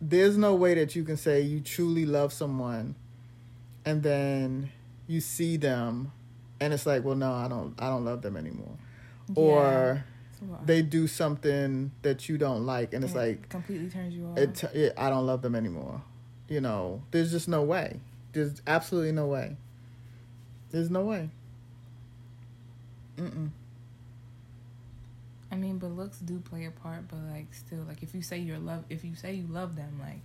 there's 0.00 0.36
no 0.36 0.54
way 0.54 0.74
that 0.74 0.94
you 0.94 1.02
can 1.04 1.16
say 1.16 1.40
you 1.40 1.60
truly 1.60 2.06
love 2.06 2.32
someone 2.32 2.94
and 3.84 4.02
then 4.02 4.70
you 5.06 5.20
see 5.20 5.56
them 5.56 6.12
and 6.60 6.72
it's 6.72 6.86
like 6.86 7.04
well 7.04 7.16
no 7.16 7.32
i 7.32 7.48
don't 7.48 7.74
i 7.80 7.88
don't 7.88 8.04
love 8.04 8.22
them 8.22 8.36
anymore 8.36 8.76
or 9.34 10.04
a 10.40 10.44
lot. 10.52 10.66
they 10.66 10.82
do 10.82 11.06
something 11.06 11.90
that 12.02 12.28
you 12.28 12.38
don't 12.38 12.64
like 12.64 12.92
and 12.94 13.02
it's 13.04 13.12
And 13.14 13.22
like 13.22 13.48
completely 13.48 13.88
turns 13.90 14.14
you 14.14 14.26
off. 14.26 14.38
it, 14.38 14.54
t- 14.54 14.66
it 14.78 14.94
i 14.96 15.10
don't 15.10 15.26
love 15.26 15.42
them 15.42 15.54
anymore 15.54 16.00
you 16.48 16.60
know 16.60 17.02
there's 17.10 17.30
just 17.32 17.48
no 17.48 17.62
way 17.62 17.98
there's 18.32 18.62
absolutely 18.66 19.12
no 19.12 19.26
way 19.26 19.56
there's 20.70 20.90
no 20.90 21.02
way 21.04 21.30
Mm-mm. 23.16 23.50
I 25.58 25.60
mean, 25.60 25.78
but 25.78 25.90
looks 25.90 26.18
do 26.18 26.38
play 26.38 26.66
a 26.66 26.70
part. 26.70 27.08
But 27.08 27.18
like, 27.32 27.52
still, 27.52 27.80
like, 27.88 28.02
if 28.04 28.14
you 28.14 28.22
say 28.22 28.38
you're 28.38 28.58
love, 28.60 28.84
if 28.88 29.04
you 29.04 29.16
say 29.16 29.34
you 29.34 29.46
love 29.48 29.74
them, 29.74 29.98
like, 30.00 30.20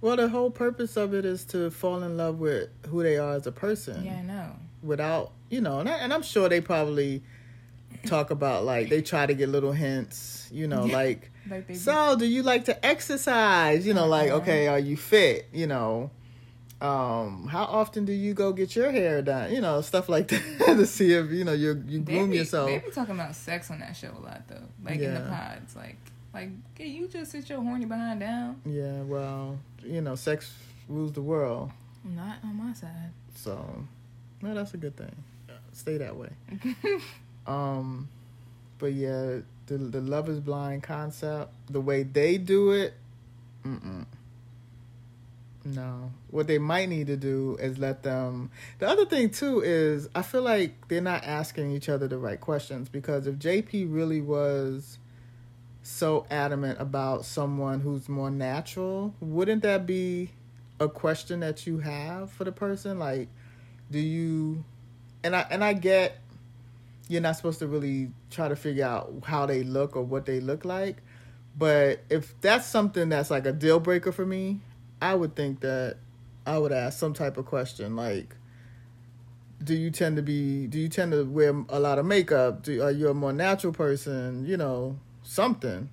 well 0.00 0.16
the 0.16 0.28
whole 0.30 0.50
purpose 0.50 0.96
of 0.96 1.12
it 1.14 1.24
is 1.24 1.44
to 1.44 1.70
fall 1.70 2.02
in 2.02 2.16
love 2.16 2.38
with 2.40 2.68
who 2.88 3.02
they 3.02 3.16
are 3.18 3.34
as 3.34 3.46
a 3.46 3.52
person 3.52 4.04
yeah, 4.04 4.16
I 4.18 4.22
know. 4.22 4.50
without 4.82 5.30
you 5.48 5.60
know 5.60 5.78
and, 5.78 5.88
I, 5.88 5.92
and 5.98 6.12
i'm 6.12 6.22
sure 6.22 6.48
they 6.48 6.60
probably 6.60 7.22
talk 8.06 8.30
about 8.32 8.64
like 8.64 8.88
they 8.88 9.00
try 9.00 9.26
to 9.26 9.34
get 9.34 9.48
little 9.48 9.70
hints 9.70 10.48
you 10.52 10.66
know 10.66 10.86
Yeah. 10.86 10.92
like 11.02 11.30
Like 11.48 11.72
so 11.76 12.16
do 12.18 12.26
you 12.26 12.42
like 12.42 12.64
to 12.64 12.84
exercise 12.84 13.86
you 13.86 13.94
know 13.94 14.08
like 14.08 14.30
Uh-huh. 14.30 14.38
okay 14.40 14.66
are 14.66 14.78
you 14.80 14.96
fit 14.96 15.46
you 15.52 15.68
know 15.68 16.10
um 16.82 17.46
how 17.46 17.64
often 17.64 18.04
do 18.04 18.12
you 18.12 18.34
go 18.34 18.52
get 18.52 18.74
your 18.74 18.90
hair 18.90 19.22
done? 19.22 19.52
You 19.52 19.60
know 19.60 19.80
stuff 19.80 20.08
like 20.08 20.28
that 20.28 20.76
to 20.76 20.86
see 20.86 21.12
if 21.12 21.30
you 21.30 21.44
know 21.44 21.52
you 21.52 21.82
you 21.86 22.00
they 22.00 22.12
groom 22.12 22.30
be, 22.30 22.38
yourself. 22.38 22.68
They 22.68 22.78
be 22.78 22.90
talking 22.90 23.14
about 23.14 23.34
sex 23.34 23.70
on 23.70 23.78
that 23.80 23.96
show 23.96 24.10
a 24.10 24.22
lot 24.22 24.42
though. 24.48 24.66
Like 24.84 25.00
in 25.00 25.14
the 25.14 25.20
pods, 25.20 25.76
like, 25.76 25.96
like, 26.34 26.50
can 26.74 26.88
you 26.88 27.08
just 27.08 27.30
sit 27.32 27.48
your 27.48 27.62
horny 27.62 27.84
behind 27.86 28.20
down? 28.20 28.60
yeah 28.66 29.02
well 29.02 29.58
you 29.84 30.00
know 30.00 30.14
sex 30.14 30.52
rules 30.88 31.12
the 31.12 31.22
world. 31.22 31.70
Not 32.04 32.38
on 32.42 32.56
my 32.56 32.72
side. 32.72 33.12
so 33.34 33.84
well 34.42 34.54
that's 34.54 34.74
a 34.74 34.78
good 34.78 34.96
thing. 34.96 35.14
Stay 35.72 35.96
that 35.98 36.16
way. 36.16 36.28
Um, 37.46 38.08
but 38.78 38.92
yeah, 38.92 39.38
the 39.66 39.78
the 39.78 40.00
love 40.00 40.28
is 40.28 40.40
blind 40.40 40.82
concept, 40.82 41.52
the 41.70 41.80
way 41.80 42.02
they 42.02 42.38
do 42.38 42.70
it, 42.72 42.94
mm 43.64 44.04
no. 45.64 46.10
What 46.30 46.46
they 46.46 46.58
might 46.58 46.88
need 46.88 47.06
to 47.08 47.16
do 47.16 47.56
is 47.60 47.78
let 47.78 48.02
them. 48.02 48.50
The 48.78 48.88
other 48.88 49.04
thing 49.04 49.30
too 49.30 49.60
is 49.60 50.08
I 50.14 50.22
feel 50.22 50.42
like 50.42 50.88
they're 50.88 51.00
not 51.00 51.24
asking 51.24 51.70
each 51.72 51.88
other 51.88 52.08
the 52.08 52.18
right 52.18 52.40
questions 52.40 52.88
because 52.88 53.26
if 53.26 53.36
JP 53.36 53.92
really 53.94 54.20
was 54.20 54.98
so 55.82 56.26
adamant 56.30 56.80
about 56.80 57.24
someone 57.24 57.80
who's 57.80 58.08
more 58.08 58.30
natural, 58.30 59.14
wouldn't 59.20 59.62
that 59.62 59.86
be 59.86 60.30
a 60.80 60.88
question 60.88 61.40
that 61.40 61.66
you 61.66 61.78
have 61.78 62.30
for 62.30 62.44
the 62.44 62.52
person? 62.52 62.98
Like, 62.98 63.28
do 63.90 63.98
you? 63.98 64.64
And 65.22 65.36
I 65.36 65.46
and 65.50 65.62
I 65.62 65.74
get 65.74 66.18
you're 67.08 67.20
not 67.20 67.36
supposed 67.36 67.58
to 67.58 67.66
really 67.66 68.10
try 68.30 68.48
to 68.48 68.56
figure 68.56 68.86
out 68.86 69.12
how 69.24 69.46
they 69.46 69.62
look 69.62 69.96
or 69.96 70.02
what 70.02 70.24
they 70.24 70.40
look 70.40 70.64
like. 70.64 71.02
But 71.56 72.00
if 72.08 72.40
that's 72.40 72.66
something 72.66 73.10
that's 73.10 73.30
like 73.30 73.44
a 73.44 73.52
deal 73.52 73.78
breaker 73.78 74.12
for 74.12 74.24
me, 74.24 74.60
I 75.02 75.14
would 75.14 75.34
think 75.34 75.60
that 75.60 75.96
I 76.46 76.58
would 76.58 76.72
ask 76.72 76.98
some 76.98 77.12
type 77.12 77.36
of 77.36 77.44
question 77.44 77.96
like, 77.96 78.36
do 79.62 79.74
you 79.74 79.90
tend 79.90 80.16
to 80.16 80.22
be? 80.22 80.66
Do 80.66 80.78
you 80.78 80.88
tend 80.88 81.12
to 81.12 81.24
wear 81.24 81.54
a 81.68 81.78
lot 81.78 81.98
of 81.98 82.06
makeup? 82.06 82.62
Do, 82.62 82.82
are 82.82 82.90
you 82.90 83.08
a 83.08 83.14
more 83.14 83.32
natural 83.32 83.72
person? 83.72 84.46
You 84.46 84.56
know, 84.56 84.98
something. 85.22 85.88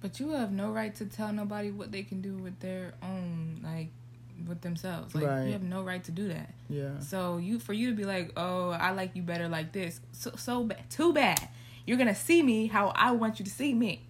But 0.00 0.20
you 0.20 0.30
have 0.30 0.52
no 0.52 0.70
right 0.70 0.94
to 0.96 1.06
tell 1.06 1.32
nobody 1.32 1.70
what 1.70 1.92
they 1.92 2.02
can 2.02 2.20
do 2.20 2.36
with 2.36 2.60
their 2.60 2.94
own, 3.02 3.60
like, 3.64 3.88
with 4.46 4.60
themselves. 4.60 5.14
Like, 5.14 5.26
Right. 5.26 5.46
you 5.46 5.52
have 5.52 5.62
no 5.62 5.82
right 5.82 6.02
to 6.04 6.12
do 6.12 6.28
that. 6.28 6.54
Yeah. 6.68 7.00
So 7.00 7.38
you, 7.38 7.58
for 7.58 7.72
you 7.72 7.90
to 7.90 7.96
be 7.96 8.04
like, 8.04 8.32
oh, 8.36 8.70
I 8.70 8.92
like 8.92 9.16
you 9.16 9.22
better 9.22 9.48
like 9.48 9.72
this. 9.72 10.00
So, 10.12 10.32
so 10.36 10.64
bad. 10.64 10.88
Too 10.88 11.12
bad. 11.12 11.48
You're 11.84 11.98
gonna 11.98 12.14
see 12.14 12.42
me 12.42 12.66
how 12.68 12.88
I 12.94 13.10
want 13.12 13.38
you 13.38 13.44
to 13.44 13.50
see 13.50 13.74
me. 13.74 14.06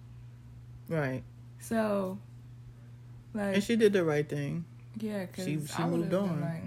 Right. 0.87 1.23
So, 1.59 2.19
like, 3.33 3.55
And 3.55 3.63
she 3.63 3.75
did 3.75 3.93
the 3.93 4.03
right 4.03 4.27
thing. 4.27 4.65
yeah, 4.99 5.25
because 5.25 5.45
she- 5.45 5.65
she 5.65 5.73
I 5.83 5.87
moved 5.87 6.13
on. 6.13 6.41
like. 6.41 6.63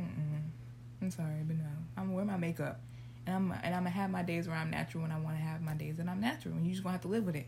I'm 1.01 1.11
sorry, 1.11 1.43
but 1.47 1.57
no, 1.57 1.65
I'm 1.97 2.05
gonna 2.05 2.17
wear 2.17 2.25
my 2.25 2.37
makeup, 2.37 2.81
and 3.27 3.35
I'm 3.35 3.53
and 3.65 3.75
I'm 3.75 3.83
gonna 3.83 3.91
have 3.91 4.11
my 4.11 4.23
days 4.23 4.47
where 4.47 4.57
I'm 4.57 4.71
natural 4.71 5.03
when 5.03 5.11
I 5.11 5.19
want 5.19 5.37
to 5.37 5.43
have 5.43 5.61
my 5.61 5.75
days 5.75 5.97
that 5.97 6.09
I'm 6.09 6.21
natural, 6.21 6.55
and 6.55 6.65
you 6.65 6.71
just 6.71 6.85
gonna 6.85 6.93
have 6.93 7.03
to 7.03 7.09
live 7.09 7.25
with 7.27 7.35
it. 7.35 7.47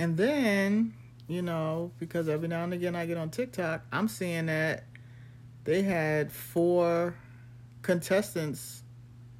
And 0.00 0.16
then, 0.16 0.94
you 1.28 1.40
know, 1.42 1.92
because 2.00 2.28
every 2.28 2.48
now 2.48 2.64
and 2.64 2.72
again 2.74 2.96
I 2.96 3.06
get 3.06 3.16
on 3.16 3.30
TikTok, 3.30 3.84
I'm 3.92 4.08
seeing 4.08 4.46
that 4.46 4.82
they 5.62 5.82
had 5.82 6.32
four 6.32 7.14
contestants 7.82 8.82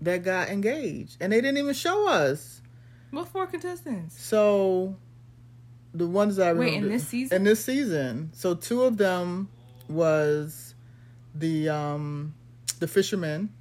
that 0.00 0.22
got 0.22 0.48
engaged 0.48 1.16
and 1.20 1.32
they 1.32 1.40
didn't 1.40 1.58
even 1.58 1.74
show 1.74 2.08
us. 2.08 2.62
What 3.10 3.26
four 3.28 3.46
contestants? 3.46 4.20
So 4.22 4.96
the 5.98 6.06
ones 6.06 6.36
that 6.36 6.48
I 6.48 6.52
Wait, 6.52 6.74
in 6.74 6.88
this 6.88 7.06
season? 7.06 7.36
in 7.36 7.44
this 7.44 7.64
season. 7.64 8.30
So 8.32 8.54
two 8.54 8.82
of 8.82 8.96
them 8.96 9.48
was 9.88 10.74
the 11.34 11.68
um 11.68 12.34
the 12.80 12.88
fisherman 12.88 13.52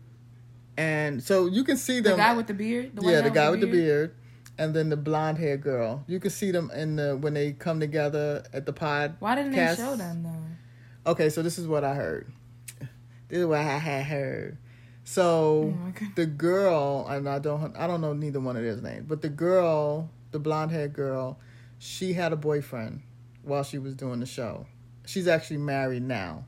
and 0.77 1.23
so 1.23 1.47
you 1.47 1.63
can 1.63 1.75
see 1.75 1.99
them. 1.99 2.13
The 2.13 2.23
guy 2.23 2.33
with 2.33 2.47
the 2.47 2.53
beard. 2.53 2.95
The 2.95 3.09
yeah, 3.09 3.21
the 3.21 3.31
guy 3.31 3.49
with 3.49 3.61
the 3.61 3.67
beard, 3.67 4.15
and 4.57 4.73
then 4.73 4.89
the 4.89 4.97
blonde 4.97 5.39
haired 5.39 5.61
girl. 5.61 6.03
You 6.07 6.19
can 6.19 6.29
see 6.29 6.51
them 6.51 6.71
in 6.73 6.95
the 6.97 7.17
when 7.17 7.33
they 7.33 7.53
come 7.53 7.79
together 7.79 8.45
at 8.53 8.65
the 8.65 8.73
pod. 8.73 9.15
Why 9.19 9.35
didn't 9.35 9.53
cast. 9.53 9.79
they 9.79 9.83
show 9.83 9.95
them 9.95 10.23
though? 10.23 11.11
Okay, 11.11 11.29
so 11.29 11.41
this 11.41 11.57
is 11.57 11.67
what 11.67 11.83
I 11.83 11.95
heard. 11.95 12.31
This 13.29 13.39
is 13.39 13.45
what 13.45 13.59
I 13.59 13.63
had 13.63 14.05
heard. 14.05 14.57
So 15.03 15.73
Oh 15.75 15.93
the 16.15 16.25
girl, 16.25 17.05
and 17.09 17.27
I 17.27 17.39
don't, 17.39 17.75
I 17.75 17.85
don't 17.85 17.99
know 17.99 18.13
neither 18.13 18.39
one 18.39 18.55
of 18.55 18.63
their 18.63 18.77
names, 18.77 19.05
but 19.05 19.21
the 19.21 19.27
girl, 19.27 20.09
the 20.31 20.39
blonde 20.39 20.71
haired 20.71 20.93
girl, 20.93 21.37
she 21.79 22.13
had 22.13 22.33
a 22.33 22.35
boyfriend 22.35 23.01
while 23.43 23.63
she 23.63 23.77
was 23.77 23.95
doing 23.95 24.19
the 24.19 24.25
show. 24.25 24.65
She's 25.05 25.27
actually 25.27 25.57
married 25.57 26.03
now. 26.03 26.45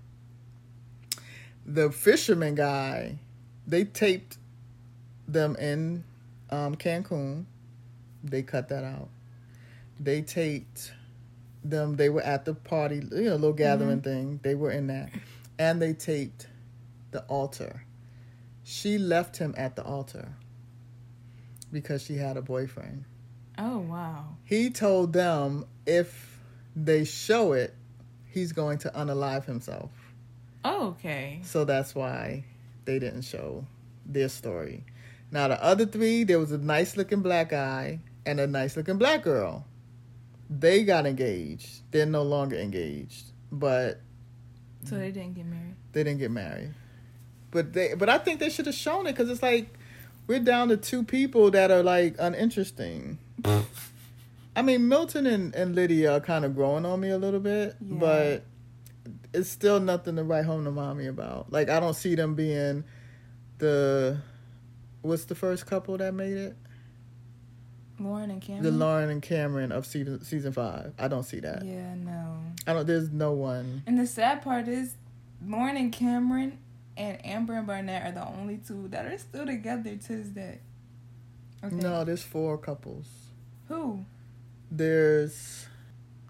The 1.65 1.91
fisherman 1.91 2.55
guy, 2.55 3.19
they 3.67 3.85
taped 3.85 4.37
them 5.27 5.55
in 5.57 6.03
um, 6.49 6.75
Cancun. 6.75 7.45
They 8.23 8.41
cut 8.41 8.69
that 8.69 8.83
out. 8.83 9.09
They 9.99 10.21
taped 10.21 10.93
them. 11.63 11.95
They 11.95 12.09
were 12.09 12.21
at 12.21 12.45
the 12.45 12.53
party, 12.53 12.95
you 13.11 13.25
know, 13.25 13.35
little 13.35 13.53
gathering 13.53 14.01
thing. 14.01 14.39
They 14.43 14.55
were 14.55 14.71
in 14.71 14.87
that, 14.87 15.09
and 15.57 15.81
they 15.81 15.93
taped 15.93 16.47
the 17.11 17.21
altar. 17.23 17.83
She 18.63 18.97
left 18.97 19.37
him 19.37 19.53
at 19.57 19.75
the 19.75 19.83
altar 19.83 20.33
because 21.71 22.03
she 22.03 22.15
had 22.15 22.37
a 22.37 22.41
boyfriend. 22.41 23.05
Oh 23.59 23.79
wow. 23.79 24.37
He 24.45 24.69
told 24.69 25.11
them 25.13 25.65
if 25.85 26.39
they 26.75 27.03
show 27.03 27.51
it, 27.53 27.75
he's 28.25 28.53
going 28.53 28.77
to 28.79 28.89
unalive 28.95 29.45
himself. 29.45 29.91
Oh, 30.63 30.87
okay. 30.89 31.41
So 31.43 31.65
that's 31.65 31.93
why 31.93 32.45
they 32.85 32.99
didn't 32.99 33.23
show 33.23 33.65
their 34.05 34.29
story. 34.29 34.85
Now 35.31 35.49
the 35.49 35.61
other 35.63 35.85
three, 35.85 36.23
there 36.23 36.39
was 36.39 36.51
a 36.51 36.57
nice 36.57 36.95
looking 36.97 37.21
black 37.21 37.49
guy 37.49 37.99
and 38.25 38.39
a 38.39 38.47
nice 38.47 38.75
looking 38.77 38.97
black 38.97 39.23
girl. 39.23 39.65
They 40.49 40.83
got 40.83 41.05
engaged. 41.05 41.81
They're 41.91 42.05
no 42.05 42.23
longer 42.23 42.55
engaged, 42.55 43.31
but 43.51 43.99
So 44.85 44.95
they 44.95 45.11
didn't 45.11 45.33
get 45.35 45.45
married. 45.45 45.75
they 45.91 46.03
didn't 46.03 46.19
get 46.19 46.31
married. 46.31 46.73
But 47.51 47.73
they, 47.73 47.93
but 47.95 48.09
I 48.09 48.17
think 48.19 48.39
they 48.39 48.49
should 48.49 48.65
have 48.67 48.75
shown 48.75 49.05
it 49.05 49.11
because 49.13 49.29
it's 49.29 49.43
like 49.43 49.73
we're 50.27 50.39
down 50.39 50.69
to 50.69 50.77
two 50.77 51.03
people 51.03 51.51
that 51.51 51.71
are 51.71 51.83
like 51.83 52.15
uninteresting. 52.19 53.17
I 54.55 54.61
mean, 54.61 54.87
Milton 54.87 55.25
and, 55.27 55.53
and 55.55 55.75
Lydia 55.75 56.13
are 56.17 56.19
kind 56.19 56.43
of 56.45 56.55
growing 56.55 56.85
on 56.85 56.99
me 56.99 57.09
a 57.09 57.17
little 57.17 57.39
bit, 57.39 57.75
Yeah. 57.81 57.97
but 57.99 58.45
it's 59.33 59.49
still 59.49 59.79
nothing 59.79 60.15
to 60.17 60.23
write 60.23 60.45
home 60.45 60.65
to 60.65 60.71
mommy 60.71 61.07
about. 61.07 61.51
Like, 61.51 61.69
I 61.69 61.79
don't 61.79 61.93
see 61.95 62.15
them 62.15 62.35
being 62.35 62.83
the 63.59 64.17
what's 65.01 65.25
the 65.25 65.35
first 65.35 65.65
couple 65.65 65.97
that 65.97 66.13
made 66.13 66.33
it? 66.35 66.55
Lauren 67.99 68.31
and 68.31 68.41
Cameron. 68.41 68.63
The 68.63 68.71
Lauren 68.71 69.09
and 69.09 69.21
Cameron 69.21 69.71
of 69.71 69.85
season 69.85 70.23
season 70.23 70.51
five. 70.53 70.93
I 70.97 71.07
don't 71.07 71.23
see 71.23 71.39
that. 71.41 71.63
Yeah, 71.65 71.95
no. 71.95 72.37
I 72.65 72.73
don't. 72.73 72.87
There's 72.87 73.09
no 73.11 73.33
one. 73.33 73.83
And 73.85 73.99
the 73.99 74.07
sad 74.07 74.41
part 74.41 74.67
is, 74.67 74.95
Lauren 75.45 75.75
and 75.77 75.91
Cameron 75.91 76.57
and 76.95 77.23
Amber 77.25 77.55
and 77.55 77.67
Barnett 77.67 78.05
are 78.07 78.11
the 78.13 78.25
only 78.25 78.57
two 78.57 78.87
that 78.89 79.05
are 79.05 79.17
still 79.17 79.45
together 79.45 79.95
to 79.95 80.15
this 80.15 80.27
day. 80.27 80.59
Okay. 81.63 81.75
No, 81.75 82.05
there's 82.05 82.23
four 82.23 82.57
couples. 82.57 83.05
Who? 83.69 84.03
There's 84.71 85.65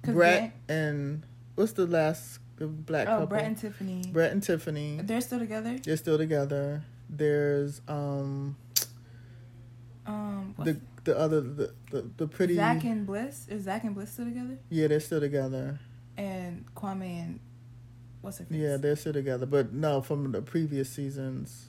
Brett 0.04 0.54
and 0.70 1.24
what's 1.56 1.74
the 1.74 1.88
last 1.88 2.40
black 2.60 3.08
Oh, 3.08 3.12
couple? 3.12 3.28
Brett 3.28 3.46
and 3.46 3.58
Tiffany. 3.58 4.04
Brett 4.12 4.32
and 4.32 4.42
Tiffany. 4.44 5.00
They're 5.04 5.22
still 5.22 5.40
together. 5.40 5.78
They're 5.84 5.98
still 5.98 6.18
together. 6.18 6.84
There's 7.10 7.82
um 7.88 8.56
Um, 10.06 10.56
the 10.60 10.80
the 11.04 11.18
other 11.18 11.42
the 11.42 11.74
the, 11.92 12.10
the 12.18 12.28
pretty 12.28 12.56
Zach 12.56 12.84
and 12.84 13.06
Bliss. 13.06 13.48
Is 13.50 13.64
Zach 13.64 13.84
and 13.84 13.94
Bliss 13.96 14.12
still 14.12 14.26
together? 14.26 14.58
yeah 14.70 14.88
they're 14.88 15.00
still 15.00 15.20
together. 15.20 15.80
And 16.18 16.66
Kwame 16.76 17.22
and 17.22 17.40
what's 18.22 18.40
her 18.40 18.46
face? 18.46 18.58
Yeah, 18.58 18.78
they're 18.78 18.96
still 18.96 19.14
together. 19.14 19.46
But 19.46 19.74
no, 19.74 20.02
from 20.02 20.32
the 20.32 20.42
previous 20.42 20.90
seasons. 20.90 21.68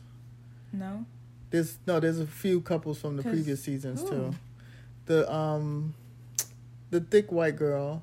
no. 0.73 1.07
There's 1.51 1.79
no, 1.85 1.99
there's 1.99 2.21
a 2.21 2.27
few 2.29 2.61
couples 2.61 3.01
from 3.01 3.17
the 3.17 3.25
previous 3.25 3.61
seasons 3.65 4.03
who? 4.03 4.09
too. 4.09 4.35
The 5.11 5.29
um, 5.35 5.93
the 6.91 7.01
thick 7.01 7.33
white 7.33 7.57
girl, 7.57 8.01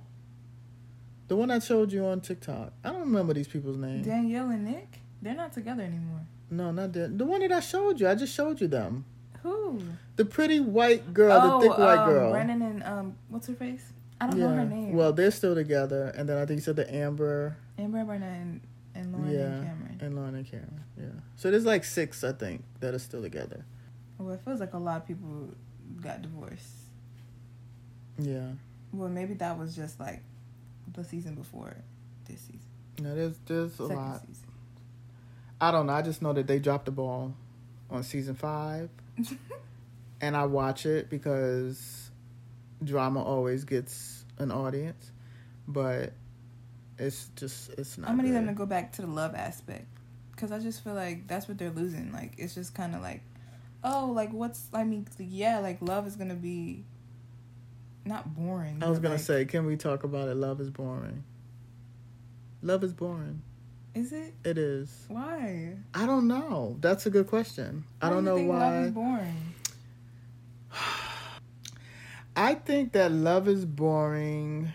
the 1.29 1.37
one 1.37 1.49
I 1.49 1.59
showed 1.59 1.89
you 1.93 2.03
on 2.03 2.19
TikTok. 2.19 2.73
I 2.83 2.89
don't 2.89 2.99
remember 2.99 3.33
these 3.33 3.47
people's 3.47 3.77
names. 3.77 4.05
Danielle 4.05 4.49
and 4.49 4.65
Nick. 4.65 4.99
They're 5.21 5.33
not 5.33 5.53
together 5.53 5.83
anymore. 5.83 6.19
No, 6.51 6.71
not 6.71 6.91
that. 6.91 7.17
The 7.17 7.23
one 7.23 7.39
that 7.39 7.51
I 7.53 7.61
showed 7.61 8.01
you. 8.01 8.09
I 8.09 8.15
just 8.15 8.35
showed 8.35 8.59
you 8.59 8.67
them. 8.67 9.05
Who? 9.41 9.79
The 10.17 10.25
pretty 10.25 10.59
white 10.59 11.13
girl, 11.13 11.61
the 11.61 11.69
thick 11.69 11.77
white 11.77 11.97
um, 11.97 12.09
girl. 12.09 12.31
Brennan 12.31 12.61
and 12.61 12.83
um, 12.83 13.15
what's 13.29 13.47
her 13.47 13.53
face? 13.53 13.93
I 14.19 14.27
don't 14.27 14.39
know 14.39 14.49
her 14.49 14.65
name. 14.65 14.91
Well, 14.91 15.13
they're 15.13 15.31
still 15.31 15.55
together, 15.55 16.13
and 16.17 16.27
then 16.27 16.35
I 16.35 16.45
think 16.45 16.57
you 16.57 16.63
said 16.63 16.75
the 16.75 16.93
Amber, 16.93 17.55
Amber 17.77 18.03
Brennan 18.03 18.61
and, 18.95 19.05
and 19.05 19.13
Lauren 19.13 19.31
yeah, 19.31 19.45
and 19.45 19.65
Cameron. 19.65 19.97
and 20.01 20.15
Lauren 20.17 20.35
and 20.35 20.45
Cameron. 20.45 20.83
Yeah. 20.99 21.21
So 21.37 21.51
there's 21.51 21.63
like 21.63 21.85
six, 21.85 22.25
I 22.25 22.33
think, 22.33 22.65
that 22.81 22.93
are 22.93 22.99
still 22.99 23.21
together. 23.21 23.63
Well, 24.17 24.33
it 24.33 24.41
feels 24.43 24.59
like 24.59 24.73
a 24.73 24.77
lot 24.77 25.03
of 25.03 25.07
people 25.07 25.51
got 26.01 26.21
divorced. 26.21 26.76
Yeah. 28.17 28.47
Well, 28.93 29.09
maybe 29.09 29.33
that 29.35 29.57
was 29.57 29.75
just 29.75 29.99
like 29.99 30.21
the 30.93 31.03
season 31.03 31.35
before 31.35 31.75
this 32.25 32.41
season. 32.41 32.61
No, 32.99 33.15
there's 33.15 33.37
there's 33.45 33.79
a 33.79 33.83
lot. 33.83 34.21
season. 34.21 34.43
I 35.59 35.71
don't 35.71 35.87
know. 35.87 35.93
I 35.93 36.01
just 36.01 36.21
know 36.21 36.33
that 36.33 36.47
they 36.47 36.59
dropped 36.59 36.85
the 36.85 36.91
ball 36.91 37.33
on 37.89 38.03
season 38.03 38.35
five, 38.35 38.89
and 40.21 40.35
I 40.35 40.45
watch 40.45 40.85
it 40.85 41.09
because 41.09 42.09
drama 42.83 43.23
always 43.23 43.63
gets 43.63 44.25
an 44.39 44.51
audience, 44.51 45.11
but 45.67 46.13
it's 46.97 47.29
just 47.35 47.71
it's 47.71 47.97
not. 47.97 48.09
I'm 48.09 48.17
gonna 48.17 48.29
need 48.29 48.35
them 48.35 48.47
to 48.47 48.53
go 48.53 48.65
back 48.65 48.93
to 48.93 49.01
the 49.01 49.07
love 49.07 49.35
aspect 49.35 49.85
because 50.31 50.51
I 50.51 50.59
just 50.59 50.83
feel 50.83 50.93
like 50.93 51.27
that's 51.27 51.47
what 51.47 51.57
they're 51.57 51.71
losing. 51.71 52.11
Like 52.11 52.33
it's 52.37 52.55
just 52.55 52.73
kind 52.73 52.95
of 52.95 53.01
like, 53.01 53.21
oh, 53.83 54.11
like 54.13 54.31
what's 54.31 54.67
I 54.73 54.83
mean, 54.83 55.07
yeah, 55.19 55.59
like 55.59 55.81
love 55.81 56.07
is 56.07 56.15
gonna 56.15 56.35
be 56.35 56.83
not 58.07 58.35
boring. 58.35 58.81
I 58.83 58.89
was 58.89 58.99
gonna 58.99 59.15
like- 59.15 59.23
say, 59.23 59.45
can 59.45 59.65
we 59.65 59.75
talk 59.77 60.03
about 60.03 60.29
it? 60.29 60.35
Love 60.35 60.59
is 60.61 60.69
boring. 60.69 61.23
Love 62.61 62.83
is 62.83 62.93
boring. 62.93 63.41
is 63.93 64.11
it 64.13 64.33
It 64.43 64.57
is. 64.57 65.05
why? 65.07 65.75
I 65.93 66.05
don't 66.05 66.27
know. 66.27 66.77
That's 66.81 67.05
a 67.05 67.09
good 67.09 67.27
question. 67.27 67.83
I 68.01 68.09
don't 68.09 68.23
do 68.23 68.29
know 68.31 68.35
think 68.37 68.49
Love 68.49 68.59
why. 68.73 68.79
is 68.83 68.91
boring. 68.91 69.53
I 72.35 72.53
think 72.53 72.91
that 72.93 73.11
love 73.11 73.47
is 73.47 73.65
boring 73.65 74.71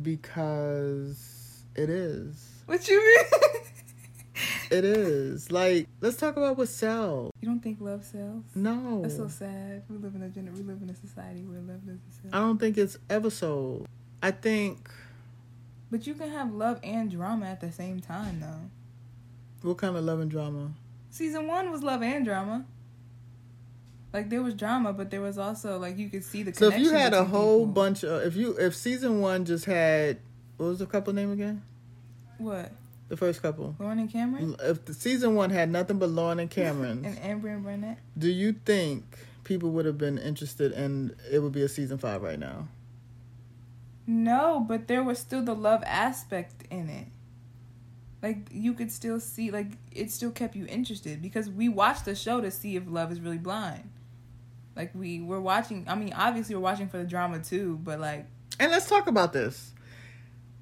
because 0.00 1.62
it 1.74 1.88
is. 1.88 2.50
What 2.66 2.86
you 2.88 2.98
mean? 3.00 3.40
It 4.74 4.84
is 4.84 5.52
like 5.52 5.86
let's 6.00 6.16
talk 6.16 6.36
about 6.36 6.58
what 6.58 6.68
sells. 6.68 7.30
You 7.40 7.46
don't 7.48 7.60
think 7.60 7.80
love 7.80 8.04
sells? 8.04 8.42
No, 8.56 9.02
That's 9.02 9.14
so 9.16 9.28
sad. 9.28 9.84
We 9.88 9.98
live 9.98 10.16
in 10.16 10.22
a 10.24 10.28
gener- 10.28 10.52
we 10.52 10.64
live 10.64 10.82
in 10.82 10.90
a 10.90 10.96
society 10.96 11.42
where 11.42 11.60
love 11.60 11.80
doesn't 11.86 12.00
sell. 12.10 12.30
I 12.32 12.40
don't 12.44 12.58
think 12.58 12.76
it's 12.76 12.98
ever 13.08 13.30
sold. 13.30 13.86
I 14.20 14.32
think 14.32 14.90
But 15.92 16.08
you 16.08 16.14
can 16.14 16.28
have 16.30 16.52
love 16.52 16.80
and 16.82 17.08
drama 17.08 17.46
at 17.46 17.60
the 17.60 17.70
same 17.70 18.00
time, 18.00 18.40
though. 18.40 19.68
what 19.68 19.78
kind 19.78 19.96
of 19.96 20.02
love 20.02 20.18
and 20.18 20.28
drama? 20.30 20.72
Season 21.10 21.46
one 21.46 21.70
was 21.70 21.84
love 21.84 22.02
and 22.02 22.24
drama. 22.24 22.64
Like 24.12 24.28
there 24.28 24.42
was 24.42 24.54
drama, 24.54 24.92
but 24.92 25.08
there 25.12 25.20
was 25.20 25.38
also 25.38 25.78
like 25.78 25.98
you 25.98 26.08
could 26.08 26.24
see 26.24 26.42
the. 26.42 26.52
So 26.52 26.66
if 26.66 26.78
you 26.80 26.90
had 26.90 27.14
a 27.14 27.24
whole 27.24 27.60
people. 27.60 27.72
bunch 27.74 28.02
of 28.02 28.22
if 28.22 28.34
you 28.34 28.56
if 28.58 28.74
season 28.74 29.20
one 29.20 29.44
just 29.44 29.66
had 29.66 30.18
what 30.56 30.66
was 30.66 30.78
the 30.80 30.86
couple 30.86 31.12
name 31.12 31.30
again? 31.30 31.62
what 32.38 32.72
The 33.08 33.16
first 33.16 33.42
couple. 33.42 33.76
Lauren 33.78 33.98
and 33.98 34.10
Cameron 34.10 34.54
mm, 34.54 34.70
If 34.70 34.86
the 34.86 34.94
season 34.94 35.34
one 35.34 35.50
had 35.50 35.70
nothing 35.70 35.98
but 35.98 36.08
Lauren 36.08 36.38
and 36.40 36.50
Cameron, 36.50 37.02
and 37.04 37.18
Amber 37.20 37.48
and 37.48 37.62
Barnett. 37.62 37.98
do 38.18 38.28
you 38.28 38.52
think 38.64 39.04
people 39.44 39.70
would 39.72 39.84
have 39.84 39.98
been 39.98 40.18
interested 40.18 40.72
and 40.72 41.14
it 41.30 41.40
would 41.40 41.52
be 41.52 41.62
a 41.62 41.68
season 41.68 41.98
five 41.98 42.22
right 42.22 42.38
now? 42.38 42.68
No, 44.06 44.64
but 44.66 44.88
there 44.88 45.02
was 45.02 45.18
still 45.18 45.42
the 45.42 45.54
love 45.54 45.82
aspect 45.86 46.64
in 46.70 46.88
it. 46.88 47.08
Like 48.22 48.48
you 48.50 48.72
could 48.72 48.90
still 48.90 49.20
see, 49.20 49.50
like 49.50 49.72
it 49.92 50.10
still 50.10 50.30
kept 50.30 50.56
you 50.56 50.66
interested 50.66 51.20
because 51.20 51.50
we 51.50 51.68
watched 51.68 52.06
the 52.06 52.14
show 52.14 52.40
to 52.40 52.50
see 52.50 52.76
if 52.76 52.84
love 52.86 53.12
is 53.12 53.20
really 53.20 53.38
blind. 53.38 53.90
Like 54.74 54.94
we 54.94 55.20
were 55.20 55.40
watching. 55.40 55.84
I 55.86 55.94
mean, 55.94 56.12
obviously 56.14 56.54
we're 56.54 56.62
watching 56.62 56.88
for 56.88 56.98
the 56.98 57.04
drama 57.04 57.40
too, 57.40 57.78
but 57.82 58.00
like 58.00 58.26
And 58.58 58.70
let's 58.70 58.88
talk 58.88 59.06
about 59.06 59.32
this. 59.32 59.72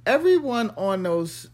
Everyone 0.05 0.70
on 0.70 1.05
those 1.05 1.49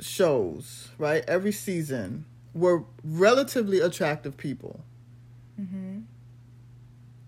shows, 0.00 0.88
right? 0.98 1.24
Every 1.26 1.52
season 1.52 2.24
were 2.54 2.84
relatively 3.04 3.80
attractive 3.80 4.36
people. 4.36 4.84
hmm 5.56 6.00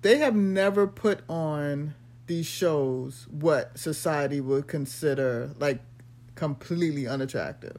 They 0.03 0.19
have 0.19 0.35
never 0.35 0.87
put 0.87 1.21
on 1.29 1.95
these 2.27 2.47
shows 2.47 3.27
what 3.31 3.79
society 3.79 4.41
would 4.41 4.67
consider 4.67 5.51
like 5.59 5.81
completely 6.35 7.07
unattractive. 7.07 7.79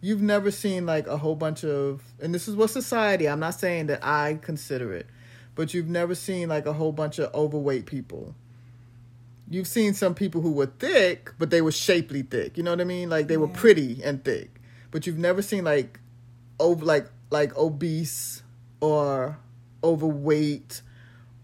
You've 0.00 0.22
never 0.22 0.50
seen 0.50 0.86
like 0.86 1.06
a 1.06 1.18
whole 1.18 1.36
bunch 1.36 1.64
of, 1.64 2.02
and 2.20 2.34
this 2.34 2.48
is 2.48 2.56
what 2.56 2.70
society, 2.70 3.28
I'm 3.28 3.40
not 3.40 3.54
saying 3.54 3.86
that 3.88 4.04
I 4.04 4.38
consider 4.40 4.92
it, 4.92 5.06
but 5.54 5.74
you've 5.74 5.88
never 5.88 6.14
seen 6.14 6.48
like 6.48 6.66
a 6.66 6.72
whole 6.72 6.92
bunch 6.92 7.18
of 7.18 7.34
overweight 7.34 7.86
people. 7.86 8.34
You've 9.50 9.66
seen 9.66 9.94
some 9.94 10.14
people 10.14 10.40
who 10.40 10.52
were 10.52 10.66
thick, 10.66 11.32
but 11.38 11.50
they 11.50 11.60
were 11.60 11.72
shapely 11.72 12.22
thick. 12.22 12.56
You 12.56 12.62
know 12.62 12.70
what 12.70 12.80
I 12.80 12.84
mean? 12.84 13.10
Like 13.10 13.26
they 13.26 13.36
were 13.36 13.48
Yeah. 13.48 13.56
pretty 13.60 14.00
and 14.02 14.24
thick. 14.24 14.60
But 14.92 15.06
you've 15.06 15.18
never 15.18 15.42
seen 15.42 15.64
like 15.64 15.98
over 16.60 16.84
like 16.84 17.08
like 17.30 17.56
obese 17.56 18.42
or 18.80 19.38
overweight 19.82 20.82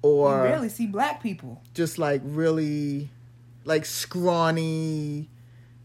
or 0.02 0.36
you 0.38 0.42
rarely 0.44 0.68
see 0.68 0.86
black 0.86 1.22
people. 1.22 1.62
just 1.74 1.98
like 1.98 2.20
really 2.24 3.09
like 3.64 3.84
scrawny 3.84 5.28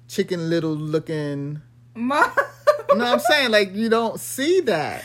chicken 0.07 0.49
little 0.49 0.73
looking 0.75 1.61
Ma- 1.95 2.29
you 2.89 2.97
know 2.97 3.05
what 3.05 3.13
i'm 3.13 3.19
saying 3.19 3.51
like 3.51 3.73
you 3.73 3.89
don't 3.89 4.19
see 4.19 4.59
that 4.61 5.03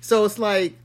so 0.00 0.24
it's 0.24 0.38
like 0.38 0.76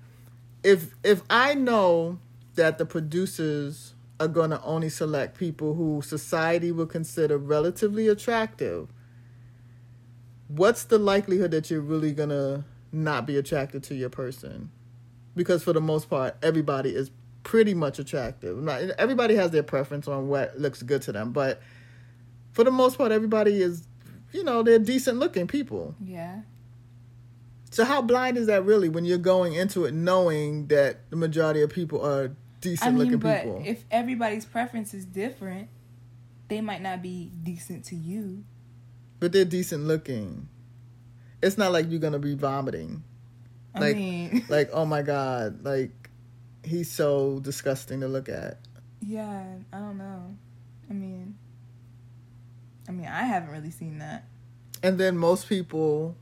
if 0.64 0.94
if 1.04 1.22
i 1.30 1.54
know 1.54 2.20
that 2.56 2.78
the 2.78 2.86
producers 2.86 3.94
are 4.20 4.28
going 4.28 4.50
to 4.50 4.62
only 4.64 4.90
select 4.90 5.38
people 5.38 5.76
who 5.76 6.02
society 6.02 6.72
would 6.72 6.90
consider 6.90 7.38
relatively 7.38 8.08
attractive. 8.08 8.90
What's 10.48 10.84
the 10.84 10.98
likelihood 10.98 11.52
that 11.52 11.72
you're 11.72 11.82
really 11.82 12.12
going 12.12 12.30
to 12.30 12.66
not 12.92 13.26
be 13.26 13.38
attracted 13.38 13.84
to 13.84 13.96
your 13.96 14.10
person? 14.10 14.72
Because 15.36 15.64
for 15.64 15.74
the 15.74 15.82
most 15.82 16.10
part 16.10 16.36
everybody 16.42 16.94
is 16.96 17.12
pretty 17.44 17.74
much 17.74 18.00
attractive. 18.00 18.58
Not 18.58 18.82
everybody 18.98 19.36
has 19.36 19.52
their 19.52 19.64
preference 19.64 20.08
on 20.08 20.28
what 20.28 20.60
looks 20.60 20.84
good 20.84 21.02
to 21.04 21.12
them 21.12 21.32
but 21.32 21.62
for 22.52 22.64
the 22.64 22.72
most 22.72 22.98
part 22.98 23.12
everybody 23.12 23.62
is 23.62 23.88
you 24.34 24.44
know 24.44 24.64
they're 24.64 24.80
decent 24.80 25.18
looking 25.18 25.48
people. 25.48 25.96
Yeah. 26.04 26.42
so 27.72 27.86
how 27.86 28.02
blind 28.02 28.38
is 28.38 28.48
that 28.48 28.66
really 28.66 28.90
when 28.90 29.06
you're 29.06 29.18
going 29.18 29.54
into 29.54 29.86
it 29.86 29.94
knowing 29.94 30.68
that 30.68 31.10
the 31.10 31.16
majority 31.16 31.62
of 31.62 31.70
people 31.70 32.06
are 32.06 32.36
decent 32.62 32.88
I 32.88 32.92
mean, 32.92 33.00
looking 33.00 33.20
but 33.20 33.44
people 33.44 33.64
if 33.66 33.84
everybody's 33.92 34.46
preference 34.46 34.94
is 34.94 35.06
different, 35.06 35.70
they 36.48 36.62
might 36.62 36.82
not 36.82 37.02
be 37.02 37.32
decent 37.44 37.86
to 37.86 37.96
you. 37.96 38.44
but 39.20 39.32
they're 39.32 39.46
decent 39.46 39.84
looking 39.86 40.48
it's 41.42 41.58
not 41.58 41.72
like 41.72 41.90
you're 41.90 42.00
gonna 42.02 42.20
be 42.20 42.36
vomiting 42.36 43.04
I 43.74 43.80
Like- 43.80 43.96
mean, 43.96 44.46
like 44.50 44.70
oh 44.74 44.86
my 44.86 45.02
god 45.02 45.64
like 45.64 46.10
he's 46.64 46.92
so 46.92 47.40
disgusting 47.40 48.02
to 48.02 48.08
look 48.08 48.28
at 48.30 48.60
yeah, 49.02 49.46
I 49.72 49.78
don't 49.78 49.98
know. 49.98 50.36
I 50.90 50.94
mean, 50.94 51.38
I 52.88 52.92
mean, 52.92 53.06
I 53.08 53.24
haven't 53.24 53.52
really 53.52 53.72
seen 53.72 54.00
that. 54.00 54.26
and 54.84 54.98
then 54.98 55.18
most 55.18 55.48
people 55.48 56.18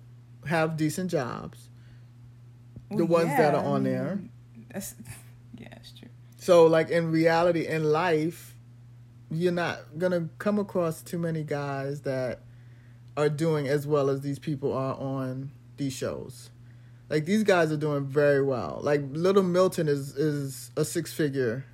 have 0.46 0.78
decent 0.78 1.10
jobs 1.10 1.70
The 2.92 2.98
Well, 3.06 3.24
ones 3.26 3.30
that 3.38 3.54
yeah, 3.54 3.60
are 3.60 3.64
I 3.64 3.68
on 3.68 3.84
mean, 3.84 3.94
there. 3.94 4.20
That's 4.72 4.94
yeah, 5.58 5.70
it's 5.78 5.92
true. 5.92 6.10
So, 6.48 6.66
like 6.66 6.90
in 6.90 7.12
reality, 7.12 7.68
in 7.68 7.92
life, 7.92 8.56
you're 9.30 9.52
not 9.52 9.80
gonna 9.98 10.30
come 10.38 10.60
across 10.60 11.02
too 11.02 11.18
many 11.18 11.44
guys 11.44 12.04
that 12.04 12.40
are 13.18 13.28
doing 13.28 13.68
as 13.68 13.86
well 13.86 14.10
as 14.10 14.22
these 14.22 14.40
people 14.40 14.72
are 14.72 14.96
on 14.96 15.52
these 15.76 15.92
shows. 15.92 16.50
Like 17.10 17.26
these 17.26 17.44
guys 17.44 17.70
are 17.74 17.76
doing 17.76 18.06
very 18.06 18.42
well. 18.42 18.80
Like 18.82 19.02
Little 19.12 19.44
Milton 19.44 19.90
is 19.90 20.16
is 20.16 20.72
a 20.78 20.86
six 20.86 21.12
figure 21.12 21.66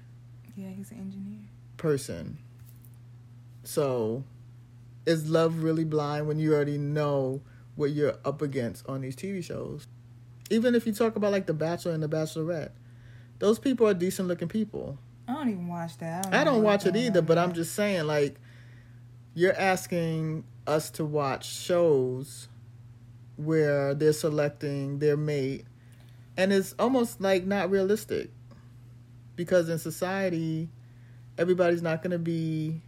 Yeah, 0.56 0.70
he's 0.70 0.90
an 0.90 0.98
engineer. 0.98 1.42
person. 1.78 2.40
So, 3.64 4.24
is 5.06 5.30
love 5.30 5.62
really 5.62 5.86
blind 5.86 6.26
when 6.28 6.40
you 6.40 6.52
already 6.52 6.80
know 6.80 7.44
what 7.76 7.92
you're 7.92 8.16
up 8.26 8.42
against 8.42 8.90
on 8.90 9.02
these 9.02 9.16
TV 9.16 9.44
shows? 9.44 9.86
Even 10.50 10.74
if 10.74 10.88
you 10.88 10.94
talk 10.94 11.16
about 11.16 11.32
like 11.32 11.46
The 11.46 11.54
Bachelor 11.54 11.92
and 11.92 12.02
The 12.02 12.10
Bachelorette, 12.10 12.72
those 13.44 13.60
people 13.60 13.86
are 13.86 13.94
decent 13.94 14.30
looking 14.30 14.48
people. 14.48 14.98
I 15.28 15.34
don't 15.34 15.50
even 15.50 15.68
watch 15.68 15.98
that. 15.98 16.28
I 16.28 16.46
know 16.46 16.52
don't 16.52 16.64
watch 16.64 16.86
it 16.86 16.96
either, 16.96 17.22
but. 17.22 17.38
I'm 17.38 17.52
just 17.52 17.76
saying, 17.76 18.08
like, 18.08 18.40
you're 19.34 19.54
asking 19.60 20.46
us 20.66 20.90
to 20.92 21.04
watch 21.04 21.54
shows 21.54 22.48
where 23.36 23.94
they're 23.96 24.14
selecting 24.14 25.00
their 25.00 25.18
mate, 25.18 25.66
and 26.38 26.54
it's 26.54 26.74
almost 26.80 27.20
like 27.20 27.46
not 27.46 27.70
realistic 27.70 28.30
because 29.36 29.68
in 29.68 29.78
society, 29.78 30.70
everybody's 31.38 31.82
not 31.82 32.02
going 32.02 32.12
to 32.12 32.20
be 32.20 32.80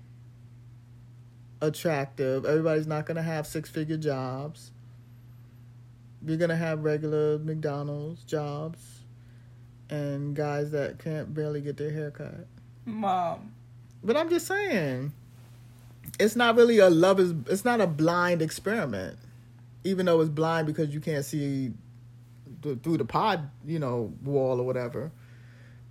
attractive, 1.60 2.45
everybody's 2.45 2.88
not 2.88 3.06
going 3.06 3.18
to 3.18 3.24
have 3.24 3.45
six 3.45 3.70
figure 3.70 3.97
jobs. 3.97 4.72
You're 6.26 6.38
going 6.38 6.49
to 6.49 6.56
have 6.56 6.86
regular 6.86 7.39
McDonald's 7.39 8.24
jobs 8.24 8.95
and 9.90 10.36
guys 10.36 10.72
that 10.72 11.00
can't 11.00 11.34
barely 11.34 11.62
get 11.62 11.78
their 11.78 11.92
hair 11.92 12.12
cut. 12.12 12.48
mom. 12.86 13.52
But 14.04 14.16
I'm 14.18 14.30
just 14.30 14.46
saying, 14.48 15.14
it's 16.20 16.36
not 16.36 16.56
really 16.56 16.78
a 16.80 16.90
love 16.90 17.20
is. 17.20 17.34
It's 17.48 17.66
not 17.66 17.82
a 17.82 17.88
blind 17.88 18.42
experiment, 18.42 19.18
even 19.84 20.06
though 20.06 20.22
it's 20.22 20.30
blind 20.30 20.68
because 20.68 20.94
you 20.94 21.00
can't 21.00 21.26
see 21.26 21.72
th- 22.62 22.80
through 22.84 22.98
the 22.98 23.06
pod, 23.06 23.50
you 23.66 23.80
know, 23.80 24.14
wall 24.24 24.60
or 24.60 24.64
whatever. 24.64 25.12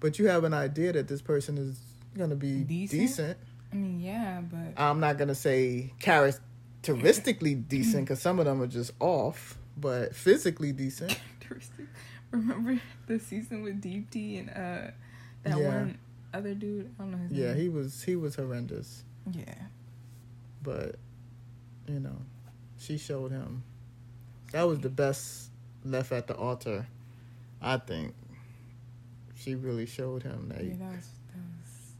But 0.01 0.19
you 0.19 0.29
have 0.29 0.45
an 0.45 0.55
idea 0.55 0.93
that 0.93 1.09
this 1.09 1.21
person 1.23 1.59
is 1.59 1.79
gonna 2.17 2.37
be 2.37 2.63
Decent? 2.63 3.01
decent. 3.01 3.39
I 3.73 3.77
mean, 3.77 4.01
yeah, 4.01 4.41
but 4.43 4.81
I'm 4.81 5.01
not 5.01 5.19
gonna 5.19 5.35
say 5.35 5.93
characteristically 5.99 7.55
decent 7.57 8.05
because 8.05 8.21
some 8.21 8.39
of 8.39 8.45
them 8.45 8.63
are 8.63 8.67
just 8.69 8.93
off, 9.01 9.59
but 9.77 10.15
physically 10.15 10.71
decent. 10.73 11.11
characteristic. 11.41 11.87
Remember 12.35 12.81
the 13.07 13.19
season 13.19 13.63
with 13.63 13.81
Deepti 13.83 14.41
and 14.41 14.51
uh 14.51 14.91
that 15.45 15.59
Yeah. 15.59 15.69
one 15.69 15.99
other 16.33 16.55
dude? 16.55 16.91
I 16.99 17.03
don't 17.03 17.13
know 17.13 17.19
his 17.19 17.33
Yeah, 17.33 17.47
name. 17.49 17.57
Yeah, 17.57 17.63
he 17.63 17.69
was 17.69 18.03
he 18.03 18.17
was 18.17 18.35
horrendous, 18.37 19.03
Yeah. 19.33 19.55
but 20.63 20.97
you 21.87 22.01
know, 22.01 22.17
she 22.79 22.99
showed 22.99 23.31
him. 23.31 23.63
That 24.53 24.63
was 24.65 24.81
the 24.81 24.89
best 24.91 25.51
left 25.85 26.13
at 26.13 26.27
the 26.27 26.35
altar, 26.37 26.87
I 27.61 27.77
think. 27.79 28.15
She 29.37 29.55
really 29.55 29.87
showed 29.87 30.23
him 30.23 30.49
that. 30.49 30.65
Yeah, 30.65 30.75
that 30.79 30.91
was 30.97 31.09
that 31.33 31.43
was 31.61 31.93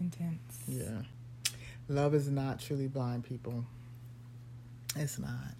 intense. 0.00 0.60
Yeah. 0.68 1.02
Love 1.88 2.14
is 2.14 2.28
not 2.28 2.60
truly 2.60 2.88
blind, 2.88 3.24
people. 3.24 3.64
It's 4.96 5.18
not. 5.18 5.54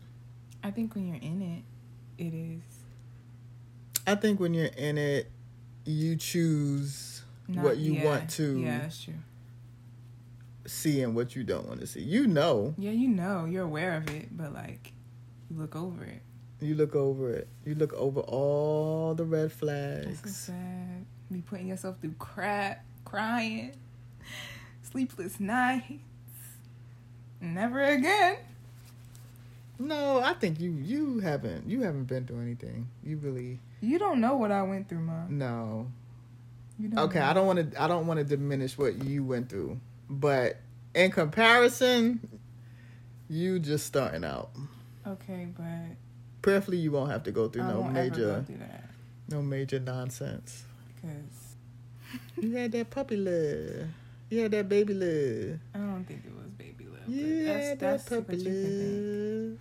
I 0.63 0.71
think 0.71 0.95
when 0.95 1.07
you're 1.09 1.17
in 1.23 1.43
it, 1.43 2.23
it 2.23 2.35
is 2.35 2.61
I 4.07 4.15
think 4.17 4.41
when 4.41 4.55
you're 4.55 4.67
in 4.67 4.99
it, 4.99 5.31
you 5.85 6.17
choose 6.17 7.23
not 7.49 7.65
what 7.65 7.77
you 7.79 7.95
yeah, 7.95 8.05
want 8.05 8.31
to 8.31 8.59
Yeah, 8.59 8.79
that's 8.81 9.03
true. 9.05 9.15
see 10.67 11.03
and 11.03 11.15
what 11.15 11.35
you 11.37 11.45
don't 11.45 11.67
want 11.69 11.81
to 11.81 11.87
see. 11.87 12.03
You 12.03 12.27
know. 12.27 12.75
Yeah, 12.79 12.91
you 12.93 13.09
know, 13.09 13.45
you're 13.45 13.65
aware 13.65 13.97
of 13.97 14.09
it, 14.11 14.37
but 14.37 14.53
like 14.53 14.93
you 15.51 15.57
look 15.59 15.77
over 15.77 16.05
it. 16.05 16.23
You 16.61 16.75
look 16.77 16.95
over 16.95 17.31
it. 17.33 17.49
You 17.65 17.75
look 17.75 17.93
over 17.95 18.21
all 18.21 19.15
the 19.15 19.25
red 19.25 19.51
That's 19.51 19.55
so 19.61 19.67
flags. 19.67 20.37
sad. 20.37 21.05
Be 21.31 21.41
putting 21.41 21.69
yourself 21.69 21.97
through 22.01 22.15
crap, 22.19 22.85
crying, 23.05 23.75
sleepless 24.83 25.41
nights. 25.41 26.03
Never 27.41 27.83
again. 27.83 28.37
No, 29.87 30.21
I 30.21 30.35
think 30.35 30.61
you 30.61 30.71
you 30.73 31.19
haven't 31.21 31.69
you 31.69 31.83
haven't 31.83 32.05
been 32.05 32.27
through 32.27 32.41
anything. 32.41 32.89
You 33.03 33.17
really 33.19 33.59
You 33.81 33.99
don't 33.99 34.21
know 34.21 34.37
what 34.37 34.51
I 34.53 34.63
went 34.63 34.89
through, 34.89 35.01
mom. 35.01 35.39
no. 35.39 35.91
You 36.79 36.89
don't 36.89 36.99
Okay, 37.07 37.19
know. 37.21 37.27
I 37.27 37.33
don't 37.33 37.47
want 37.47 37.73
to 37.73 37.83
I 37.83 37.87
don't 37.89 38.07
want 38.07 38.19
to 38.19 38.25
diminish 38.25 38.77
what 38.79 39.05
you 39.05 39.25
went 39.25 39.49
through, 39.49 39.79
but 40.09 40.57
in 40.95 41.11
comparison, 41.11 42.21
you 43.29 43.59
just 43.59 43.87
starting 43.87 44.25
out. 44.25 44.51
Okay, 45.07 45.49
but 45.57 45.97
Prayerfully, 46.43 46.79
you 46.79 46.91
won't 46.93 47.11
have 47.11 47.23
to 47.25 47.31
go 47.31 47.49
through 47.49 47.63
I 47.63 47.69
no 47.69 47.81
won't 47.81 47.97
ever 47.97 48.09
go 48.09 48.17
major 48.17 48.45
through 48.47 48.57
no 49.29 49.43
major 49.43 49.79
nonsense. 49.81 50.65
because 50.95 51.57
You 52.45 52.57
had 52.57 52.73
that 52.73 52.91
puppy 52.91 53.17
love. 53.17 53.89
You 54.31 54.41
had 54.43 54.51
that 54.53 54.69
baby 54.69 54.95
love. 54.95 55.59
I 55.75 55.79
don't 55.79 56.05
think 56.05 56.25
it 56.25 56.35
was 56.35 56.47
baby 56.59 56.87
love. 56.87 57.09
You 57.09 57.45
that's, 57.45 57.81
that's 57.81 58.05
that 58.05 58.27
puppy 58.27 58.37
what 58.39 58.47
you 58.47 58.53
can 58.53 58.79
think. 58.79 59.53
love. 59.53 59.59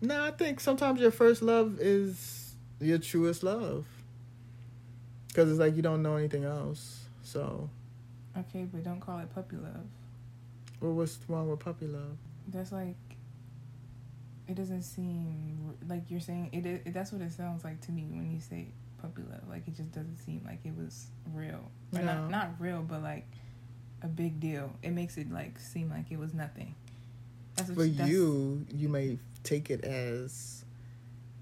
No, 0.00 0.24
I 0.24 0.30
think 0.32 0.60
sometimes 0.60 1.00
your 1.00 1.10
first 1.10 1.42
love 1.42 1.78
is 1.80 2.54
your 2.80 2.98
truest 2.98 3.42
love. 3.42 3.86
Because 5.28 5.50
it's 5.50 5.58
like 5.58 5.74
you 5.76 5.82
don't 5.82 6.02
know 6.02 6.16
anything 6.16 6.44
else. 6.44 7.04
So, 7.22 7.68
Okay, 8.36 8.64
but 8.64 8.84
don't 8.84 9.00
call 9.00 9.18
it 9.20 9.32
puppy 9.34 9.56
love. 9.56 9.86
well, 10.80 10.92
what's 10.92 11.18
wrong 11.28 11.48
with 11.50 11.60
puppy 11.60 11.86
love? 11.86 12.16
That's 12.48 12.72
like. 12.72 12.96
It 14.46 14.56
doesn't 14.56 14.82
seem 14.82 15.72
like 15.88 16.02
you're 16.10 16.20
saying 16.20 16.50
it, 16.52 16.66
it. 16.66 16.92
That's 16.92 17.12
what 17.12 17.22
it 17.22 17.32
sounds 17.32 17.64
like 17.64 17.80
to 17.82 17.92
me 17.92 18.02
when 18.10 18.30
you 18.30 18.40
say 18.40 18.66
puppy 19.00 19.22
love. 19.30 19.40
Like 19.48 19.66
it 19.66 19.74
just 19.74 19.90
doesn't 19.92 20.18
seem 20.18 20.42
like 20.44 20.58
it 20.64 20.76
was 20.76 21.06
real. 21.32 21.70
Or 21.94 22.00
No. 22.00 22.04
not 22.04 22.30
not 22.30 22.48
real, 22.58 22.82
but 22.82 23.02
like 23.02 23.26
a 24.02 24.06
big 24.06 24.40
deal. 24.40 24.70
It 24.82 24.90
makes 24.90 25.16
it 25.16 25.32
like 25.32 25.58
seem 25.58 25.88
like 25.88 26.10
it 26.10 26.18
was 26.18 26.34
nothing. 26.34 26.74
That's 27.56 27.70
what 27.70 27.78
For 27.78 27.84
that's- 27.86 28.08
you, 28.10 28.66
you 28.70 28.90
may 28.90 29.18
take 29.44 29.70
it 29.70 29.84
as 29.84 30.64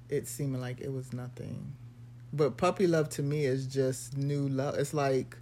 it 0.09 0.29
seeming 0.29 0.61
like 0.61 0.81
it 0.81 0.93
was 0.93 1.13
nothing. 1.13 1.73
But 2.33 2.57
puppy 2.57 2.87
love 2.87 3.09
to 3.11 3.23
me 3.23 3.45
is 3.45 3.67
just 3.67 4.17
new 4.17 4.49
love. 4.49 4.75
It's 4.79 4.93
like 4.93 5.37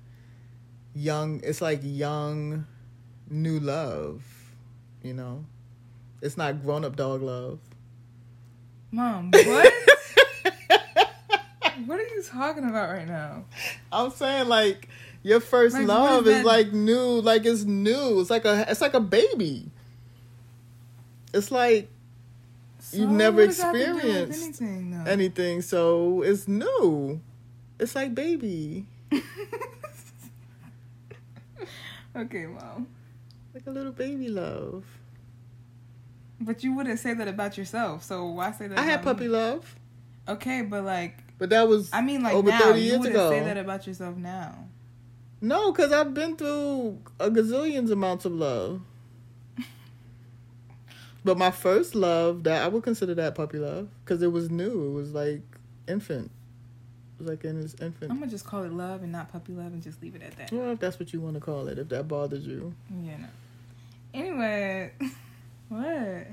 young, 0.94 1.40
it's 1.42 1.60
like 1.60 1.80
young, 1.82 2.66
new 3.28 3.58
love, 3.60 4.22
you 5.02 5.14
know? 5.14 5.44
It's 6.20 6.36
not 6.36 6.62
grown 6.62 6.84
up 6.84 6.96
dog 6.96 7.22
love. 7.22 7.58
Mom, 8.92 9.30
what? 9.30 9.72
what 11.86 11.98
are 11.98 12.02
you 12.02 12.22
talking 12.26 12.64
about 12.64 12.90
right 12.90 13.06
now? 13.06 13.44
I'm 13.92 14.10
saying 14.10 14.48
like 14.48 14.88
your 15.22 15.40
first 15.40 15.76
Like, 15.76 15.86
love 15.86 16.26
is 16.26 16.38
is 16.38 16.44
like 16.44 16.72
new, 16.72 17.20
like 17.20 17.46
it's 17.46 17.64
new. 17.64 18.20
It's 18.20 18.30
like 18.30 18.44
a 18.44 18.66
it's 18.68 18.80
like 18.80 18.94
a 18.94 19.00
baby. 19.00 19.70
It's 21.32 21.50
like 21.50 21.88
You've 22.92 23.10
never 23.10 23.38
what 23.42 23.46
does 23.46 23.56
that 23.58 23.64
have 23.66 23.74
to 23.74 23.78
do 23.84 23.94
with 23.94 24.04
experienced 24.04 24.62
anything, 24.62 25.04
anything, 25.06 25.62
so 25.62 26.22
it's 26.22 26.48
new. 26.48 27.20
It's 27.78 27.94
like 27.94 28.14
baby. 28.14 28.86
okay, 32.16 32.46
mom. 32.46 32.88
Like 33.54 33.66
a 33.66 33.70
little 33.70 33.92
baby 33.92 34.28
love. 34.28 34.84
But 36.40 36.64
you 36.64 36.74
wouldn't 36.74 36.98
say 36.98 37.12
that 37.14 37.28
about 37.28 37.58
yourself, 37.58 38.02
so 38.02 38.26
why 38.26 38.52
say 38.52 38.68
that? 38.68 38.78
I 38.78 38.82
had 38.82 39.02
puppy 39.02 39.24
me? 39.24 39.28
love, 39.28 39.74
Okay, 40.28 40.62
but 40.62 40.84
like, 40.84 41.18
but 41.38 41.50
that 41.50 41.68
was 41.68 41.90
I 41.92 42.00
mean, 42.02 42.22
like 42.22 42.34
over 42.34 42.48
now, 42.50 42.58
30 42.60 42.78
you 42.80 42.84
years 42.86 42.98
wouldn't 42.98 43.14
ago. 43.16 43.30
say 43.30 43.40
that 43.40 43.56
about 43.56 43.86
yourself 43.86 44.16
now. 44.16 44.66
no, 45.40 45.72
because 45.72 45.92
I've 45.92 46.14
been 46.14 46.36
through 46.36 46.98
a 47.18 47.30
gazillions 47.30 47.90
amounts 47.90 48.24
of 48.24 48.32
love. 48.32 48.80
But 51.24 51.36
my 51.38 51.50
first 51.50 51.94
love, 51.94 52.44
that 52.44 52.62
I 52.62 52.68
would 52.68 52.82
consider 52.82 53.14
that 53.14 53.34
puppy 53.34 53.58
love, 53.58 53.88
because 54.04 54.22
it 54.22 54.32
was 54.32 54.50
new. 54.50 54.88
It 54.90 54.92
was 54.94 55.12
like 55.12 55.42
infant. 55.88 56.30
It 57.18 57.22
was 57.22 57.28
like 57.28 57.44
in 57.44 57.56
his 57.56 57.74
infant. 57.80 58.10
I'm 58.10 58.18
gonna 58.18 58.30
just 58.30 58.46
call 58.46 58.62
it 58.62 58.72
love 58.72 59.02
and 59.02 59.12
not 59.12 59.30
puppy 59.30 59.52
love, 59.52 59.66
and 59.72 59.82
just 59.82 60.00
leave 60.02 60.14
it 60.14 60.22
at 60.22 60.36
that. 60.38 60.52
Well, 60.52 60.70
if 60.70 60.78
that's 60.80 60.98
what 60.98 61.12
you 61.12 61.20
want 61.20 61.34
to 61.34 61.40
call 61.40 61.68
it, 61.68 61.78
if 61.78 61.88
that 61.90 62.08
bothers 62.08 62.46
you. 62.46 62.74
Yeah, 63.02 63.16
no. 63.18 63.26
Anyway, 64.14 64.92
what? 65.68 66.26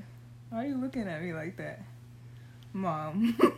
Why 0.50 0.64
are 0.64 0.66
you 0.66 0.76
looking 0.78 1.02
at 1.06 1.22
me 1.22 1.32
like 1.34 1.56
that, 1.58 1.80
mom? 2.72 3.36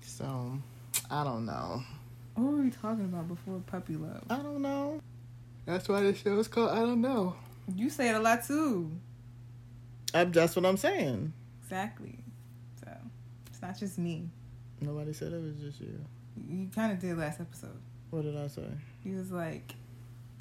So, 0.00 0.58
I 1.10 1.22
don't 1.22 1.46
know. 1.46 1.82
what 2.34 2.44
were 2.52 2.62
we 2.62 2.70
talking 2.70 3.04
about 3.04 3.28
before 3.28 3.60
puppy 3.66 3.94
love? 3.94 4.24
I 4.28 4.38
don't 4.38 4.62
know. 4.62 5.00
That's 5.64 5.88
why 5.88 6.00
the 6.00 6.12
show 6.14 6.36
is 6.40 6.48
called 6.48 6.70
I 6.70 6.80
don't 6.80 7.00
know. 7.00 7.36
You 7.76 7.88
say 7.88 8.08
it 8.08 8.16
a 8.16 8.18
lot 8.18 8.44
too. 8.44 8.90
I, 10.20 10.24
that's 10.24 10.56
what 10.56 10.64
I'm 10.66 10.76
saying. 10.76 11.32
Exactly. 11.62 12.18
So 12.84 12.90
it's 13.46 13.60
not 13.62 13.78
just 13.78 13.98
me. 13.98 14.28
Nobody 14.80 15.12
said 15.12 15.32
it 15.32 15.42
was 15.42 15.54
just 15.56 15.80
you. 15.80 15.98
You 16.48 16.68
kind 16.74 16.92
of 16.92 17.00
did 17.00 17.18
last 17.18 17.40
episode. 17.40 17.78
What 18.10 18.22
did 18.22 18.36
I 18.36 18.46
say? 18.46 18.66
He 19.02 19.10
was 19.10 19.30
like, 19.30 19.74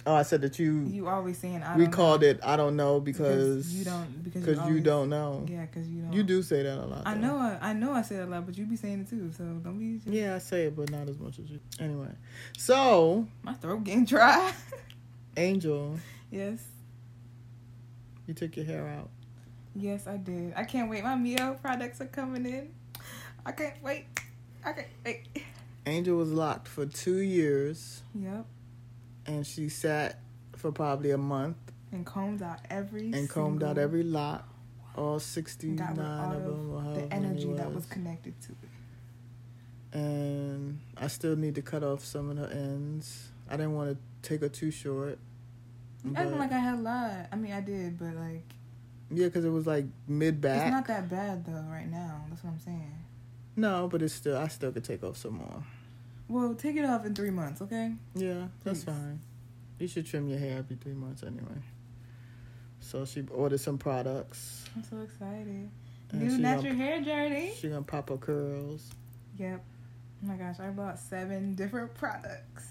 Oh, 0.06 0.14
I 0.16 0.22
said 0.22 0.40
that 0.42 0.58
you. 0.58 0.84
you 0.86 1.10
always 1.10 1.38
saying 1.38 1.62
I 1.64 1.76
we 1.76 1.86
called 1.88 2.22
know 2.22 2.28
it 2.28 2.40
I 2.42 2.56
don't 2.56 2.78
know 2.78 3.02
because 3.02 3.74
you 3.74 3.84
don't 3.84 4.24
because 4.24 4.42
because 4.42 4.56
you 4.60 4.64
always- 4.64 4.84
don't 4.84 5.10
know. 5.10 5.46
Yeah, 5.50 5.66
because 5.66 5.90
you 5.90 6.02
don't. 6.04 6.14
You 6.14 6.24
do 6.24 6.42
say 6.44 6.64
that 6.64 6.78
a 6.78 6.86
lot. 6.86 7.02
I 7.06 7.16
though. 7.16 7.20
know. 7.20 7.38
I, 7.38 7.58
I 7.62 7.74
know. 7.74 7.92
I 7.92 8.04
say 8.04 8.16
it 8.16 8.22
a 8.22 8.26
lot, 8.26 8.46
but 8.46 8.58
you 8.58 8.66
be 8.66 8.78
saying 8.78 9.02
it 9.02 9.10
too. 9.10 9.32
So 9.38 9.44
don't 9.44 9.78
be. 9.78 10.00
Yeah, 10.10 10.36
I 10.36 10.38
say 10.38 10.66
it, 10.68 10.78
but 10.78 10.90
not 10.92 11.10
as 11.10 11.18
much 11.20 11.40
as 11.40 11.50
you. 11.50 11.60
Anyway, 11.80 12.08
so 12.58 13.28
My 13.44 13.54
throat 13.54 13.84
getting 13.84 14.06
dry. 14.06 14.54
Angel, 15.36 16.00
yes. 16.32 16.64
you 18.28 18.34
took 18.34 18.56
your 18.56 18.66
hair 18.66 18.88
out. 18.88 19.10
Yes, 19.80 20.08
I 20.08 20.18
did. 20.18 20.54
I 20.56 20.64
can't 20.64 20.90
wait. 20.90 21.04
My 21.04 21.16
Mio 21.16 21.54
products 21.62 22.02
are 22.02 22.08
coming 22.08 22.46
in. 22.46 22.70
I 23.46 23.52
can't 23.52 23.82
wait. 23.84 24.06
I 24.66 24.74
can't 24.74 24.88
wait. 25.06 25.28
Angel 25.86 26.18
was 26.18 26.32
locked 26.32 26.68
for 26.68 26.86
two 26.86 27.20
years, 27.20 28.02
Yep. 28.16 28.46
and 29.28 29.46
she 29.46 29.70
sat 29.70 30.20
for 30.56 30.72
probably 30.72 31.12
a 31.12 31.18
month 31.18 31.58
And 31.92 32.06
combed 32.06 32.42
out 32.42 32.60
every. 32.70 33.12
and 33.14 33.30
combed 33.30 33.64
out 33.64 33.78
every 33.78 34.04
lock, 34.04 34.50
all 34.96 35.20
sixty 35.20 35.70
rid 35.72 35.82
of 35.82 35.96
them, 35.96 36.72
of 36.76 36.96
the 36.96 37.14
energy 37.14 37.50
it 37.52 37.58
that 37.58 37.74
was 37.74 37.86
connected 37.86 38.34
to 38.42 38.52
it. 38.52 39.98
and 39.98 40.80
I 40.98 41.08
still 41.08 41.36
need 41.36 41.56
to 41.56 41.62
cut 41.62 41.84
off 41.84 42.04
some 42.04 42.30
of 42.32 42.38
the 42.38 42.54
ends. 42.54 43.30
I 43.50 43.56
didn't 43.58 43.74
want 43.76 43.92
to 43.92 44.28
take 44.30 44.42
her 44.42 44.50
too 44.50 44.72
short. 44.72 45.20
But- 46.04 46.20
acting 46.22 46.38
like 46.40 46.52
I 46.52 46.60
had 46.60 46.80
a 46.80 46.82
lot. 46.82 47.28
I 47.32 47.36
mean, 47.38 47.54
I 47.54 47.62
did, 47.62 47.98
but 47.98 48.14
like, 48.16 48.44
yeah, 49.10 49.26
because 49.26 49.46
it 49.46 49.50
was 49.50 49.68
like 49.68 49.86
mid 50.08 50.42
back. 50.42 50.64
it's 50.64 50.72
not 50.72 50.88
that 50.88 51.10
bad 51.10 51.46
though. 51.46 51.66
Right 51.70 51.90
now, 51.90 52.26
that's 52.30 52.44
what 52.44 52.52
I'm 52.52 52.60
saying. 52.60 52.94
No, 53.56 53.88
but 53.92 54.02
it's 54.02 54.14
still 54.14 54.38
I 54.38 54.48
still 54.48 54.72
could 54.72 54.84
take 54.84 55.04
off 55.04 55.18
some 55.18 55.36
more. 55.36 55.64
Well, 56.30 56.56
take 56.56 56.76
it 56.76 56.86
off 56.86 57.06
in 57.06 57.16
three 57.16 57.30
months, 57.30 57.62
okay? 57.62 57.94
Yeah, 58.14 58.48
that's 58.64 58.84
fine. 58.84 59.20
You 59.80 59.88
should 59.88 60.06
trim 60.06 60.28
your 60.28 60.40
hair 60.40 60.58
every 60.58 60.76
three 60.76 60.94
months 60.94 61.24
anyway. 61.24 61.62
So 62.80 63.06
she 63.06 63.24
ordered 63.32 63.60
some 63.60 63.78
products. 63.78 64.66
I'm 64.76 64.84
so 64.84 65.00
excited. 65.02 65.70
and 66.12 66.22
New 66.22 66.38
natural 66.38 66.74
gonna, 66.74 66.76
hair 66.76 67.02
journey. 67.02 67.54
She 67.58 67.70
gonna 67.70 67.82
pop 67.82 68.10
her 68.10 68.18
curls. 68.18 68.90
Yep. 69.38 69.64
Oh 70.24 70.28
my 70.28 70.36
gosh, 70.36 70.60
I 70.60 70.70
bought 70.70 71.00
seven 71.00 71.54
different 71.54 71.94
products. 71.94 72.68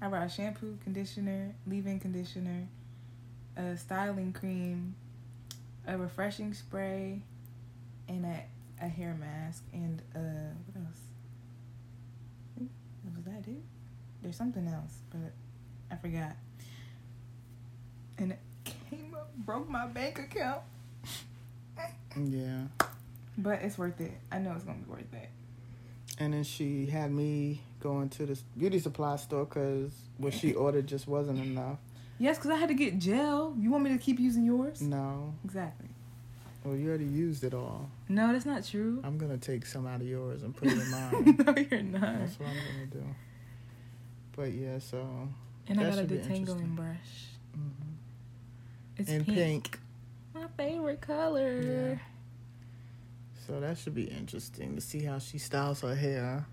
I 0.00 0.08
bought 0.08 0.26
a 0.26 0.28
shampoo, 0.28 0.78
conditioner, 0.82 1.54
leave-in 1.66 2.00
conditioner, 2.00 2.66
a 3.56 3.76
styling 3.76 4.32
cream, 4.32 4.94
a 5.86 5.96
refreshing 5.98 6.54
spray, 6.54 7.22
and 8.08 8.24
a, 8.24 8.44
a 8.80 8.88
hair 8.88 9.16
mask, 9.18 9.64
and 9.72 10.00
uh, 10.14 10.18
what 10.66 10.84
else? 10.86 10.98
Was 13.14 13.24
that 13.24 13.50
it? 13.50 13.62
There's 14.22 14.36
something 14.36 14.66
else, 14.68 14.98
but 15.10 15.32
I 15.90 15.96
forgot. 15.96 16.36
And 18.18 18.32
it 18.32 18.38
came 18.64 19.14
up, 19.14 19.34
broke 19.36 19.68
my 19.68 19.86
bank 19.86 20.18
account. 20.18 20.62
Yeah. 22.14 22.64
But 23.38 23.62
it's 23.62 23.78
worth 23.78 23.98
it. 24.00 24.12
I 24.30 24.38
know 24.38 24.52
it's 24.52 24.64
gonna 24.64 24.78
be 24.78 24.90
worth 24.90 25.14
it. 25.14 25.30
And 26.18 26.34
then 26.34 26.44
she 26.44 26.84
had 26.86 27.10
me 27.10 27.62
going 27.80 28.10
to 28.10 28.26
this 28.26 28.42
beauty 28.56 28.78
supply 28.78 29.16
store 29.16 29.46
because 29.46 29.92
what 30.18 30.34
she 30.34 30.52
ordered 30.52 30.86
just 30.86 31.08
wasn't 31.08 31.40
enough. 31.40 31.78
Yes, 32.22 32.38
because 32.38 32.52
I 32.52 32.56
had 32.56 32.68
to 32.68 32.74
get 32.74 33.00
gel. 33.00 33.52
You 33.58 33.72
want 33.72 33.82
me 33.82 33.90
to 33.90 33.98
keep 33.98 34.20
using 34.20 34.44
yours? 34.44 34.80
No. 34.80 35.34
Exactly. 35.44 35.88
Well, 36.62 36.76
you 36.76 36.88
already 36.88 37.04
used 37.06 37.42
it 37.42 37.52
all. 37.52 37.90
No, 38.08 38.32
that's 38.32 38.46
not 38.46 38.64
true. 38.64 39.00
I'm 39.02 39.18
gonna 39.18 39.38
take 39.38 39.66
some 39.66 39.88
out 39.88 40.00
of 40.00 40.06
yours 40.06 40.44
and 40.44 40.54
put 40.54 40.68
it 40.68 40.78
in 40.78 40.90
mine. 40.92 41.36
no, 41.44 41.54
you're 41.68 41.82
not. 41.82 42.20
That's 42.20 42.38
what 42.38 42.48
I'm 42.48 42.54
gonna 42.54 42.86
do. 42.92 43.04
But 44.36 44.52
yeah, 44.52 44.78
so. 44.78 45.28
And 45.66 45.80
I 45.80 45.90
got 45.90 45.98
a 45.98 46.04
detangling 46.04 46.76
brush. 46.76 47.26
mhm. 47.58 47.96
It's 48.98 49.10
In 49.10 49.24
pink. 49.24 49.36
pink. 49.36 49.80
My 50.34 50.46
favorite 50.56 51.00
color. 51.00 51.60
Yeah. 51.60 51.94
So 53.48 53.58
that 53.58 53.76
should 53.78 53.96
be 53.96 54.04
interesting 54.04 54.76
to 54.76 54.80
see 54.80 55.02
how 55.02 55.18
she 55.18 55.38
styles 55.38 55.80
her 55.80 55.96
hair. 55.96 56.46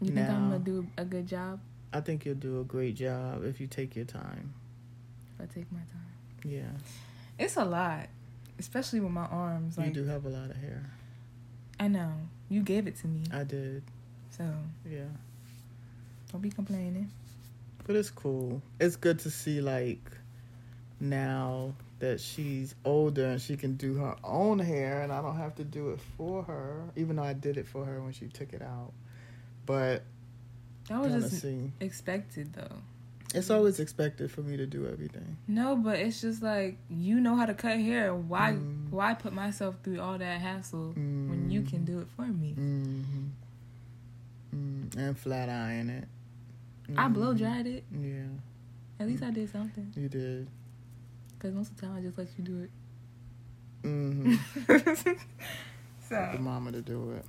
You 0.00 0.10
think 0.10 0.28
I'm 0.28 0.50
gonna 0.50 0.58
do 0.58 0.84
a 0.96 1.04
good 1.04 1.28
job 1.28 1.60
I 1.92 2.00
think 2.00 2.24
you'll 2.26 2.34
do 2.34 2.60
a 2.60 2.64
great 2.64 2.96
job 2.96 3.44
if 3.44 3.60
you 3.60 3.66
take 3.66 3.96
your 3.96 4.04
time. 4.04 4.52
if 5.38 5.42
I 5.50 5.54
take 5.54 5.70
my 5.72 5.78
time? 5.78 6.44
Yeah, 6.44 6.70
It's 7.38 7.56
a 7.56 7.64
lot, 7.64 8.08
especially 8.58 9.00
with 9.00 9.10
my 9.12 9.26
arms. 9.26 9.76
you 9.78 9.84
Like 9.84 9.92
do 9.94 10.04
have 10.04 10.24
a 10.24 10.28
lot 10.28 10.50
of 10.50 10.56
hair. 10.56 10.90
I 11.80 11.88
know 11.88 12.12
you 12.48 12.62
gave 12.62 12.86
it 12.86 12.96
to 12.98 13.06
me, 13.08 13.22
I 13.32 13.44
did. 13.44 13.82
so 14.30 14.44
Yeah. 14.88 15.04
don't 16.32 16.40
be 16.42 16.50
complaining. 16.50 17.10
But 17.86 17.96
it's 17.96 18.10
cool. 18.10 18.60
It's 18.80 18.96
good 18.96 19.18
to 19.20 19.30
see 19.30 19.60
like 19.62 20.10
now 21.00 21.72
that 22.00 22.20
she's 22.20 22.74
older 22.84 23.24
and 23.26 23.40
she 23.40 23.56
can 23.56 23.74
do 23.76 23.94
her 23.94 24.14
own 24.22 24.58
hair 24.58 25.02
and 25.02 25.12
I 25.12 25.20
don't 25.22 25.36
have 25.36 25.54
to 25.56 25.64
do 25.64 25.90
it 25.90 26.00
for 26.16 26.42
her, 26.44 26.84
even 26.96 27.16
though 27.16 27.22
I 27.24 27.32
did 27.32 27.56
it 27.56 27.66
for 27.66 27.84
her 27.84 28.00
when 28.02 28.12
she 28.12 28.26
took 28.28 28.52
it 28.52 28.62
out. 28.62 28.92
But 29.66 30.02
That 30.88 31.00
was 31.00 31.12
just 31.30 31.42
see. 31.42 31.72
expected 31.80 32.52
though. 32.54 32.76
It's 33.34 33.50
always 33.50 33.78
expected 33.78 34.30
for 34.30 34.40
me 34.40 34.56
to 34.56 34.64
do 34.64 34.86
everything. 34.86 35.36
No, 35.46 35.76
but 35.76 35.98
it's 35.98 36.20
just 36.22 36.42
like 36.42 36.78
you 36.88 37.20
know 37.20 37.36
how 37.36 37.44
to 37.46 37.52
cut 37.54 37.78
hair. 37.78 38.14
Why 38.14 38.52
Mm. 38.52 38.90
why 38.90 39.12
put 39.14 39.32
myself 39.34 39.76
through 39.82 40.00
all 40.00 40.16
that 40.16 40.40
hassle 40.40 40.92
when 40.94 41.50
you 41.50 41.60
can 41.62 41.84
do 41.84 42.00
it 42.00 42.08
for 42.16 42.22
me? 42.26 42.54
Mm-hmm. 42.58 43.26
Mm, 44.56 44.96
and 44.96 45.18
flat 45.18 45.48
iron 45.50 45.90
it. 45.90 46.08
I 46.96 47.08
blow 47.08 47.34
Mhm. 47.34 47.38
dried 47.38 47.66
it. 47.66 47.84
Yeah, 47.92 48.28
At 48.98 49.06
least 49.08 49.22
I 49.22 49.30
did 49.30 49.50
something. 49.50 49.92
you 49.94 50.08
did. 50.08 50.48
Because 51.34 51.54
most 51.54 51.70
of 51.72 51.76
the 51.76 51.82
time 51.86 51.96
I 51.96 52.00
just 52.00 52.16
let 52.16 52.28
you 52.38 52.44
do 52.44 52.62
it. 52.62 52.70
Mm-hmm. 53.82 54.34
the 54.66 55.16
so, 56.08 56.36
mama 56.40 56.72
to 56.72 56.80
do 56.80 57.10
it. 57.12 57.24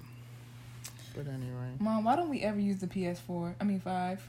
But 1.15 1.27
anyway. 1.27 1.75
mom, 1.79 2.03
why 2.03 2.15
don't 2.15 2.29
we 2.29 2.41
ever 2.41 2.59
use 2.59 2.79
the 2.79 2.87
PS4? 2.87 3.55
I 3.59 3.63
mean 3.63 3.79
five. 3.79 4.21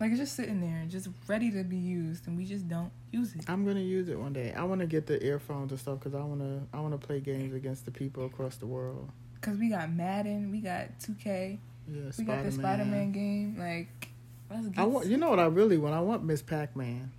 Like 0.00 0.10
it's 0.10 0.18
just 0.18 0.34
sitting 0.34 0.60
there, 0.60 0.84
just 0.88 1.08
ready 1.28 1.50
to 1.52 1.62
be 1.62 1.76
used, 1.76 2.26
and 2.26 2.36
we 2.36 2.44
just 2.44 2.68
don't 2.68 2.90
use 3.12 3.34
it. 3.36 3.44
I'm 3.48 3.64
gonna 3.64 3.80
use 3.80 4.08
it 4.08 4.18
one 4.18 4.32
day. 4.32 4.52
I 4.52 4.64
want 4.64 4.80
to 4.80 4.86
get 4.86 5.06
the 5.06 5.22
earphones 5.24 5.70
and 5.70 5.78
stuff 5.78 6.00
because 6.00 6.14
I 6.14 6.24
wanna 6.24 6.62
I 6.72 6.80
wanna 6.80 6.98
play 6.98 7.20
games 7.20 7.54
against 7.54 7.84
the 7.84 7.92
people 7.92 8.26
across 8.26 8.56
the 8.56 8.66
world. 8.66 9.08
Cause 9.42 9.56
we 9.58 9.68
got 9.68 9.90
Madden, 9.92 10.50
we 10.50 10.60
got 10.60 10.98
2K, 11.00 11.58
Yeah, 11.88 12.02
we 12.04 12.12
Spider 12.12 12.32
got 12.32 12.44
the 12.44 12.52
Spider-Man 12.52 13.10
game. 13.12 13.56
Like, 13.58 14.08
let's 14.50 14.66
get 14.68 14.80
I 14.80 14.84
want 14.84 15.06
you 15.06 15.16
know 15.16 15.30
what 15.30 15.38
I 15.40 15.46
really 15.46 15.78
want. 15.78 15.94
I 15.94 16.00
want 16.00 16.24
Miss 16.24 16.42
Pac 16.42 16.74
Man, 16.74 17.12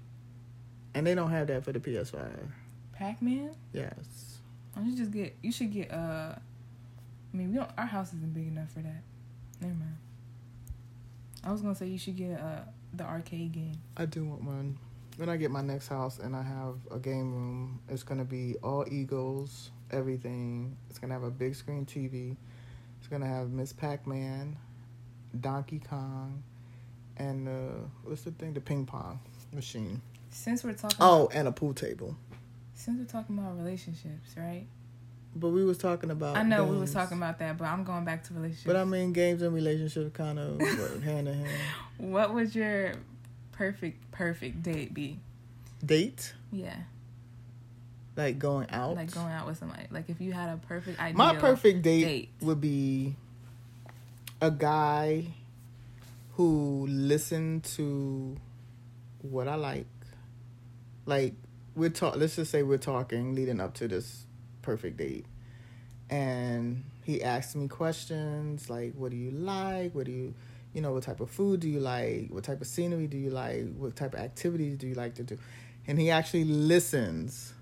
and 0.94 1.08
they 1.08 1.16
don't 1.16 1.32
have 1.32 1.48
that 1.48 1.64
for 1.64 1.72
the 1.72 1.80
PS5. 1.80 2.50
Pac-Man. 2.94 3.56
Yes, 3.72 4.40
Why 4.74 4.82
don't 4.82 4.92
you 4.92 4.98
just 4.98 5.12
get? 5.12 5.36
You 5.42 5.52
should 5.52 5.72
get. 5.72 5.92
uh 5.92 6.36
I 7.34 7.38
mean, 7.38 7.52
we 7.52 7.58
don't. 7.58 7.70
Our 7.78 7.86
house 7.86 8.14
isn't 8.14 8.34
big 8.34 8.48
enough 8.48 8.72
for 8.72 8.80
that. 8.80 9.02
Never 9.62 9.74
mind. 9.74 9.98
I 11.44 11.52
was 11.52 11.62
gonna 11.62 11.76
say 11.76 11.88
you 11.88 11.98
should 11.98 12.16
get 12.16 12.40
uh 12.40 12.62
the 12.94 13.04
arcade 13.04 13.52
game. 13.54 13.78
I 13.98 14.06
do 14.06 14.26
want 14.26 14.44
one. 14.44 14.78
When 15.18 15.30
I 15.30 15.38
get 15.38 15.52
my 15.52 15.62
next 15.62 15.88
house 15.90 16.20
and 16.20 16.36
I 16.36 16.42
have 16.42 16.76
a 16.92 16.98
game 16.98 17.34
room, 17.34 17.80
it's 17.90 18.04
gonna 18.04 18.26
be 18.26 18.56
all 18.64 18.86
Eagles, 18.90 19.72
everything. 19.92 20.78
It's 20.90 21.00
gonna 21.00 21.14
have 21.14 21.24
a 21.24 21.32
big 21.32 21.56
screen 21.56 21.86
TV. 21.86 22.36
It's 23.00 23.08
gonna 23.08 23.28
have 23.28 23.50
Miss 23.50 23.74
Pac 23.74 24.08
Man, 24.08 24.56
Donkey 25.40 25.82
Kong, 25.88 26.44
and 27.18 27.48
uh, 27.48 27.88
what's 28.04 28.22
the 28.24 28.32
thing? 28.32 28.54
The 28.54 28.62
ping 28.62 28.86
pong 28.86 29.20
machine. 29.52 30.02
Since 30.30 30.64
we're 30.64 30.74
talking. 30.74 30.98
Oh, 31.00 31.30
and 31.34 31.48
a 31.48 31.52
pool 31.52 31.74
table. 31.74 32.16
Since 32.76 33.00
we're 33.00 33.06
talking 33.06 33.38
about 33.38 33.58
relationships, 33.58 34.36
right? 34.36 34.66
But 35.36 35.50
we 35.50 35.66
was 35.66 35.78
talking 35.78 36.12
about. 36.12 36.38
I 36.38 36.44
know 36.44 36.66
we 36.66 36.78
was 36.78 36.94
talking 36.94 37.18
about 37.18 37.40
that, 37.40 37.58
but 37.58 37.66
I'm 37.66 37.84
going 37.84 38.06
back 38.06 38.24
to 38.26 38.34
relationships. 38.34 38.68
But 38.68 38.76
I 38.76 38.86
mean, 38.86 39.14
games 39.14 39.42
and 39.42 39.54
relationships 39.54 40.16
kind 40.16 40.38
of 40.38 40.60
hand 41.04 41.28
in 41.28 41.34
hand. 41.34 41.58
what 41.98 42.34
would 42.34 42.54
your 42.54 42.94
perfect 43.52 44.12
perfect 44.12 44.62
date 44.62 44.94
be? 44.94 45.20
Date, 45.84 46.34
Yeah, 46.52 46.76
like 48.16 48.40
going 48.40 48.70
out. 48.70 48.96
like 48.96 49.12
going 49.12 49.32
out 49.32 49.48
with 49.48 49.58
somebody. 49.58 49.84
Like 49.90 50.10
if 50.10 50.22
you 50.22 50.32
had 50.34 50.54
a 50.54 50.58
perfect 50.58 51.00
idea. 51.00 51.18
My 51.18 51.36
perfect 51.36 51.82
date, 51.82 52.04
date. 52.04 52.30
would 52.42 52.62
be 52.62 53.16
a 54.40 54.52
guy 54.52 55.26
who 56.36 56.88
listened 56.88 57.64
to 57.64 58.38
what 59.22 59.48
I 59.48 59.56
like. 59.56 59.88
Like 61.06 61.34
we're 61.76 61.90
talk. 61.90 62.16
Let's 62.16 62.36
just 62.36 62.52
say 62.52 62.64
we're 62.64 62.78
talking 62.78 63.34
leading 63.36 63.60
up 63.60 63.74
to 63.76 63.88
this 63.88 64.26
perfect 64.64 64.98
date, 64.98 65.28
and 66.10 66.84
he 67.04 67.22
asked 67.22 67.56
me 67.56 67.68
questions 67.68 68.70
like, 68.70 68.94
"What 68.96 69.12
do 69.12 69.18
you 69.18 69.30
like? 69.32 69.94
What 69.94 70.06
do 70.06 70.12
you?" 70.12 70.34
You 70.74 70.82
know, 70.82 70.94
what 70.94 71.04
type 71.04 71.20
of 71.20 71.30
food 71.30 71.60
do 71.60 71.70
you 71.70 71.80
like? 71.80 72.30
What 72.32 72.44
type 72.44 72.60
of 72.60 72.66
scenery 72.66 73.06
do 73.06 73.16
you 73.16 73.30
like? 73.30 73.76
What 73.78 73.96
type 73.96 74.16
of 74.16 74.20
activities 74.20 74.76
do 74.78 74.88
you 74.88 74.96
like 74.96 75.14
to 75.16 75.24
do? 75.24 75.38
And 75.86 76.00
he 76.00 76.10
actually 76.10 76.46
listens 76.46 77.54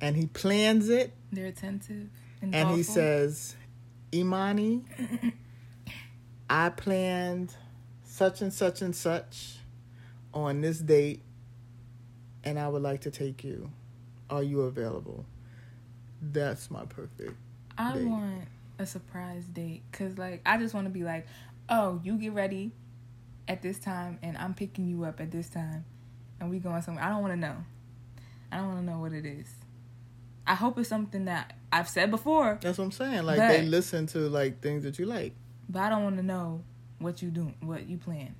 and 0.00 0.16
he 0.16 0.26
plans 0.26 0.88
it 0.88 1.12
They're 1.32 1.46
attentive 1.46 2.08
and, 2.42 2.54
and 2.54 2.70
he 2.76 2.82
says, 2.82 3.56
Imani, 4.14 4.84
I 6.50 6.68
planned 6.70 7.54
such 8.04 8.42
and 8.42 8.52
such 8.52 8.82
and 8.82 8.94
such 8.94 9.56
on 10.34 10.60
this 10.60 10.78
date, 10.78 11.22
and 12.44 12.58
I 12.58 12.68
would 12.68 12.82
like 12.82 13.00
to 13.02 13.10
take 13.10 13.42
you. 13.42 13.70
Are 14.28 14.42
you 14.42 14.62
available? 14.62 15.24
That's 16.20 16.70
my 16.70 16.84
perfect. 16.84 17.34
I 17.78 17.94
date. 17.94 18.06
want 18.06 18.48
a 18.78 18.86
surprise 18.86 19.44
date 19.46 19.82
because, 19.90 20.18
like, 20.18 20.42
I 20.46 20.58
just 20.58 20.74
want 20.74 20.86
to 20.86 20.90
be 20.90 21.02
like, 21.04 21.26
oh, 21.68 22.00
you 22.02 22.16
get 22.16 22.32
ready 22.32 22.72
at 23.48 23.62
this 23.62 23.78
time, 23.78 24.18
and 24.22 24.36
I'm 24.38 24.54
picking 24.54 24.88
you 24.88 25.04
up 25.04 25.20
at 25.20 25.30
this 25.30 25.48
time, 25.48 25.84
and 26.40 26.50
we 26.50 26.58
going 26.58 26.82
somewhere. 26.82 27.04
I 27.04 27.08
don't 27.10 27.20
want 27.22 27.34
to 27.34 27.40
know. 27.40 27.56
I 28.50 28.56
don't 28.58 28.66
want 28.68 28.78
to 28.80 28.84
know 28.84 28.98
what 28.98 29.12
it 29.12 29.26
is. 29.26 29.48
I 30.46 30.54
hope 30.54 30.78
it's 30.78 30.88
something 30.88 31.24
that 31.24 31.54
I've 31.72 31.88
said 31.88 32.10
before, 32.10 32.58
That's 32.62 32.78
what 32.78 32.84
I'm 32.84 32.92
saying. 32.92 33.24
Like 33.24 33.36
they 33.38 33.62
listen 33.62 34.06
to 34.08 34.18
like 34.28 34.60
things 34.62 34.84
that 34.84 34.96
you 34.98 35.04
like. 35.06 35.34
but 35.68 35.82
I 35.82 35.88
don't 35.88 36.04
want 36.04 36.16
to 36.18 36.22
know 36.22 36.62
what 37.00 37.20
you 37.20 37.30
do, 37.30 37.52
what 37.60 37.88
you 37.88 37.98
planned, 37.98 38.36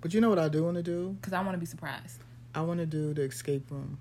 But 0.00 0.14
you 0.14 0.20
know 0.22 0.30
what 0.30 0.38
I 0.38 0.48
do 0.48 0.64
want 0.64 0.76
to 0.78 0.82
do? 0.82 1.16
because 1.20 1.34
I 1.34 1.40
want 1.42 1.52
to 1.52 1.58
be 1.58 1.66
surprised. 1.66 2.18
I 2.54 2.62
want 2.62 2.80
to 2.80 2.86
do 2.86 3.12
the 3.12 3.22
escape 3.22 3.70
room. 3.70 3.98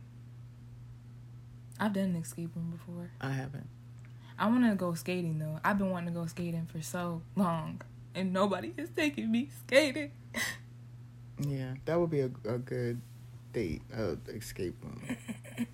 I've 1.82 1.94
done 1.94 2.04
an 2.04 2.16
escape 2.18 2.52
room 2.56 2.70
before. 2.70 3.10
I 3.20 3.32
haven't. 3.32 3.68
I 4.38 4.46
want 4.48 4.70
to 4.70 4.76
go 4.76 4.94
skating 4.94 5.40
though. 5.40 5.60
I've 5.66 5.80
been 5.80 5.90
wanting 5.90 6.14
to 6.14 6.20
go 6.20 6.28
skating 6.28 6.68
for 6.68 6.80
so 6.80 7.24
long, 7.36 7.82
and 8.14 8.32
nobody 8.32 8.72
is 8.78 8.90
taking 8.96 9.32
me 9.32 9.50
skating. 9.66 10.12
Yeah, 11.40 11.74
that 11.86 12.00
would 12.00 12.12
be 12.12 12.22
a, 12.22 12.30
a 12.46 12.60
good 12.60 13.02
date, 13.52 13.82
uh, 13.98 14.16
escape 14.28 14.76
room. 14.84 15.18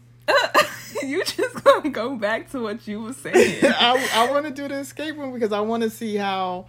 you 1.04 1.26
just 1.26 1.62
gonna 1.62 1.90
go 1.90 2.16
back 2.16 2.50
to 2.52 2.62
what 2.62 2.88
you 2.88 3.02
were 3.02 3.14
saying. 3.14 3.60
I, 3.66 4.10
I 4.14 4.32
want 4.32 4.46
to 4.46 4.52
do 4.52 4.70
the 4.70 4.76
escape 4.76 5.18
room 5.18 5.34
because 5.34 5.52
I 5.52 5.60
want 5.60 5.84
to 5.84 5.90
see 5.90 6.16
how 6.16 6.68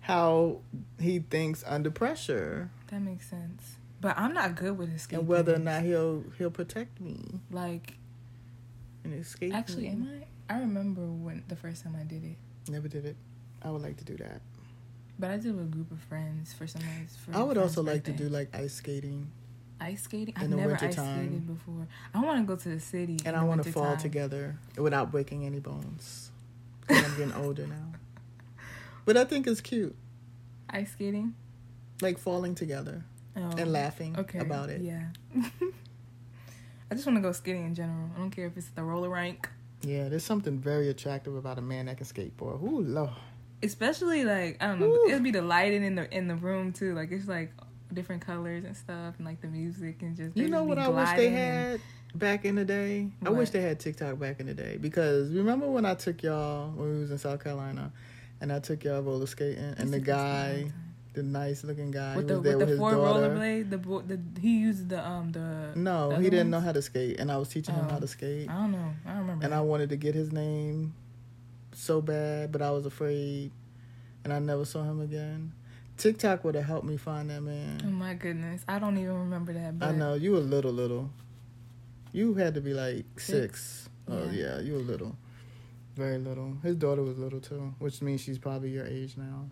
how 0.00 0.60
he 1.00 1.18
thinks 1.18 1.64
under 1.66 1.90
pressure 1.90 2.70
that 2.88 3.00
makes 3.02 3.28
sense. 3.28 3.76
But 4.00 4.16
I'm 4.16 4.32
not 4.32 4.54
good 4.54 4.78
with 4.78 4.94
escape. 4.94 5.18
and 5.18 5.28
whether 5.28 5.54
or 5.56 5.58
not 5.58 5.82
he'll 5.82 6.22
he'll 6.38 6.52
protect 6.52 7.00
me 7.00 7.40
like 7.50 7.97
in 9.04 9.10
the 9.12 9.18
escape 9.18 9.54
actually, 9.54 9.88
room. 9.88 10.08
am 10.08 10.22
I? 10.48 10.54
I 10.54 10.58
remember 10.60 11.02
when 11.02 11.44
the 11.48 11.56
first 11.56 11.82
time 11.84 11.96
I 12.00 12.04
did 12.04 12.24
it, 12.24 12.36
Never 12.70 12.88
did 12.88 13.04
it. 13.06 13.16
I 13.62 13.70
would 13.70 13.82
like 13.82 13.96
to 13.98 14.04
do 14.04 14.16
that. 14.18 14.40
but 15.18 15.30
I 15.30 15.36
did 15.36 15.46
it 15.46 15.52
with 15.52 15.64
a 15.64 15.68
group 15.76 15.90
of 15.90 16.00
friends 16.00 16.52
for 16.52 16.66
somebody's. 16.66 17.16
For 17.16 17.36
I 17.36 17.42
would 17.42 17.58
also 17.58 17.82
like 17.82 18.04
to 18.04 18.12
do 18.12 18.28
like 18.28 18.54
ice 18.54 18.74
skating, 18.74 19.30
ice 19.80 20.02
skating. 20.02 20.34
in 20.36 20.42
I've 20.42 20.50
the 20.50 20.56
never 20.56 20.74
ice 20.74 20.80
wintertime. 20.82 21.26
skated 21.26 21.46
before. 21.46 21.86
I 22.14 22.20
want 22.22 22.38
to 22.40 22.44
go 22.44 22.56
to 22.56 22.68
the 22.68 22.80
city. 22.80 23.16
and 23.24 23.28
in 23.28 23.34
I 23.34 23.38
want 23.44 23.48
want 23.48 23.62
to 23.64 23.72
fall 23.72 23.96
together 23.96 24.56
without 24.76 25.10
breaking 25.10 25.44
any 25.46 25.60
bones. 25.60 26.30
Because 26.86 27.04
I'm 27.04 27.16
getting 27.18 27.34
older 27.44 27.66
now. 27.66 27.92
But 29.04 29.16
I 29.16 29.24
think 29.24 29.46
it's 29.46 29.60
cute, 29.62 29.96
Ice 30.70 30.92
skating 30.92 31.34
like 32.02 32.18
falling 32.18 32.54
together 32.54 33.04
oh, 33.36 33.40
and 33.56 33.72
laughing 33.72 34.14
Okay, 34.18 34.38
about 34.38 34.68
it. 34.70 34.82
Yeah. 34.82 35.06
I 36.90 36.94
just 36.94 37.06
want 37.06 37.16
to 37.16 37.22
go 37.22 37.32
skating 37.32 37.66
in 37.66 37.74
general. 37.74 38.08
I 38.16 38.18
don't 38.18 38.30
care 38.30 38.46
if 38.46 38.56
it's 38.56 38.68
the 38.70 38.82
roller 38.82 39.10
rink. 39.10 39.48
Yeah, 39.82 40.08
there's 40.08 40.24
something 40.24 40.58
very 40.58 40.88
attractive 40.88 41.36
about 41.36 41.58
a 41.58 41.62
man 41.62 41.86
that 41.86 41.98
can 41.98 42.06
skateboard. 42.06 42.62
Ooh, 42.62 42.80
lord. 42.80 43.10
especially 43.62 44.24
like 44.24 44.56
I 44.62 44.68
don't 44.68 44.80
know, 44.80 44.88
Woo. 44.88 45.08
it'd 45.08 45.22
be 45.22 45.30
the 45.30 45.42
lighting 45.42 45.84
in 45.84 45.94
the 45.96 46.10
in 46.16 46.28
the 46.28 46.34
room 46.36 46.72
too. 46.72 46.94
Like 46.94 47.10
it's 47.12 47.28
like 47.28 47.52
different 47.92 48.24
colors 48.24 48.64
and 48.64 48.76
stuff, 48.76 49.14
and 49.18 49.26
like 49.26 49.40
the 49.40 49.46
music 49.48 50.02
and 50.02 50.16
just 50.16 50.36
You 50.36 50.48
know 50.48 50.58
just 50.58 50.68
what 50.68 50.78
I 50.78 50.88
wish 50.88 51.10
they 51.16 51.26
and- 51.28 51.36
had 51.36 51.80
back 52.14 52.44
in 52.44 52.54
the 52.56 52.64
day? 52.64 53.08
I 53.24 53.30
wish 53.30 53.50
they 53.50 53.60
had 53.60 53.78
TikTok 53.80 54.18
back 54.18 54.40
in 54.40 54.46
the 54.46 54.54
day 54.54 54.78
because 54.80 55.30
remember 55.30 55.66
when 55.70 55.84
I 55.84 55.94
took 55.94 56.22
y'all 56.22 56.70
when 56.70 56.92
we 56.94 57.00
was 57.00 57.10
in 57.10 57.18
South 57.18 57.42
Carolina, 57.44 57.92
and 58.40 58.52
I 58.52 58.58
took 58.60 58.82
y'all 58.84 59.02
roller 59.02 59.26
skating, 59.26 59.62
and 59.62 59.92
the 59.92 59.98
This 59.98 60.02
is 60.02 60.08
all 60.08 60.14
guy. 60.16 60.72
The 61.18 61.22
nice 61.24 61.64
looking 61.64 61.90
guy. 61.90 62.16
with 62.16 62.24
he 62.24 62.28
the 62.28 62.34
was 62.40 62.44
there 62.44 62.58
with 62.58 62.68
the 62.70 62.76
four 62.76 62.92
rollerblade. 62.92 63.70
The, 63.70 63.78
bo- 63.78 64.02
the 64.02 64.18
he 64.40 64.58
used 64.60 64.88
the 64.88 65.00
um 65.06 65.32
the 65.32 65.72
No, 65.74 66.10
the 66.10 66.16
he 66.22 66.30
didn't 66.30 66.50
know 66.50 66.60
how 66.60 66.72
to 66.72 66.82
skate, 66.82 67.18
and 67.20 67.30
I 67.30 67.36
was 67.36 67.48
teaching 67.48 67.74
him 67.74 67.86
Oh. 67.88 67.92
how 67.92 67.98
to 67.98 68.06
skate. 68.06 68.48
I 68.48 68.54
don't 68.54 68.72
know. 68.72 68.90
I 69.06 69.10
don't 69.10 69.18
remember. 69.20 69.44
And 69.44 69.54
I 69.54 69.60
wanted 69.60 69.88
to 69.90 69.96
get 69.96 70.14
his 70.14 70.32
name 70.32 70.94
so 71.72 72.00
bad, 72.00 72.50
but 72.52 72.62
I 72.62 72.70
was 72.70 72.86
afraid, 72.86 73.50
and 74.24 74.32
I 74.32 74.38
never 74.38 74.64
saw 74.64 74.82
him 74.82 75.00
again. 75.00 75.52
TikTok 75.96 76.44
would 76.44 76.54
have 76.54 76.64
helped 76.64 76.86
me 76.86 76.96
find 76.96 77.28
that 77.30 77.40
man. 77.42 77.80
oh 77.84 77.90
my 77.90 78.14
goodness, 78.14 78.62
I 78.68 78.78
don't 78.78 78.96
even 78.98 79.14
remember 79.18 79.52
that. 79.52 79.74
I 79.80 79.92
know 79.92 80.14
you 80.14 80.32
were 80.32 80.38
little, 80.40 80.72
little. 80.72 81.10
You 82.12 82.34
had 82.34 82.54
to 82.54 82.60
be 82.60 82.72
like 82.72 83.04
six. 83.18 83.26
Six? 83.26 83.88
Oh 84.08 84.24
Yeah. 84.30 84.56
yeah, 84.56 84.60
you 84.60 84.72
were 84.74 84.78
little, 84.92 85.16
very 85.96 86.18
little. 86.18 86.56
His 86.62 86.76
daughter 86.76 87.02
was 87.02 87.18
little 87.18 87.40
too, 87.40 87.74
which 87.80 88.00
means 88.00 88.20
she's 88.22 88.38
probably 88.38 88.70
your 88.70 88.86
age 88.86 89.16
now, 89.16 89.46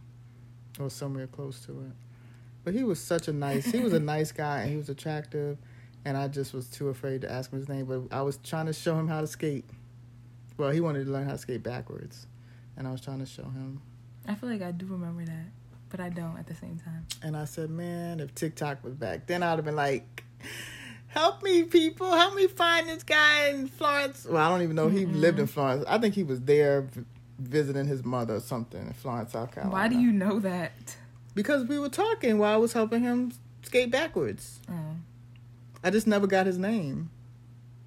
or 0.79 0.91
somewhere 0.91 1.27
close 1.27 1.61
to 1.67 1.73
it. 1.73 1.93
But 2.65 2.75
he 2.75 2.83
was 2.85 2.99
such 2.99 3.29
a 3.29 3.33
nice. 3.33 3.65
He 3.71 3.81
was 3.81 3.93
a 3.93 4.01
nice 4.15 4.33
guy, 4.33 4.63
and 4.63 4.71
he 4.71 4.77
was 4.77 4.89
attractive, 4.89 5.57
and 6.05 6.17
I 6.17 6.29
just 6.29 6.53
was 6.53 6.67
too 6.69 6.89
afraid 6.89 7.21
to 7.23 7.31
ask 7.31 7.53
him 7.53 7.59
his 7.59 7.69
name. 7.69 7.87
But 7.87 8.15
I 8.17 8.23
was 8.23 8.39
trying 8.39 8.67
to 8.67 8.73
show 8.73 8.99
him 8.99 9.07
how 9.09 9.21
to 9.21 9.27
skate. 9.27 9.65
Well, 10.57 10.71
he 10.71 10.81
wanted 10.81 11.05
to 11.07 11.13
learn 11.13 11.27
how 11.27 11.33
to 11.33 11.39
skate 11.39 11.63
backwards, 11.63 12.27
and 12.77 12.89
I 12.89 12.93
was 12.93 13.01
trying 13.01 13.21
to 13.21 13.27
show 13.27 13.45
him. 13.45 13.81
I 14.27 14.35
feel 14.35 14.49
like 14.49 14.63
I 14.63 14.73
do 14.73 14.87
remember 14.87 15.25
that, 15.25 15.47
but 15.91 16.01
I 16.01 16.09
don't 16.09 16.37
at 16.39 16.47
the 16.49 16.55
same 16.55 16.81
time. 16.85 17.07
And 17.23 17.37
I 17.37 17.45
said, 17.45 17.71
man, 17.71 18.19
if 18.21 18.35
TikTok 18.35 18.83
was 18.83 18.95
back, 18.95 19.27
then 19.27 19.43
I'd 19.45 19.57
have 19.57 19.65
been 19.65 19.77
like, 19.77 20.25
help 21.09 21.43
me, 21.45 21.63
people. 21.63 22.11
Help 22.11 22.35
me 22.35 22.49
find 22.49 22.89
this 22.89 23.05
guy 23.05 23.49
in 23.51 23.69
Florence. 23.69 24.27
Well, 24.29 24.43
I 24.45 24.49
don't 24.49 24.63
even 24.63 24.75
know. 24.75 24.89
He 24.89 25.05
Mm-mm. 25.05 25.21
lived 25.21 25.39
in 25.39 25.47
Florence. 25.47 25.85
I 25.87 25.99
think 25.99 26.15
he 26.15 26.25
was 26.25 26.41
there 26.41 26.89
visiting 27.39 27.87
his 27.87 28.05
mother 28.05 28.37
or 28.37 28.41
something 28.41 28.81
in 28.87 28.93
Florence, 28.93 29.33
South 29.33 29.53
Carolina. 29.53 29.75
Why 29.75 29.89
do 29.89 29.99
you 29.99 30.13
know 30.13 30.39
that? 30.41 30.97
Because 31.35 31.67
we 31.67 31.79
were 31.79 31.89
talking 31.89 32.39
while 32.39 32.55
I 32.55 32.57
was 32.57 32.73
helping 32.73 33.03
him 33.03 33.33
skate 33.63 33.91
backwards. 33.91 34.61
Oh, 34.71 34.97
I 35.85 35.91
just 35.91 36.07
never 36.07 36.27
got 36.27 36.47
his 36.47 36.59
name. 36.59 37.11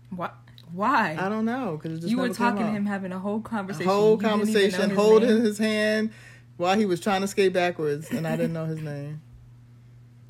what? 0.09 0.35
Why? 0.71 1.17
I 1.19 1.29
don't 1.29 1.45
know. 1.45 1.79
Cause 1.81 2.05
you 2.05 2.17
were 2.17 2.29
talking 2.29 2.63
to 2.63 2.71
him, 2.71 2.85
having 2.85 3.11
a 3.11 3.17
whole 3.17 3.39
A 3.39 3.41
conversation. 3.41 3.87
whole 3.87 4.11
You 4.11 4.17
didn't 4.17 4.25
even 4.25 4.37
know 4.39 4.45
conversation, 4.45 4.89
his 4.89 4.99
holding 4.99 5.29
name? 5.29 5.41
his 5.41 5.57
hand 5.57 6.11
while 6.57 6.77
he 6.77 6.85
was 6.85 6.99
trying 6.99 7.21
to 7.21 7.27
skate 7.27 7.53
backwards, 7.53 8.11
and 8.11 8.27
I 8.27 8.35
didn't 8.35 8.53
know 8.53 8.65
his 8.65 8.81
name. 8.81 9.21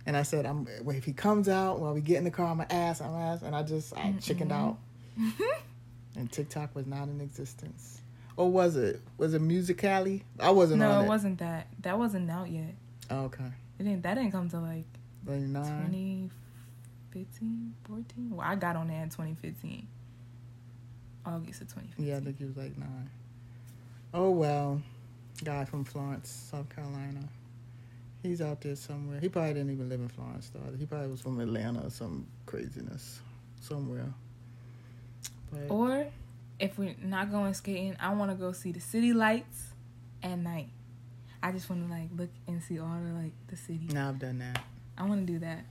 And 0.05 0.15
I 0.15 0.23
said, 0.23 0.45
"I'm 0.45 0.65
wait, 0.81 0.97
if 0.97 1.03
he 1.03 1.11
comes 1.11 1.49
out 1.49 1.79
while 1.81 1.93
we 1.93 2.01
get 2.01 2.17
in 2.17 2.23
the 2.23 2.31
car, 2.31 2.47
I'm 2.47 2.57
gonna 2.57 2.73
ask, 2.73 3.01
I'm 3.01 3.11
gonna 3.11 3.25
ask." 3.25 3.43
And 3.43 3.53
I 3.55 3.63
just 3.63 3.93
I 3.97 4.13
chickened 4.21 4.51
mm-hmm. 4.51 5.43
out, 5.43 5.59
and 6.15 6.31
TikTok 6.31 6.73
was 6.73 6.87
not 6.87 7.09
in 7.09 7.19
existence. 7.19 7.98
Or 8.39 8.49
was 8.49 8.77
it? 8.77 9.01
Was 9.17 9.33
it 9.33 9.41
Musical.ly? 9.41 10.23
I 10.39 10.51
wasn't 10.51 10.79
no, 10.79 10.91
on 10.91 11.01
it 11.01 11.03
it. 11.03 11.07
wasn't 11.09 11.39
that. 11.39 11.67
That 11.81 11.99
wasn't 11.99 12.31
out 12.31 12.49
yet. 12.49 12.73
Oh, 13.11 13.25
okay, 13.25 13.43
It 13.77 13.83
didn't. 13.83 14.01
That 14.03 14.13
didn't 14.15 14.31
come 14.31 14.49
to 14.51 14.59
like 14.61 14.85
29. 15.25 16.31
2015, 17.11 17.73
14. 17.83 18.29
Well, 18.31 18.47
I 18.47 18.55
got 18.55 18.77
on 18.77 18.87
there 18.87 19.03
in 19.03 19.09
2015. 19.09 19.85
August 21.25 21.61
of 21.63 21.67
2015. 21.67 22.05
Yeah, 22.05 22.15
I 22.15 22.19
think 22.21 22.37
he 22.37 22.45
was 22.45 22.55
like 22.55 22.77
nine. 22.77 23.09
Oh 24.13 24.29
well, 24.29 24.81
guy 25.43 25.65
from 25.65 25.83
Florence, 25.83 26.29
South 26.49 26.73
Carolina. 26.73 27.27
He's 28.23 28.39
out 28.39 28.61
there 28.61 28.77
somewhere. 28.77 29.19
He 29.19 29.27
probably 29.27 29.53
didn't 29.55 29.71
even 29.73 29.89
live 29.89 29.99
in 29.99 30.07
Florence 30.07 30.49
though. 30.53 30.77
He 30.77 30.85
probably 30.85 31.09
was 31.09 31.19
from 31.19 31.41
Atlanta 31.41 31.85
or 31.87 31.89
some 31.89 32.25
craziness 32.45 33.19
somewhere. 33.59 34.13
But 35.51 35.65
Or 35.67 36.05
if 36.59 36.77
we're 36.77 36.95
not 37.01 37.31
going 37.31 37.53
skating, 37.53 37.95
I 37.99 38.13
want 38.13 38.31
to 38.31 38.35
go 38.35 38.51
see 38.51 38.71
the 38.71 38.79
city 38.79 39.13
lights 39.13 39.69
at 40.21 40.37
night. 40.37 40.69
I 41.41 41.51
just 41.51 41.69
want 41.69 41.87
to 41.87 41.93
like 41.93 42.09
look 42.15 42.29
and 42.47 42.61
see 42.61 42.79
all 42.79 42.99
the 43.01 43.13
like 43.13 43.31
the 43.47 43.55
city. 43.55 43.87
now 43.91 44.09
I've 44.09 44.19
done 44.19 44.39
that. 44.39 44.61
I 44.97 45.03
want 45.03 45.25
to 45.25 45.33
do 45.33 45.39
that. 45.39 45.63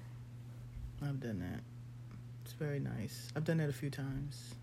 I've 1.02 1.20
done 1.20 1.40
that. 1.40 1.60
It's 2.44 2.54
very 2.54 2.80
nice. 2.80 3.28
I've 3.36 3.44
done 3.44 3.58
that 3.58 3.68
a 3.68 3.72
few 3.74 3.90
times. 3.90 4.54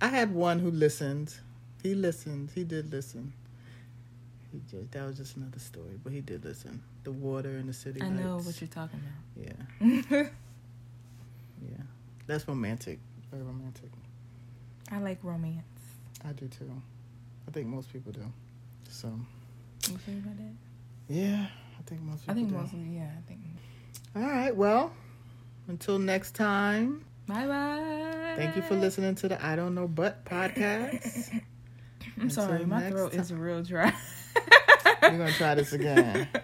I 0.00 0.08
had 0.08 0.34
one 0.34 0.58
who 0.58 0.70
listened. 0.70 1.34
He 1.82 1.94
listened. 1.94 2.50
He 2.54 2.64
did 2.64 2.90
listen. 2.90 3.32
He 4.52 4.60
just, 4.70 4.90
that 4.90 5.06
was 5.06 5.16
just 5.16 5.36
another 5.36 5.60
story, 5.60 5.98
but 6.02 6.12
he 6.12 6.20
did 6.20 6.44
listen. 6.44 6.82
The 7.04 7.12
water 7.12 7.50
and 7.50 7.68
the 7.68 7.72
city. 7.72 8.00
Lights. 8.00 8.12
I 8.12 8.22
know 8.22 8.36
what 8.38 8.60
you're 8.60 8.68
talking 8.68 9.00
about. 9.00 9.60
Yeah, 9.80 10.02
yeah. 11.70 11.82
That's 12.26 12.46
romantic. 12.48 12.98
Very 13.30 13.44
romantic. 13.44 13.90
I 14.90 14.98
like 14.98 15.18
romance. 15.22 15.64
I 16.24 16.32
do 16.32 16.46
too. 16.48 16.70
I 17.48 17.50
think 17.50 17.66
most 17.66 17.92
people 17.92 18.12
do. 18.12 18.24
So 18.88 19.08
You 19.88 19.98
feel 19.98 20.18
about 20.18 20.36
that? 20.38 20.52
yeah, 21.08 21.46
I 21.78 21.82
think 21.86 22.00
most 22.02 22.20
people 22.20 22.32
I 22.32 22.34
think 22.34 22.48
do. 22.50 22.54
mostly, 22.56 22.80
yeah. 22.96 23.10
I 23.16 23.20
think. 23.28 23.40
All 24.14 24.22
right. 24.22 24.54
Well, 24.54 24.92
until 25.68 25.98
next 25.98 26.34
time. 26.34 27.04
Bye 27.26 27.46
bye. 27.46 28.34
Thank 28.36 28.54
you 28.56 28.62
for 28.62 28.74
listening 28.76 29.14
to 29.16 29.28
the 29.28 29.44
I 29.44 29.56
Don't 29.56 29.74
Know 29.74 29.88
But 29.88 30.24
podcast. 30.24 31.32
I'm 32.16 32.22
Until 32.22 32.44
sorry, 32.46 32.64
my 32.64 32.88
throat 32.90 33.12
time. 33.12 33.20
is 33.20 33.32
real 33.32 33.62
dry. 33.62 33.92
We're 35.02 35.10
gonna 35.18 35.32
try 35.32 35.54
this 35.54 35.72
again. 35.72 36.28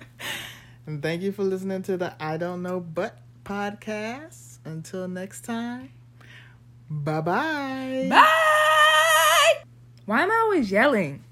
And 0.84 1.00
thank 1.00 1.22
you 1.22 1.30
for 1.30 1.44
listening 1.44 1.82
to 1.84 1.96
the 1.96 2.12
I 2.20 2.36
Don't 2.38 2.60
Know 2.60 2.80
But 2.80 3.16
podcast. 3.44 4.58
Until 4.64 5.06
next 5.06 5.42
time. 5.42 5.92
Bye 6.92 7.20
bye. 7.22 8.06
Bye. 8.10 9.62
Why 10.04 10.22
am 10.22 10.30
I 10.30 10.40
always 10.44 10.70
yelling? 10.70 11.24